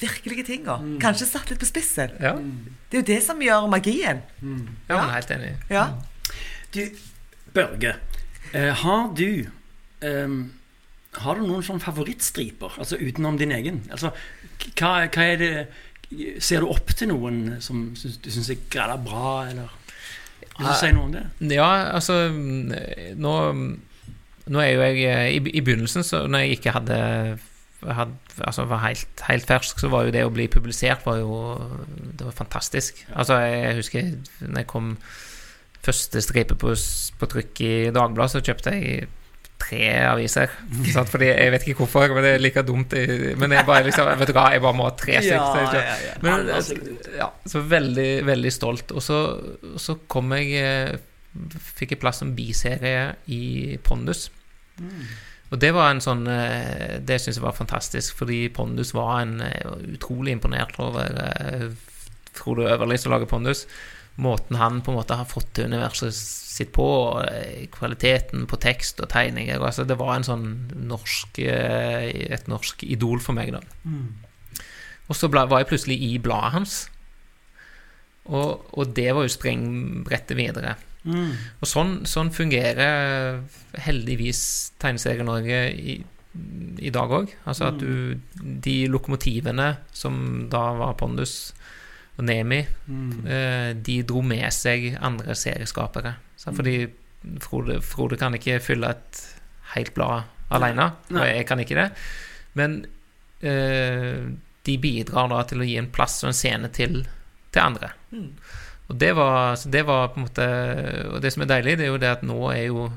virkelige 0.00 0.44
tinga. 0.48 0.78
Kanskje 1.02 1.26
satt 1.28 1.50
litt 1.52 1.60
på 1.62 1.68
spissen. 1.68 2.14
Ja, 2.20 2.34
Det 2.90 2.98
er 2.98 3.02
jo 3.02 3.06
det 3.14 3.22
som 3.26 3.40
gjør 3.42 3.68
magien. 3.70 4.22
ja 4.88 4.98
er 4.98 5.14
helt 5.14 5.30
enig. 5.30 5.54
Ja. 5.70 5.86
Du, 6.74 6.80
Børge, 7.54 7.94
eh, 8.52 8.72
har 8.74 9.14
du 9.14 9.46
um, 10.02 10.52
Har 11.14 11.34
du 11.38 11.44
noen 11.46 11.62
sånn 11.62 11.78
favorittstriper, 11.78 12.74
altså 12.82 12.96
utenom 12.98 13.36
din 13.38 13.52
egen? 13.54 13.84
Altså, 13.90 14.10
hva, 14.74 15.06
hva 15.06 15.22
er 15.22 15.36
det 15.38 15.52
Ser 16.42 16.60
du 16.60 16.68
opp 16.70 16.90
til 16.94 17.08
noen 17.10 17.60
som 17.64 17.94
synes, 17.96 18.18
du 18.22 18.30
syns 18.30 18.50
er 18.50 18.58
grella 18.70 18.96
bra, 19.00 19.46
eller 19.50 19.70
Vil 20.58 20.66
du 20.66 20.74
si 20.78 20.90
noe 20.94 21.06
om 21.08 21.14
det? 21.14 21.22
Ja, 21.54 21.68
altså 21.94 22.18
Nå, 22.34 23.34
nå 24.46 24.60
er 24.60 24.70
jo 24.74 24.82
jeg 24.84 25.06
eh, 25.06 25.28
I, 25.38 25.40
i 25.54 25.62
begynnelsen, 25.64 26.04
så 26.06 26.26
når 26.26 26.44
jeg 26.44 26.58
ikke 26.58 26.74
hadde, 26.76 26.98
hadde 27.86 28.12
Altså 28.44 28.64
var 28.66 28.80
helt, 28.82 29.20
helt 29.28 29.46
fersk, 29.46 29.78
så 29.78 29.88
var 29.92 30.06
jo 30.06 30.14
det 30.14 30.24
å 30.26 30.32
bli 30.34 30.48
publisert 30.50 31.04
var 31.06 31.20
jo 31.20 31.36
Det 32.18 32.26
var 32.26 32.34
fantastisk. 32.34 33.04
Altså, 33.14 33.38
jeg 33.44 33.76
husker 33.78 34.08
når 34.40 34.64
jeg 34.64 34.70
kom 34.70 34.96
første 35.84 36.22
stripe 36.24 36.56
på, 36.56 36.72
på 37.20 37.28
trykk 37.28 37.60
i 37.60 37.74
Dagbladet, 37.92 38.32
så 38.32 38.42
kjøpte 38.44 38.72
jeg 38.72 39.08
tre 39.60 39.82
aviser. 40.08 40.52
Sant? 40.92 41.10
Fordi 41.12 41.28
Jeg 41.30 41.52
vet 41.54 41.66
ikke 41.66 41.84
hvorfor, 41.84 42.14
men 42.14 42.26
det 42.26 42.34
er 42.34 42.42
like 42.42 42.64
dumt. 42.66 42.94
Men 43.40 43.56
jeg 43.56 43.66
bare 43.68 43.86
liksom, 43.88 44.10
vet 44.20 44.30
du 44.30 44.36
hva, 44.36 44.48
jeg 44.54 44.64
bare 44.64 44.78
må 44.78 44.88
ha 44.88 44.94
tre 44.98 45.18
stykker. 45.24 45.76
ja, 45.78 45.96
ja. 46.08 46.14
men, 46.24 46.52
sikkert 46.64 47.10
ja, 47.18 47.28
så 47.46 47.64
veldig, 47.74 48.10
veldig 48.26 48.52
stolt. 48.52 48.94
Og 48.94 49.04
så, 49.04 49.20
så 49.80 49.98
kom 50.08 50.34
jeg 50.36 50.54
eh, 50.60 50.94
Fikk 51.74 51.96
jeg 51.96 51.98
plass 51.98 52.20
som 52.22 52.28
biserie 52.36 53.08
i 53.34 53.74
Pondus. 53.82 54.28
Og 55.54 55.60
det 55.62 55.70
var 55.76 55.92
en 55.92 56.02
sånn 56.02 56.26
eh, 56.30 56.98
Det 57.06 57.20
syns 57.22 57.38
jeg 57.38 57.44
var 57.44 57.54
fantastisk, 57.54 58.16
fordi 58.18 58.48
Pondus 58.54 58.90
var 58.96 59.20
en 59.22 59.36
eh, 59.44 59.74
utrolig 59.94 60.34
imponert 60.34 60.74
over 60.82 61.14
eh, 61.22 61.68
Frode 62.34 62.66
Øverli 62.72 62.98
som 62.98 63.14
lager 63.14 63.30
Pondus. 63.30 63.62
Måten 64.18 64.58
han 64.58 64.80
på 64.82 64.90
en 64.90 64.98
måte 64.98 65.18
har 65.18 65.30
fått 65.30 65.52
til 65.54 65.70
universet 65.70 66.14
sitt 66.14 66.72
på, 66.74 66.86
og 66.86 67.70
kvaliteten 67.74 68.48
på 68.50 68.58
tekst 68.62 68.98
og 69.02 69.10
tegninger. 69.10 69.58
Altså, 69.58 69.86
det 69.86 69.96
var 69.98 70.16
en 70.16 70.26
sånn 70.26 70.44
norsk 70.86 71.38
et 71.42 72.50
norsk 72.50 72.84
idol 72.86 73.22
for 73.22 73.34
meg, 73.34 73.50
da. 73.54 73.62
Og 75.10 75.18
så 75.18 75.30
var 75.34 75.50
jeg 75.50 75.70
plutselig 75.70 75.98
i 75.98 76.12
bladet 76.22 76.54
hans. 76.54 76.76
Og, 78.30 78.70
og 78.70 78.94
det 78.94 79.10
var 79.14 79.26
jo 79.26 79.34
springbrettet 79.34 80.38
videre. 80.38 80.76
Mm. 81.04 81.32
Og 81.60 81.68
sånn, 81.68 81.94
sånn 82.08 82.32
fungerer 82.32 83.42
heldigvis 83.84 84.40
Tegneserie-Norge 84.80 85.60
i, 85.76 85.98
i 86.80 86.92
dag 86.94 87.12
òg. 87.12 87.34
Altså 87.44 87.68
at 87.68 87.78
du 87.80 88.16
De 88.64 88.76
lokomotivene 88.90 89.68
som 89.92 90.48
da 90.52 90.64
var 90.80 90.96
Pondus 91.00 91.52
og 92.14 92.24
Nemi, 92.28 92.60
eh, 93.26 93.70
de 93.74 93.96
dro 94.06 94.22
med 94.22 94.46
seg 94.54 94.92
andre 95.02 95.34
serieskapere. 95.34 96.14
Så 96.38 96.52
fordi 96.54 96.86
Frode, 97.40 97.80
Frode 97.82 98.18
kan 98.20 98.34
ikke 98.36 98.60
fylle 98.62 98.92
et 98.94 99.22
helt 99.74 99.94
blad 99.96 100.28
alene, 100.54 100.92
og 101.10 101.24
jeg 101.24 101.46
kan 101.48 101.60
ikke 101.60 101.78
det. 101.78 101.88
Men 102.54 102.84
eh, 103.42 104.30
de 104.64 104.76
bidrar 104.78 105.28
da 105.32 105.42
til 105.48 105.64
å 105.64 105.66
gi 105.66 105.76
en 105.80 105.90
plass 105.92 106.22
og 106.22 106.30
en 106.30 106.38
scene 106.38 106.70
til, 106.72 107.02
til 107.50 107.62
andre. 107.64 107.90
Og 108.88 108.96
det 109.00 109.12
var, 109.16 109.56
så 109.56 109.70
det 109.72 109.84
var 109.88 110.10
på 110.12 110.20
en 110.20 110.26
måte 110.26 110.46
Og 111.14 111.22
det 111.24 111.30
som 111.32 111.44
er 111.44 111.52
deilig, 111.54 111.78
det 111.80 111.86
er 111.86 111.92
jo 111.92 112.00
det 112.00 112.16
at 112.18 112.24
nå 112.26 112.38
er 112.52 112.64
jo 112.68 112.88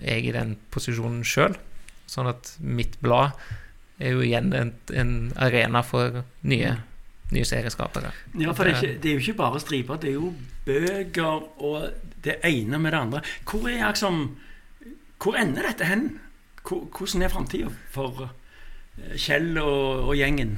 jeg 0.00 0.24
i 0.28 0.32
den 0.34 0.56
posisjonen 0.72 1.24
sjøl. 1.26 1.54
Sånn 2.10 2.28
at 2.30 2.54
mitt 2.60 3.00
blad 3.04 3.30
er 4.02 4.10
jo 4.16 4.20
igjen 4.24 4.52
en, 4.56 4.72
en 4.92 5.32
arena 5.40 5.82
for 5.86 6.22
nye, 6.48 6.72
nye 7.34 7.46
serieskapere. 7.46 8.10
Ja, 8.40 8.52
for 8.56 8.62
det 8.66 8.72
er, 8.74 8.78
ikke, 8.80 9.00
det 9.02 9.08
er 9.10 9.14
jo 9.14 9.22
ikke 9.24 9.42
bare 9.42 9.62
striper, 9.62 9.94
det 10.00 10.08
er 10.10 10.18
jo 10.18 10.28
bøker 10.66 11.34
og 11.62 11.78
det 12.24 12.36
ene 12.48 12.76
med 12.80 12.90
det 12.94 13.00
andre. 13.00 13.20
Hvor 13.48 13.62
er 13.70 13.86
liksom 13.86 14.16
Hvor 15.24 15.34
ender 15.40 15.62
dette 15.68 15.84
hen? 15.88 16.04
Hvordan 16.64 17.22
er 17.22 17.32
framtida 17.32 17.68
for 17.92 18.10
eh, 18.26 19.16
Kjell 19.16 19.58
og, 19.58 20.08
og 20.10 20.14
gjengen? 20.18 20.52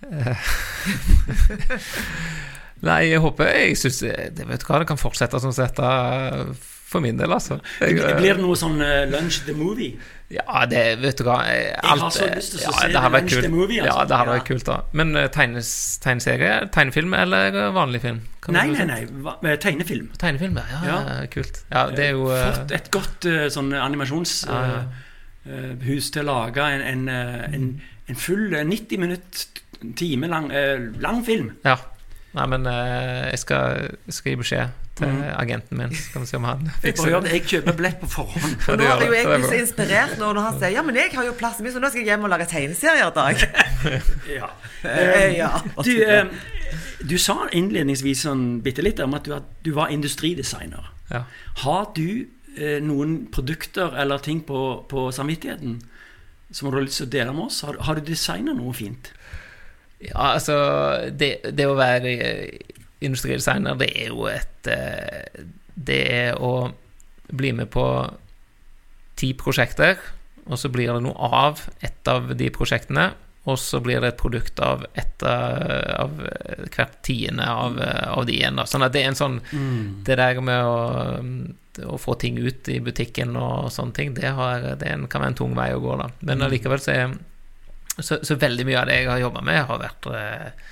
Nei, 2.86 3.00
jeg 3.10 3.20
håper 3.20 3.50
Jeg 3.52 3.76
syns 3.76 3.98
det, 4.06 4.46
vet 4.48 4.64
hva, 4.66 4.78
det 4.80 4.88
kan 4.88 5.00
fortsette 5.00 5.40
som 5.42 5.52
dette 5.52 5.90
for 6.90 7.04
min 7.04 7.18
del, 7.20 7.30
altså. 7.30 7.60
Jeg, 7.78 8.00
Blir 8.18 8.34
det 8.34 8.42
noe 8.42 8.56
sånn 8.58 8.80
uh, 8.82 9.04
Lunch 9.12 9.44
the 9.46 9.54
Movie? 9.54 9.92
Ja, 10.30 10.64
det 10.70 10.80
vet 11.02 11.18
du 11.18 11.24
hva 11.26 11.36
alt, 11.42 12.02
har 12.04 12.10
så 12.14 12.26
lyst 12.30 12.52
til 12.54 12.60
å 12.60 12.64
ja, 12.64 12.72
se 12.78 12.88
det 12.90 13.02
Lunch 13.02 13.32
kult. 13.34 13.44
The. 13.44 13.50
Movie, 13.52 13.78
altså. 13.82 13.94
Ja, 14.00 14.06
det 14.06 14.18
hadde 14.18 14.32
Ja. 14.32 14.38
vært 14.38 14.48
kult, 14.48 14.64
da. 14.66 14.76
Men 14.98 15.14
eh, 15.18 15.28
tegnes, 15.34 15.70
tegneserie, 16.02 16.56
tegnefilm 16.74 17.14
eller 17.18 17.58
vanlig 17.74 18.00
film? 18.04 18.20
Nei, 18.54 18.66
nei, 18.74 18.86
nei. 18.90 18.98
Eh, 19.06 19.56
tegnefilm. 19.62 20.10
Tegnefilm, 20.22 20.58
ja. 20.58 20.82
ja, 20.86 20.98
Ja. 21.14 21.16
Kult. 21.34 21.62
Ja, 21.70 21.84
det 21.94 22.08
er 22.08 22.12
jo 22.18 22.26
eh, 22.34 22.42
Fått 22.58 22.74
et 22.78 22.90
godt 22.94 23.26
uh, 23.30 23.46
sånn 23.54 23.70
animasjonshus 23.74 24.44
Ja, 24.50 24.60
ja. 24.70 24.82
til 26.14 26.22
å 26.22 26.26
lage 26.26 26.66
en, 26.76 26.82
en, 26.92 27.06
eh, 27.10 27.46
en, 27.54 27.66
en 28.10 28.18
full 28.18 28.54
eh, 28.54 28.66
90 28.66 29.02
minutt, 29.02 29.46
time 29.98 30.30
lang, 30.30 30.50
eh, 30.54 30.90
lang 31.02 31.22
film. 31.26 31.52
Ja. 31.66 31.78
Nei, 32.30 32.44
men 32.46 32.66
eh, 32.70 33.30
jeg, 33.32 33.40
skal, 33.42 33.88
jeg 34.06 34.14
skal 34.14 34.30
gi 34.30 34.38
beskjed 34.38 34.74
til 35.00 35.22
agenten 35.34 35.78
min. 35.80 35.94
Så 35.96 36.12
kan 36.12 36.22
vi 36.22 36.28
se 36.30 36.38
om 36.38 36.46
han 36.46 36.62
Jeg 36.68 36.76
fikser 36.84 37.16
det. 37.24 37.32
Jeg 37.34 37.46
kjøper 37.50 37.76
billett 37.80 37.98
på 38.02 38.10
forhånd. 38.12 38.52
Ja, 38.54 38.70
Og 38.70 38.78
nå 38.78 38.86
er 38.86 39.02
jeg 39.02 39.08
jo 39.08 39.16
egentlig 39.18 39.50
så 39.50 39.58
inspirert 39.58 40.14
når 40.20 40.40
han 40.44 40.60
sier 40.60 40.74
ja, 40.76 40.84
men 40.86 41.00
jeg 41.00 41.10
har 41.16 41.26
jo 41.26 41.34
plassen 41.40 41.66
min, 41.66 41.74
så 41.74 41.82
nå 41.82 41.90
skal 41.90 42.04
jeg 42.04 42.12
hjem 42.12 42.26
og 42.28 42.32
lage 42.34 42.46
tegneserier 42.52 43.10
i 43.10 43.14
dag. 43.18 43.44
Ja. 44.40 44.50
Eh, 44.86 45.38
ja. 45.38 45.48
Du, 45.82 45.90
eh, 46.04 46.28
du 47.08 47.16
sa 47.18 47.48
innledningsvis 47.56 48.26
sånn 48.28 48.44
bitte 48.62 48.84
litt 48.84 49.00
om 49.02 49.16
at 49.16 49.26
du, 49.26 49.32
at 49.34 49.48
du 49.66 49.72
var 49.74 49.90
industridesigner. 49.90 50.92
Ja. 51.10 51.24
Har 51.64 51.88
du 51.96 52.28
noen 52.84 53.24
produkter 53.32 53.94
eller 53.98 54.20
ting 54.22 54.42
på, 54.44 54.60
på 54.90 55.08
samvittigheten 55.14 55.78
som 56.50 56.68
du 56.68 56.76
har 56.76 56.84
lyst 56.84 57.00
til 57.00 57.08
å 57.08 57.12
dele 57.14 57.34
med 57.34 57.48
oss? 57.48 57.62
Har, 57.66 57.78
har 57.86 57.98
du 57.98 58.04
designa 58.10 58.54
noe 58.54 58.74
fint? 58.76 59.12
Ja, 60.00 60.34
altså 60.34 60.56
Det, 61.12 61.34
det 61.56 61.66
å 61.68 61.76
være 61.78 62.12
industridesigner, 63.04 63.76
det 63.80 63.90
er 63.96 64.12
jo 64.12 64.26
et 64.30 64.68
eh, 64.70 65.42
Det 65.74 66.00
er 66.12 66.40
å 66.40 66.70
bli 67.30 67.52
med 67.56 67.70
på 67.70 67.84
ti 69.20 69.34
prosjekter, 69.38 70.00
og 70.48 70.58
så 70.58 70.70
blir 70.72 70.90
det 70.90 71.02
noe 71.04 71.28
av 71.30 71.60
ett 71.84 72.08
av 72.08 72.32
de 72.36 72.48
prosjektene. 72.50 73.10
Og 73.48 73.56
så 73.60 73.78
blir 73.80 74.00
det 74.02 74.10
et 74.10 74.18
produkt 74.20 74.58
av, 74.60 74.82
et 74.98 75.22
av, 75.24 75.60
av 76.04 76.18
hvert 76.74 76.96
tiende 77.06 77.46
av, 77.46 77.78
av 77.80 78.26
de 78.28 78.34
igjen. 78.36 78.58
Da. 78.58 78.66
Sånn 78.68 78.84
at 78.84 78.92
det 78.92 79.04
er 79.04 79.12
en 79.12 79.16
sånn 79.16 79.38
Det 80.04 80.16
der 80.20 80.40
med 80.44 80.64
å, 80.66 81.22
å 81.94 81.96
få 82.00 82.16
ting 82.20 82.36
ut 82.40 82.68
i 82.68 82.80
butikken 82.84 83.36
og 83.40 83.70
sånne 83.72 83.96
ting, 83.96 84.12
det, 84.16 84.28
har, 84.36 84.66
det 84.80 84.92
kan 85.08 85.22
være 85.22 85.32
en 85.32 85.38
tung 85.38 85.54
vei 85.56 85.70
å 85.72 85.80
gå, 85.80 85.96
da. 86.02 86.10
Men 86.20 86.42
allikevel 86.44 86.82
så 86.82 86.92
er 86.92 87.14
så, 88.06 88.20
så 88.26 88.36
veldig 88.40 88.66
mye 88.68 88.80
av 88.80 88.90
det 88.90 89.00
jeg 89.00 89.10
har 89.10 89.22
jobba 89.22 89.44
med, 89.46 89.62
har 89.68 89.82
vært 89.82 90.10
eh, 90.14 90.66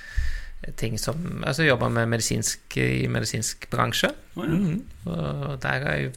ting 0.79 0.97
som 0.99 1.43
Altså 1.47 1.63
jobba 1.63 1.87
med 1.93 2.09
medisinsk 2.11 2.77
i 2.83 3.07
medisinsk 3.11 3.69
bransje. 3.71 4.11
Oh, 4.35 4.43
ja. 4.43 4.59
Mhm. 4.59 4.83
Og 5.09 5.57
der 5.63 5.85
har 5.87 5.97
jeg 6.03 6.13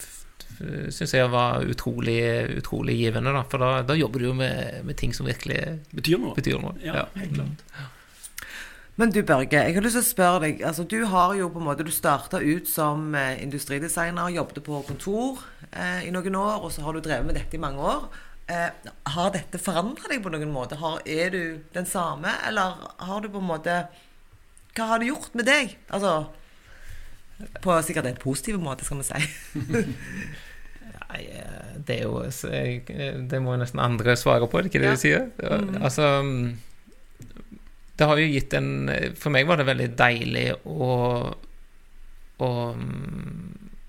syns 0.95 1.15
jeg 1.17 1.31
var 1.33 1.65
utrolig, 1.67 2.21
utrolig 2.61 2.95
givende, 3.01 3.33
da. 3.35 3.43
For 3.51 3.63
da, 3.63 3.71
da 3.87 3.97
jobber 3.99 4.23
du 4.23 4.29
jo 4.29 4.35
med, 4.37 4.83
med 4.87 4.99
ting 5.01 5.15
som 5.17 5.27
virkelig 5.27 5.59
Betyr 5.91 6.21
noe. 6.23 6.37
betyr 6.37 6.61
noe. 6.63 6.77
Ja, 6.85 7.07
helt 7.17 7.35
klart. 7.35 7.65
Men 9.01 9.11
du 9.11 9.23
Børge, 9.25 9.57
jeg 9.57 9.75
har 9.75 9.85
lyst 9.85 9.97
til 9.97 10.05
å 10.05 10.07
spørre 10.11 10.41
deg. 10.45 10.61
Altså, 10.69 10.85
du 10.85 10.99
har 11.09 11.33
jo 11.35 11.49
på 11.51 11.59
en 11.63 11.65
måte, 11.65 11.87
du 11.87 11.91
starta 11.95 12.43
ut 12.45 12.69
som 12.69 13.15
eh, 13.17 13.41
industridesigner, 13.43 14.29
jobbet 14.35 14.61
på 14.67 14.83
kontor 14.87 15.41
eh, 15.71 16.05
i 16.07 16.13
noen 16.13 16.37
år, 16.37 16.61
og 16.61 16.75
så 16.75 16.85
har 16.85 16.95
du 16.95 17.01
drevet 17.03 17.27
med 17.27 17.41
dette 17.41 17.57
i 17.57 17.63
mange 17.63 17.81
år. 17.81 18.05
Eh, 18.53 18.93
har 19.15 19.33
dette 19.33 19.61
forandra 19.63 20.11
deg 20.11 20.23
på 20.25 20.31
noen 20.35 20.51
måte? 20.53 20.77
Har, 20.81 21.01
er 21.09 21.33
du 21.33 21.43
den 21.73 21.87
samme, 21.89 22.33
eller 22.49 22.75
har 23.01 23.23
du 23.25 23.31
på 23.33 23.41
en 23.41 23.49
måte 23.49 23.77
Hva 24.77 24.89
har 24.91 25.01
det 25.03 25.09
gjort 25.13 25.35
med 25.39 25.47
deg? 25.49 25.77
Altså 25.93 26.13
På 27.65 27.77
sikkert 27.87 28.11
en 28.11 28.19
positiv 28.21 28.59
måte, 28.63 28.85
skal 28.85 29.01
vi 29.01 29.07
si. 29.09 29.23
Nei, 31.13 31.23
eh, 31.29 31.73
det 31.87 31.99
er 32.01 32.05
jo 32.07 32.21
eh, 32.25 33.23
Det 33.31 33.41
må 33.45 33.55
jo 33.57 33.63
nesten 33.63 33.83
andre 33.85 34.17
svare 34.21 34.49
på, 34.49 34.59
er 34.59 34.67
det 34.67 34.73
ikke 34.73 34.85
det 34.85 34.91
Ja. 34.91 34.99
de 34.99 35.03
sier? 35.05 35.27
Ja, 35.41 35.59
Altså 35.89 36.11
mm, 36.27 36.45
Det 38.01 38.09
har 38.11 38.21
jo 38.21 38.31
gitt 38.35 38.57
en 38.59 38.71
For 39.21 39.33
meg 39.35 39.49
var 39.49 39.61
det 39.61 39.69
veldig 39.71 39.91
deilig 40.01 40.47
å 40.67 40.93
å, 42.43 42.49
mm, 42.75 43.43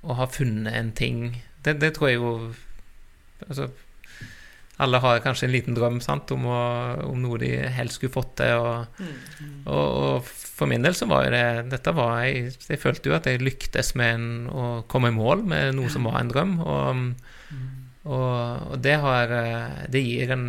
å 0.06 0.16
ha 0.20 0.26
funnet 0.30 0.76
en 0.78 0.92
ting 0.94 1.22
Det, 1.66 1.80
det 1.82 1.94
tror 1.96 2.12
jeg 2.12 2.20
jo 2.20 2.34
Altså 3.48 3.72
alle 4.82 5.00
har 5.04 5.22
kanskje 5.22 5.48
en 5.48 5.54
liten 5.54 5.76
drøm 5.78 6.00
sant, 6.02 6.32
om, 6.34 6.48
å, 6.50 6.62
om 7.06 7.20
noe 7.22 7.38
de 7.42 7.52
helst 7.76 8.00
skulle 8.00 8.14
fått 8.14 8.36
til. 8.42 8.58
Og, 8.58 9.04
og, 9.70 9.78
og 9.78 10.32
for 10.54 10.70
min 10.70 10.86
del 10.86 10.98
så 10.98 11.08
var 11.10 11.28
jo 11.28 11.34
det 11.34 11.46
Dette 11.74 11.94
var 11.98 12.24
jeg, 12.26 12.54
jeg 12.70 12.82
følte 12.82 13.12
jo 13.12 13.18
at 13.18 13.30
jeg 13.30 13.44
lyktes 13.44 13.94
med 14.00 14.16
en, 14.18 14.28
å 14.50 14.68
komme 14.90 15.14
i 15.14 15.16
mål 15.16 15.46
med 15.50 15.78
noe 15.78 15.94
som 15.94 16.10
var 16.10 16.20
en 16.22 16.34
drøm. 16.34 16.56
Og, 16.66 17.04
og, 18.04 18.70
og 18.74 18.78
det 18.84 18.98
har 19.00 19.32
eh, 19.38 19.84
Det 19.94 20.04
gir 20.04 20.34
en 20.36 20.48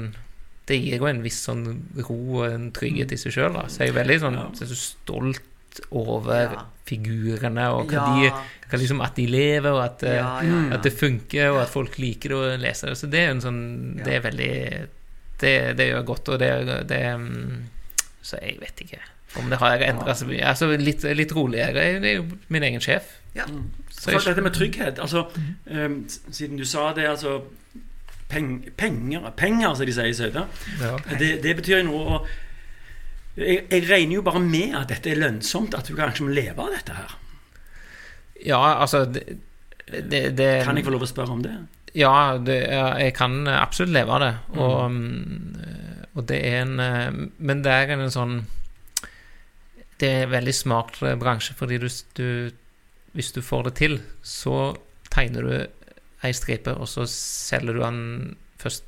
det 0.65 0.79
gir 0.81 1.03
jo 1.03 1.09
en 1.11 1.21
viss 1.21 1.43
sånn 1.45 1.65
ro 2.07 2.15
og 2.39 2.47
en 2.49 2.71
trygghet 2.73 3.11
i 3.13 3.19
seg 3.21 3.35
sjøl. 3.35 3.59
Så 3.69 3.83
jeg 3.83 3.93
er 3.93 3.99
veldig 3.99 4.15
sånn 4.23 4.39
så 4.57 4.65
er 4.65 4.71
så 4.71 4.79
stolt 4.81 5.83
over 5.93 6.55
Ja. 6.55 6.63
Figurene, 6.87 7.69
og 7.73 7.89
hva 7.89 7.95
Ja. 7.95 8.07
de, 8.15 8.69
hva 8.71 8.79
liksom, 8.81 9.01
at 9.05 9.15
de 9.17 9.27
lever, 9.27 9.71
og 9.73 9.85
at, 9.85 10.03
Ja, 10.03 10.41
ja, 10.43 10.61
ja. 10.69 10.75
at 10.77 10.83
det 10.83 10.93
funker, 10.93 11.51
og 11.55 11.63
at 11.63 11.69
folk 11.73 11.99
liker 11.99 12.29
det 12.29 12.37
å 12.37 12.57
lese 12.61 12.87
det. 12.91 12.97
Så 12.99 13.09
det 13.11 13.21
er 13.25 13.31
en 13.31 13.41
sånn 13.41 13.63
Det 14.05 14.15
er 14.19 14.21
veldig 14.21 14.89
Det, 15.41 15.77
det 15.77 15.89
gjør 15.91 16.05
godt, 16.07 16.29
og 16.29 16.39
det, 16.39 16.51
det 16.89 17.01
mm, 17.19 17.65
Så 18.23 18.39
jeg 18.43 18.59
vet 18.61 18.81
ikke 18.87 19.01
om 19.37 19.49
det 19.51 19.59
har 19.59 19.79
endra 19.83 20.15
seg 20.15 20.29
mye. 20.29 20.45
Altså 20.47 20.69
litt, 20.79 21.03
litt 21.03 21.33
roligere. 21.35 21.75
Jeg 21.83 21.97
er 22.05 22.13
jo 22.21 22.27
min 22.55 22.63
egen 22.63 22.79
sjef. 22.81 23.03
Ja. 23.35 23.45
Så 23.91 24.05
Så 24.05 24.11
jeg, 24.13 24.21
dette 24.29 24.43
med 24.43 24.53
trygghet 24.55 24.99
altså, 25.03 25.25
s- 26.07 26.21
Siden 26.31 26.57
du 26.57 26.65
sa 26.65 26.93
det, 26.95 27.09
altså 27.09 27.41
peng, 28.29 28.63
Penger, 28.77 29.31
penger, 29.37 29.75
som 29.75 29.87
de 29.87 29.93
sier 29.93 30.07
i 30.07 30.13
Sauda. 30.15 30.47
ja. 30.81 30.97
Det, 31.19 31.43
det 31.43 31.57
betyr 31.57 31.81
jo 31.83 31.89
noe. 31.89 32.05
Og 32.21 32.27
jeg, 33.37 33.65
jeg 33.71 33.87
regner 33.89 34.19
jo 34.19 34.25
bare 34.27 34.43
med 34.43 34.77
at 34.79 34.91
dette 34.93 35.11
er 35.11 35.21
lønnsomt, 35.21 35.75
at 35.75 35.89
du 35.89 35.97
kanskje 35.99 36.27
må 36.27 36.35
leve 36.35 36.61
av 36.63 36.75
dette 36.75 36.97
her. 36.99 37.15
ja, 38.45 38.61
altså 38.75 39.05
det, 39.11 39.25
det, 39.87 40.29
det 40.39 40.51
Kan 40.65 40.79
jeg 40.79 40.87
få 40.87 40.95
lov 40.95 41.07
å 41.07 41.11
spørre 41.11 41.35
om 41.35 41.43
det? 41.45 41.55
Ja, 41.95 42.39
det, 42.43 42.59
jeg 42.67 43.15
kan 43.15 43.47
absolutt 43.47 43.95
leve 43.95 44.17
av 44.17 44.23
det. 44.23 44.33
Og, 44.59 44.91
mm, 44.91 46.09
og 46.15 46.27
det 46.27 46.41
er 46.43 46.61
en 46.65 46.81
eh, 46.83 47.19
Men 47.39 47.63
det 47.63 47.75
er 47.75 47.93
en 47.95 48.11
sånn 48.11 48.35
Det 50.01 50.09
er 50.09 50.25
en 50.25 50.35
veldig 50.35 50.55
smart 50.55 50.99
eh, 51.03 51.15
bransje, 51.19 51.55
fordi 51.59 51.79
du, 51.83 51.89
du 52.19 52.51
Hvis 53.15 53.33
du 53.35 53.43
får 53.47 53.69
det 53.69 53.75
til, 53.79 54.01
så 54.23 54.75
tegner 55.15 55.47
du 55.47 55.55
ei 56.25 56.33
stripe, 56.35 56.73
og 56.73 56.89
så 56.89 57.05
selger 57.11 57.77
du 57.77 57.83
den 57.83 57.99
først 58.59 58.87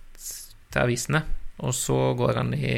til 0.73 0.81
avisene, 0.81 1.21
og 1.61 1.75
så 1.77 2.15
går 2.17 2.33
den 2.39 2.55
i 2.57 2.77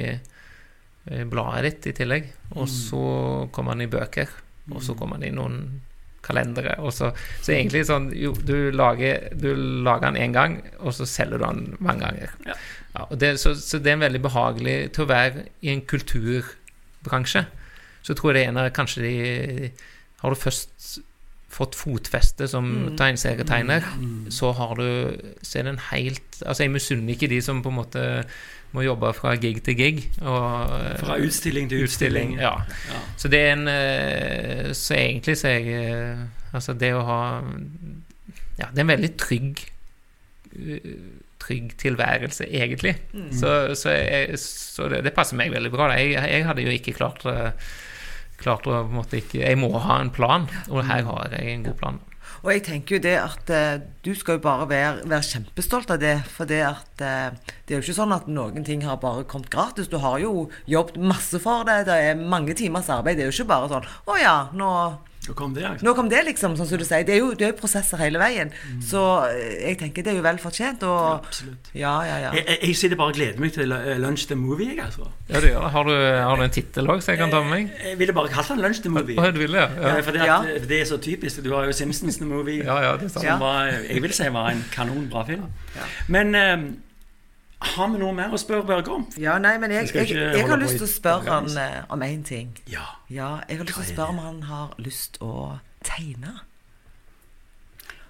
bladet 1.30 1.64
ditt 1.68 1.92
i 1.92 1.96
tillegg, 2.02 2.30
og 2.56 2.68
så 2.70 3.02
kommer 3.54 3.76
den 3.76 3.86
i 3.86 3.92
bøker, 3.92 4.32
og 4.72 4.82
så 4.84 4.96
kommer 4.98 5.20
den 5.20 5.30
i 5.30 5.36
noen 5.36 5.61
kalendere. 6.24 6.74
Og 6.84 6.92
så, 6.92 7.12
så 7.40 7.54
egentlig 7.54 7.86
sånn 7.88 8.11
jo, 8.16 8.34
du, 8.44 8.70
lager, 8.74 9.30
du 9.32 9.52
lager 9.86 10.11
den 10.11 10.20
én 10.26 10.36
gang, 10.36 10.59
og 10.82 10.92
så 10.96 11.06
selger 11.09 11.40
du 11.40 11.46
den 11.46 11.64
mange 11.80 12.04
ganger. 12.04 12.34
Ja. 12.48 12.59
Ja, 12.98 13.04
det, 13.14 13.36
så, 13.40 13.52
så 13.54 13.78
det 13.78 13.92
er 13.92 13.98
en 13.98 14.06
veldig 14.06 14.22
behagelig 14.24 14.76
til 14.96 15.04
å 15.04 15.11
være 15.11 15.44
i 15.62 15.70
en 15.70 15.84
kulturbransje. 15.86 17.44
Så 18.02 18.16
tror 18.16 18.32
jeg 18.32 18.38
det 18.38 18.46
er 18.46 18.52
en 18.52 18.61
av 18.62 18.72
kanskje 18.74 19.04
de 19.04 19.14
Har 20.22 20.32
du 20.32 20.38
først 20.38 20.98
fått 21.52 21.76
fotfeste 21.78 22.46
som 22.48 22.94
tegneserietegner, 22.98 23.84
så 24.32 24.52
har 24.56 24.78
du 24.78 25.18
Så 25.42 25.59
er 25.59 25.66
det 25.66 25.74
en 25.74 25.84
helt 25.90 26.40
Altså, 26.44 26.64
jeg 26.64 26.72
misunner 26.72 27.14
ikke 27.14 27.30
de 27.30 27.40
som 27.44 27.62
på 27.62 27.72
en 27.72 27.78
måte 27.78 28.04
må 28.77 28.85
jobbe 28.85 29.12
fra 29.16 29.35
gig 29.41 29.62
til 29.64 29.77
gig. 29.79 30.03
Og, 30.21 30.75
Fra 31.01 31.16
utstilling 31.25 31.71
til 31.71 31.87
utstilling. 31.87 32.35
Ja. 32.41 32.55
Ja. 32.91 33.01
Så 33.16 33.31
det 33.33 33.41
er 33.47 33.55
en 33.55 33.69
eh, 33.73 34.73
Så 34.77 34.95
egentlig 34.99 35.39
så 35.41 35.55
jeg 35.57 35.73
eh, 35.79 36.27
Altså, 36.53 36.75
det 36.77 36.93
å 36.97 37.05
ha 37.07 37.23
Ja, 38.59 38.69
det 38.73 38.79
er 38.79 38.85
en 38.85 38.93
veldig 38.93 39.12
trygg 39.21 39.64
eh, 40.59 40.93
Trygg 41.39 41.77
tilværelse, 41.79 42.49
egentlig. 42.51 42.97
Så, 43.33 43.51
så, 43.79 43.93
jeg, 43.95 44.41
så 44.43 44.89
det, 44.91 45.05
det 45.07 45.12
passer 45.16 45.39
meg 45.39 45.53
veldig 45.55 45.71
bra. 45.71 45.87
Jeg, 45.95 46.16
jeg 46.19 46.45
hadde 46.45 46.64
jo 46.66 46.73
ikke 46.75 46.97
klart 46.99 47.23
eh, 47.31 47.53
Klart 48.39 48.66
å 48.71 48.83
måtte 48.91 49.21
ikke 49.21 49.41
Jeg 49.41 49.59
må 49.59 49.71
ha 49.83 50.01
en 50.03 50.12
plan, 50.14 50.45
og 50.69 50.85
her 50.87 51.07
har 51.07 51.33
jeg 51.35 51.55
en 51.55 51.64
god 51.66 51.79
plan. 51.81 52.01
Og 52.45 52.53
jeg 52.53 52.64
tenker 52.68 52.97
jo 52.97 53.03
det 53.03 53.16
at 53.20 53.51
eh, 53.55 53.80
du 54.05 54.12
skal 54.16 54.39
jo 54.39 54.45
bare 54.45 54.68
være, 54.70 55.09
være 55.11 55.26
kjempestolt 55.26 55.91
av 55.95 56.01
det. 56.03 56.14
For 56.34 56.49
det 56.49 56.61
at 56.66 57.03
eh, 57.05 57.55
det 57.66 57.74
er 57.74 57.80
jo 57.80 57.86
ikke 57.86 57.99
sånn 57.99 58.14
at 58.14 58.30
noen 58.30 58.66
ting 58.66 58.84
har 58.86 59.01
bare 59.03 59.26
kommet 59.28 59.51
gratis. 59.53 59.91
Du 59.91 59.99
har 60.03 60.20
jo 60.22 60.49
jobbet 60.70 61.01
masse 61.01 61.41
for 61.43 61.66
det. 61.68 61.82
Det 61.89 61.99
er 62.11 62.22
mange 62.22 62.57
timers 62.59 62.91
arbeid. 62.93 63.18
Det 63.18 63.26
er 63.26 63.32
jo 63.32 63.36
ikke 63.41 63.53
bare 63.53 63.70
sånn 63.72 63.89
Å 64.09 64.18
ja, 64.20 64.36
nå, 64.57 64.70
Så 65.29 65.35
kom 65.37 65.53
det, 65.55 65.62
liksom. 65.66 65.85
nå 65.85 65.93
kom 65.99 66.09
det, 66.09 66.22
liksom. 66.24 66.55
Sånn 66.57 66.66
som 66.70 66.81
du 66.81 66.85
sier. 66.89 67.05
Det 67.05 67.12
er 67.14 67.20
jo, 67.20 67.31
det 67.37 67.45
er 67.45 67.51
jo 67.53 67.59
prosesser 67.61 68.01
hele 68.01 68.16
veien. 68.22 68.49
Så 68.81 69.03
eh, 69.29 69.59
jeg 69.68 69.79
tenker 69.83 70.07
det 70.07 70.14
er 70.14 70.16
jo 70.18 70.24
vel 70.24 70.39
fortjent. 70.41 70.83
Og 70.89 71.18
Absolutt. 71.20 71.68
ja, 71.76 71.93
ja, 72.09 72.16
ja. 72.24 72.31
Jeg, 72.39 72.47
jeg, 72.49 72.59
jeg 72.70 72.79
sitter 72.81 72.97
bare 72.97 73.12
og 73.12 73.18
gleder 73.20 73.43
meg 73.45 73.53
til 73.53 73.74
Lunch 74.01 74.24
the 74.31 74.39
Movie. 74.41 74.70
Jeg, 74.72 74.81
altså. 74.89 75.11
Ja, 75.29 75.43
det 75.45 75.53
gjør. 75.53 75.68
Har 75.76 75.85
du, 75.91 75.93
har 75.95 76.41
du 76.41 76.47
en 76.49 76.57
tittel 76.57 76.89
òg, 76.89 77.05
så 77.05 77.12
jeg 77.12 77.20
kan 77.20 77.31
ta 77.37 77.43
med 77.45 77.53
meg? 77.53 77.76
jeg 77.85 77.99
ville 78.01 78.16
bare 78.16 78.33
kalt 78.33 78.49
den 78.55 78.64
Lunch 78.64 78.81
the 78.83 78.91
Movie. 78.97 79.20
Hva, 79.20 79.31
du 79.37 79.43
vil? 79.45 79.53
Ja. 79.61 79.68
Ja. 79.76 79.95
For 80.01 80.16
det, 80.16 80.24
Ja. 80.24 80.41
det 80.72 80.81
er 80.81 80.89
så 80.89 80.97
typisk. 81.05 81.45
Du 81.45 81.53
har 81.55 81.68
jo 81.68 81.76
Simpsons 81.76 82.16
the 82.16 82.24
Movie. 82.26 82.64
Ja, 82.64 82.81
ja, 82.89 82.97
det 82.97 83.11
er 83.11 83.14
sant. 83.14 83.20
Som 83.22 83.29
Ja. 83.35 83.39
var, 83.45 83.68
jeg 83.85 84.03
vil 84.03 84.12
si 84.16 84.33
var 84.33 84.51
en 84.57 84.64
kanonbra 84.72 85.26
film. 85.29 85.45
Men 86.09 86.35
eh, 86.35 86.57
har 87.61 87.88
vi 87.90 87.98
noe 87.98 88.14
mer 88.14 88.34
å 88.34 88.38
spørre 88.38 88.66
Børge 88.66 88.92
om? 88.94 89.06
Ja, 89.18 89.38
nei, 89.42 89.56
men 89.59 89.72
jeg, 89.74 89.88
jeg, 89.90 90.11
jeg, 90.12 90.34
jeg, 90.36 90.46
har 90.46 90.61
lyst 90.61 90.78
til 90.78 90.86
å 90.86 90.90
spørre 90.90 91.40
han 91.40 91.48
eh, 91.59 91.80
om 91.90 92.04
én 92.06 92.20
ting. 92.26 92.52
Ja. 92.70 92.84
Ja, 93.11 93.40
jeg 93.48 93.59
har 93.59 93.66
lyst 93.66 93.80
til 93.80 93.86
å 93.86 93.94
spørre 93.94 94.14
om 94.14 94.20
han 94.22 94.44
har 94.46 94.76
lyst 94.78 95.18
å 95.24 95.32
tegne. 95.86 96.36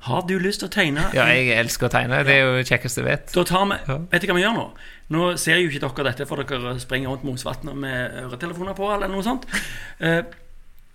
Har 0.09 0.27
du 0.29 0.37
lyst 0.39 0.61
til 0.63 0.69
å 0.69 0.73
tegne? 0.73 1.07
Ja, 1.17 1.25
jeg 1.33 1.57
elsker 1.59 1.89
å 1.89 1.93
tegne. 1.93 2.21
Det 2.29 2.37
er 2.37 2.45
jo 2.45 2.53
det 2.59 2.69
kjekkeste 2.69 3.03
jeg 3.03 3.09
vet. 3.09 3.33
Da 3.35 3.45
tar 3.49 3.65
vi 3.67 3.79
Vet 4.13 4.23
du 4.23 4.29
hva 4.31 4.37
vi 4.37 4.45
gjør 4.45 4.55
nå? 4.57 4.67
Nå 5.17 5.25
ser 5.41 5.59
jo 5.59 5.73
ikke 5.73 5.83
dere 5.89 6.07
dette, 6.11 6.29
for 6.29 6.45
dere 6.45 6.77
springer 6.81 7.13
rundt 7.13 7.25
Mosvatnet 7.27 7.77
med 7.77 8.21
øretelefoner 8.27 8.77
på, 8.79 8.93
eller 8.95 9.11
noe 9.13 9.25
sånt. 9.27 9.49
Eh, 9.99 10.23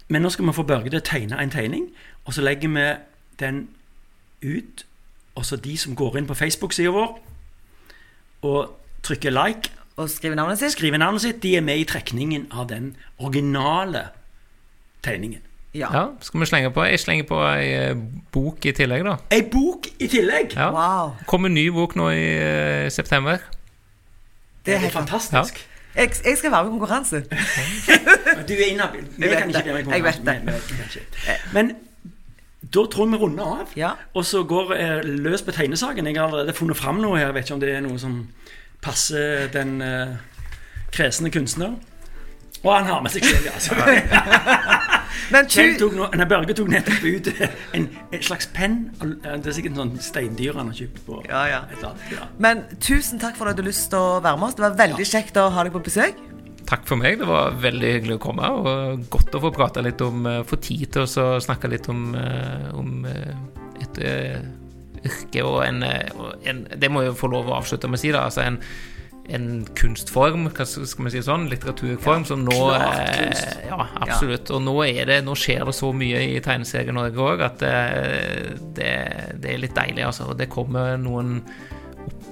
Men 0.07 0.21
nå 0.21 0.29
skal 0.29 0.45
vi 0.45 0.53
få 0.53 0.65
Børge 0.67 0.91
til 0.91 0.99
å 0.99 1.05
tegne 1.07 1.37
en 1.41 1.51
tegning, 1.51 1.87
og 2.25 2.35
så 2.35 2.43
legger 2.43 2.69
vi 2.69 2.87
den 3.39 3.67
ut. 4.43 4.85
Og 5.35 5.45
så 5.45 5.57
de 5.57 5.77
som 5.77 5.95
går 5.95 6.17
inn 6.19 6.27
på 6.29 6.37
Facebook-sida 6.37 6.91
vår 6.93 7.15
og 8.43 8.75
trykker 9.03 9.31
like, 9.33 9.71
Og 9.97 10.09
skriver 10.09 10.35
navnet 10.35 10.57
sitt. 10.59 10.71
skriver 10.73 10.97
navnet 10.97 11.21
sitt, 11.21 11.41
de 11.43 11.55
er 11.57 11.61
med 11.61 11.77
i 11.77 11.83
trekningen 11.85 12.47
av 12.51 12.67
den 12.69 12.95
originale 13.19 14.07
tegningen. 15.03 15.41
Ja. 15.73 15.89
Ja, 15.93 16.03
skal 16.21 16.39
vi 16.39 16.45
slenge 16.45 16.71
på? 16.73 16.83
Jeg 16.85 16.99
slenger 17.01 17.25
på 17.29 17.37
ei 17.49 17.67
eh, 17.73 17.95
bok 18.33 18.65
i 18.65 18.71
tillegg, 18.77 19.03
da. 19.05 19.15
Ei 19.33 19.41
bok 19.49 19.87
i 19.99 20.07
tillegg! 20.07 20.53
Ja. 20.53 20.69
Wow. 20.73 21.13
Kommer 21.29 21.49
ny 21.49 21.67
bok 21.73 21.95
nå 21.97 22.09
i 22.13 22.25
uh, 22.37 22.89
september. 22.93 23.37
Det 24.65 24.75
er 24.75 24.83
helt 24.85 24.93
fantastisk. 24.93 25.63
Jeg, 25.95 26.09
jeg 26.25 26.37
skal 26.37 26.51
være 26.51 26.63
med 26.63 26.71
i 26.71 26.77
konkurranse. 26.77 27.23
Du 28.47 28.53
er 28.53 28.69
inhabil. 28.71 29.03
Vi 29.17 29.25
Jeg 29.25 29.29
vet 29.29 29.37
kan 29.39 29.49
ikke 29.49 29.63
det. 29.63 29.73
være 29.73 30.39
med 30.45 30.53
i 30.53 30.85
ikke. 30.85 31.05
Men 31.53 31.71
da 32.74 32.84
tror 32.89 33.05
jeg 33.05 33.13
vi 33.13 33.21
runder 33.21 33.43
av, 33.61 33.74
Ja. 33.78 33.91
og 34.15 34.26
så 34.26 34.43
går 34.49 34.74
jeg 34.80 35.05
løs 35.26 35.41
på 35.45 35.51
tegnesaken. 35.53 36.07
Jeg 36.09 36.17
har 36.17 36.28
allerede 36.28 36.53
funnet 36.57 36.78
fram 36.80 37.01
noe 37.03 37.17
her. 37.19 37.28
Jeg 37.30 37.36
vet 37.36 37.45
ikke 37.49 37.53
om 37.59 37.59
det 37.63 37.74
er 37.76 37.82
noe 37.86 37.99
som 38.01 38.15
passer 38.82 39.47
den 39.53 39.78
uh, 39.82 40.15
kresne 40.91 41.30
kunstner. 41.34 41.76
Og 42.63 42.71
han 42.78 42.86
har 42.88 43.01
med 43.03 43.11
seg 43.11 43.26
selv, 43.28 43.49
altså. 43.53 43.76
Men 45.34 45.47
tok 45.51 45.93
noe, 45.95 46.07
nei, 46.17 46.26
Børge 46.30 46.55
tok 46.57 46.69
nettopp 46.71 47.03
ut 47.05 47.28
en, 47.78 47.86
en 48.15 48.24
slags 48.24 48.47
penn. 48.55 48.78
Det 49.01 49.45
er 49.51 49.55
sikkert 49.55 49.76
en 49.76 49.82
sånn 49.84 49.93
steindyr 50.03 50.57
han 50.57 50.71
har 50.71 50.78
kjøpt 50.78 51.01
på 51.05 51.19
Ja, 51.28 51.43
ja. 51.51 51.59
et 51.69 51.78
eller 51.78 51.89
annet. 51.93 52.07
Ja. 52.15 52.28
men 52.43 52.63
tusen 52.84 53.21
takk 53.21 53.38
for 53.38 53.47
at 53.51 53.55
du 53.57 53.61
hadde 53.61 53.69
lyst 53.69 53.89
til 53.93 53.99
å 54.01 54.17
være 54.24 54.39
med 54.41 54.47
oss. 54.49 54.55
Det 54.57 54.65
var 54.65 54.78
veldig 54.80 55.07
kjekt 55.07 55.38
å 55.43 55.49
ha 55.53 55.63
deg 55.67 55.76
på 55.76 55.84
besøk. 55.86 56.17
Takk 56.70 56.86
for 56.88 56.99
meg. 56.99 57.20
Det 57.20 57.28
var 57.28 57.57
veldig 57.59 57.91
hyggelig 57.97 58.18
å 58.18 58.24
komme, 58.24 58.49
og 58.49 59.03
godt 59.11 59.36
å 59.36 59.41
få 59.43 59.51
prate 59.55 59.84
litt 59.84 60.01
om 60.05 60.28
eh, 60.30 60.41
Få 60.47 60.59
tid 60.64 60.93
til 60.95 61.05
å 61.05 61.09
så 61.09 61.28
snakke 61.43 61.72
litt 61.72 61.89
om, 61.91 62.14
eh, 62.16 62.70
om 62.80 63.03
eh, 63.09 63.36
et 63.84 64.01
yrke 65.03 65.43
og 65.43 65.59
en, 65.66 65.84
en 65.84 66.66
Det 66.80 66.89
må 66.91 67.03
jeg 67.03 67.18
få 67.20 67.28
lov 67.34 67.51
å 67.51 67.57
avslutte 67.59 67.89
med 67.91 67.99
å 67.99 68.03
si, 68.03 68.14
da. 68.16 68.24
Altså 68.30 68.45
en, 68.45 68.61
en 69.28 69.47
kunstform, 69.76 70.47
hva 70.55 70.68
skal 70.68 71.09
vi 71.09 71.14
si 71.18 71.24
sånn, 71.26 71.49
litteraturform, 71.51 72.24
som 72.30 72.45
nå 72.47 72.55
klart 72.55 73.11
kunst. 73.20 73.59
Ja, 73.68 73.82
absolutt. 74.05 74.53
Og 74.55 74.64
nå, 74.64 74.78
er 74.88 75.11
det, 75.11 75.20
nå 75.28 75.36
skjer 75.39 75.68
det 75.68 75.76
så 75.76 75.91
mye 75.95 76.24
i 76.30 76.41
Tegneserie-Norge 76.43 77.28
òg 77.28 77.43
at 77.49 77.59
det, 77.64 77.78
det, 78.80 78.91
det 79.43 79.55
er 79.55 79.64
litt 79.66 79.76
deilig, 79.76 80.07
altså. 80.07 80.32
Og 80.32 80.39
det 80.39 80.51
kommer 80.53 80.95
noen 81.01 81.41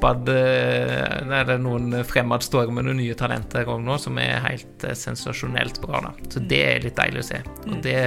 oppad 0.01 0.29
eh, 0.33 1.21
Det 1.29 1.55
er 1.55 1.61
noen 1.61 1.93
fremadstormende 2.07 2.95
nye 2.97 3.15
talenter 3.17 3.69
òg 3.69 3.83
nå 3.85 3.97
som 4.01 4.17
er 4.21 4.41
helt 4.47 4.85
eh, 4.87 4.97
sensasjonelt 4.97 5.81
bra. 5.83 6.01
da 6.07 6.13
Så 6.31 6.41
det 6.41 6.61
er 6.65 6.85
litt 6.85 6.97
deilig 6.97 7.21
å 7.21 7.27
se. 7.29 7.41
Og 7.67 7.77
det, 7.85 7.99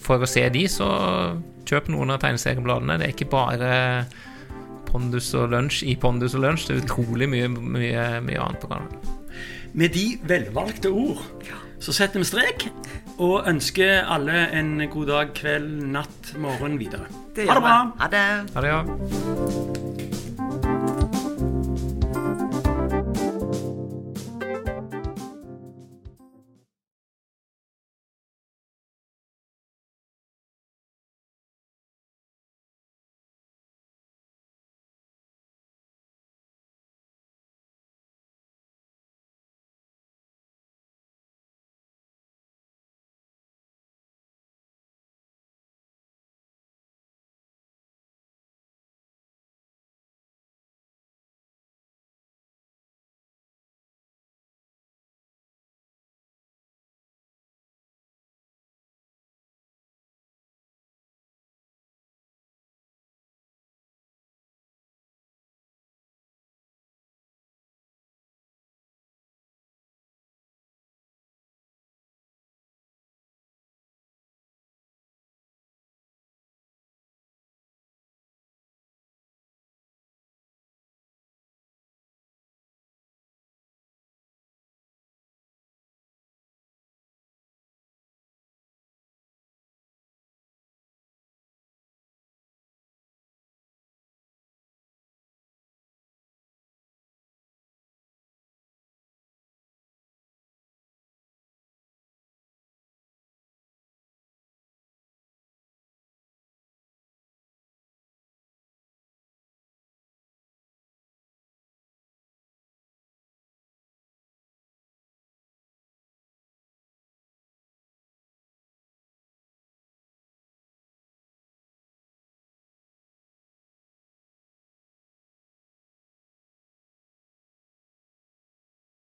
for 0.00 0.20
å 0.20 0.28
se 0.28 0.44
de, 0.52 0.66
så 0.68 0.90
kjøp 1.68 1.88
noen 1.94 2.12
av 2.12 2.20
tegneseriebladene. 2.22 2.98
Det 3.00 3.08
er 3.08 3.14
ikke 3.16 3.30
bare 3.32 3.72
Pondus 4.90 5.30
og 5.38 5.52
lunsj 5.54 5.84
i 5.86 5.96
Pondus 5.96 6.36
og 6.36 6.44
lunsj. 6.44 6.68
Det 6.68 6.76
er 6.76 6.84
utrolig 6.84 7.30
mye, 7.30 7.48
mye, 7.48 8.06
mye 8.26 8.44
annet 8.44 8.60
på 8.60 8.70
kanalen. 8.70 9.16
Med 9.72 9.94
de 9.94 10.06
velvalgte 10.26 10.90
ord 10.90 11.22
så 11.80 11.94
setter 11.96 12.20
vi 12.20 12.26
strek 12.28 12.66
og 13.22 13.46
ønsker 13.48 14.02
alle 14.10 14.48
en 14.56 14.74
god 14.90 15.08
dag, 15.12 15.32
kveld, 15.36 15.80
natt, 15.94 16.34
morgen 16.40 16.76
videre. 16.80 17.08
Det 17.36 17.48
ha 17.48 17.56
det 17.56 17.64
bra! 17.64 17.80
Ha 18.02 18.12
det. 18.12 18.28
Ha 18.56 18.64
det, 18.66 18.74
ja. 18.74 20.09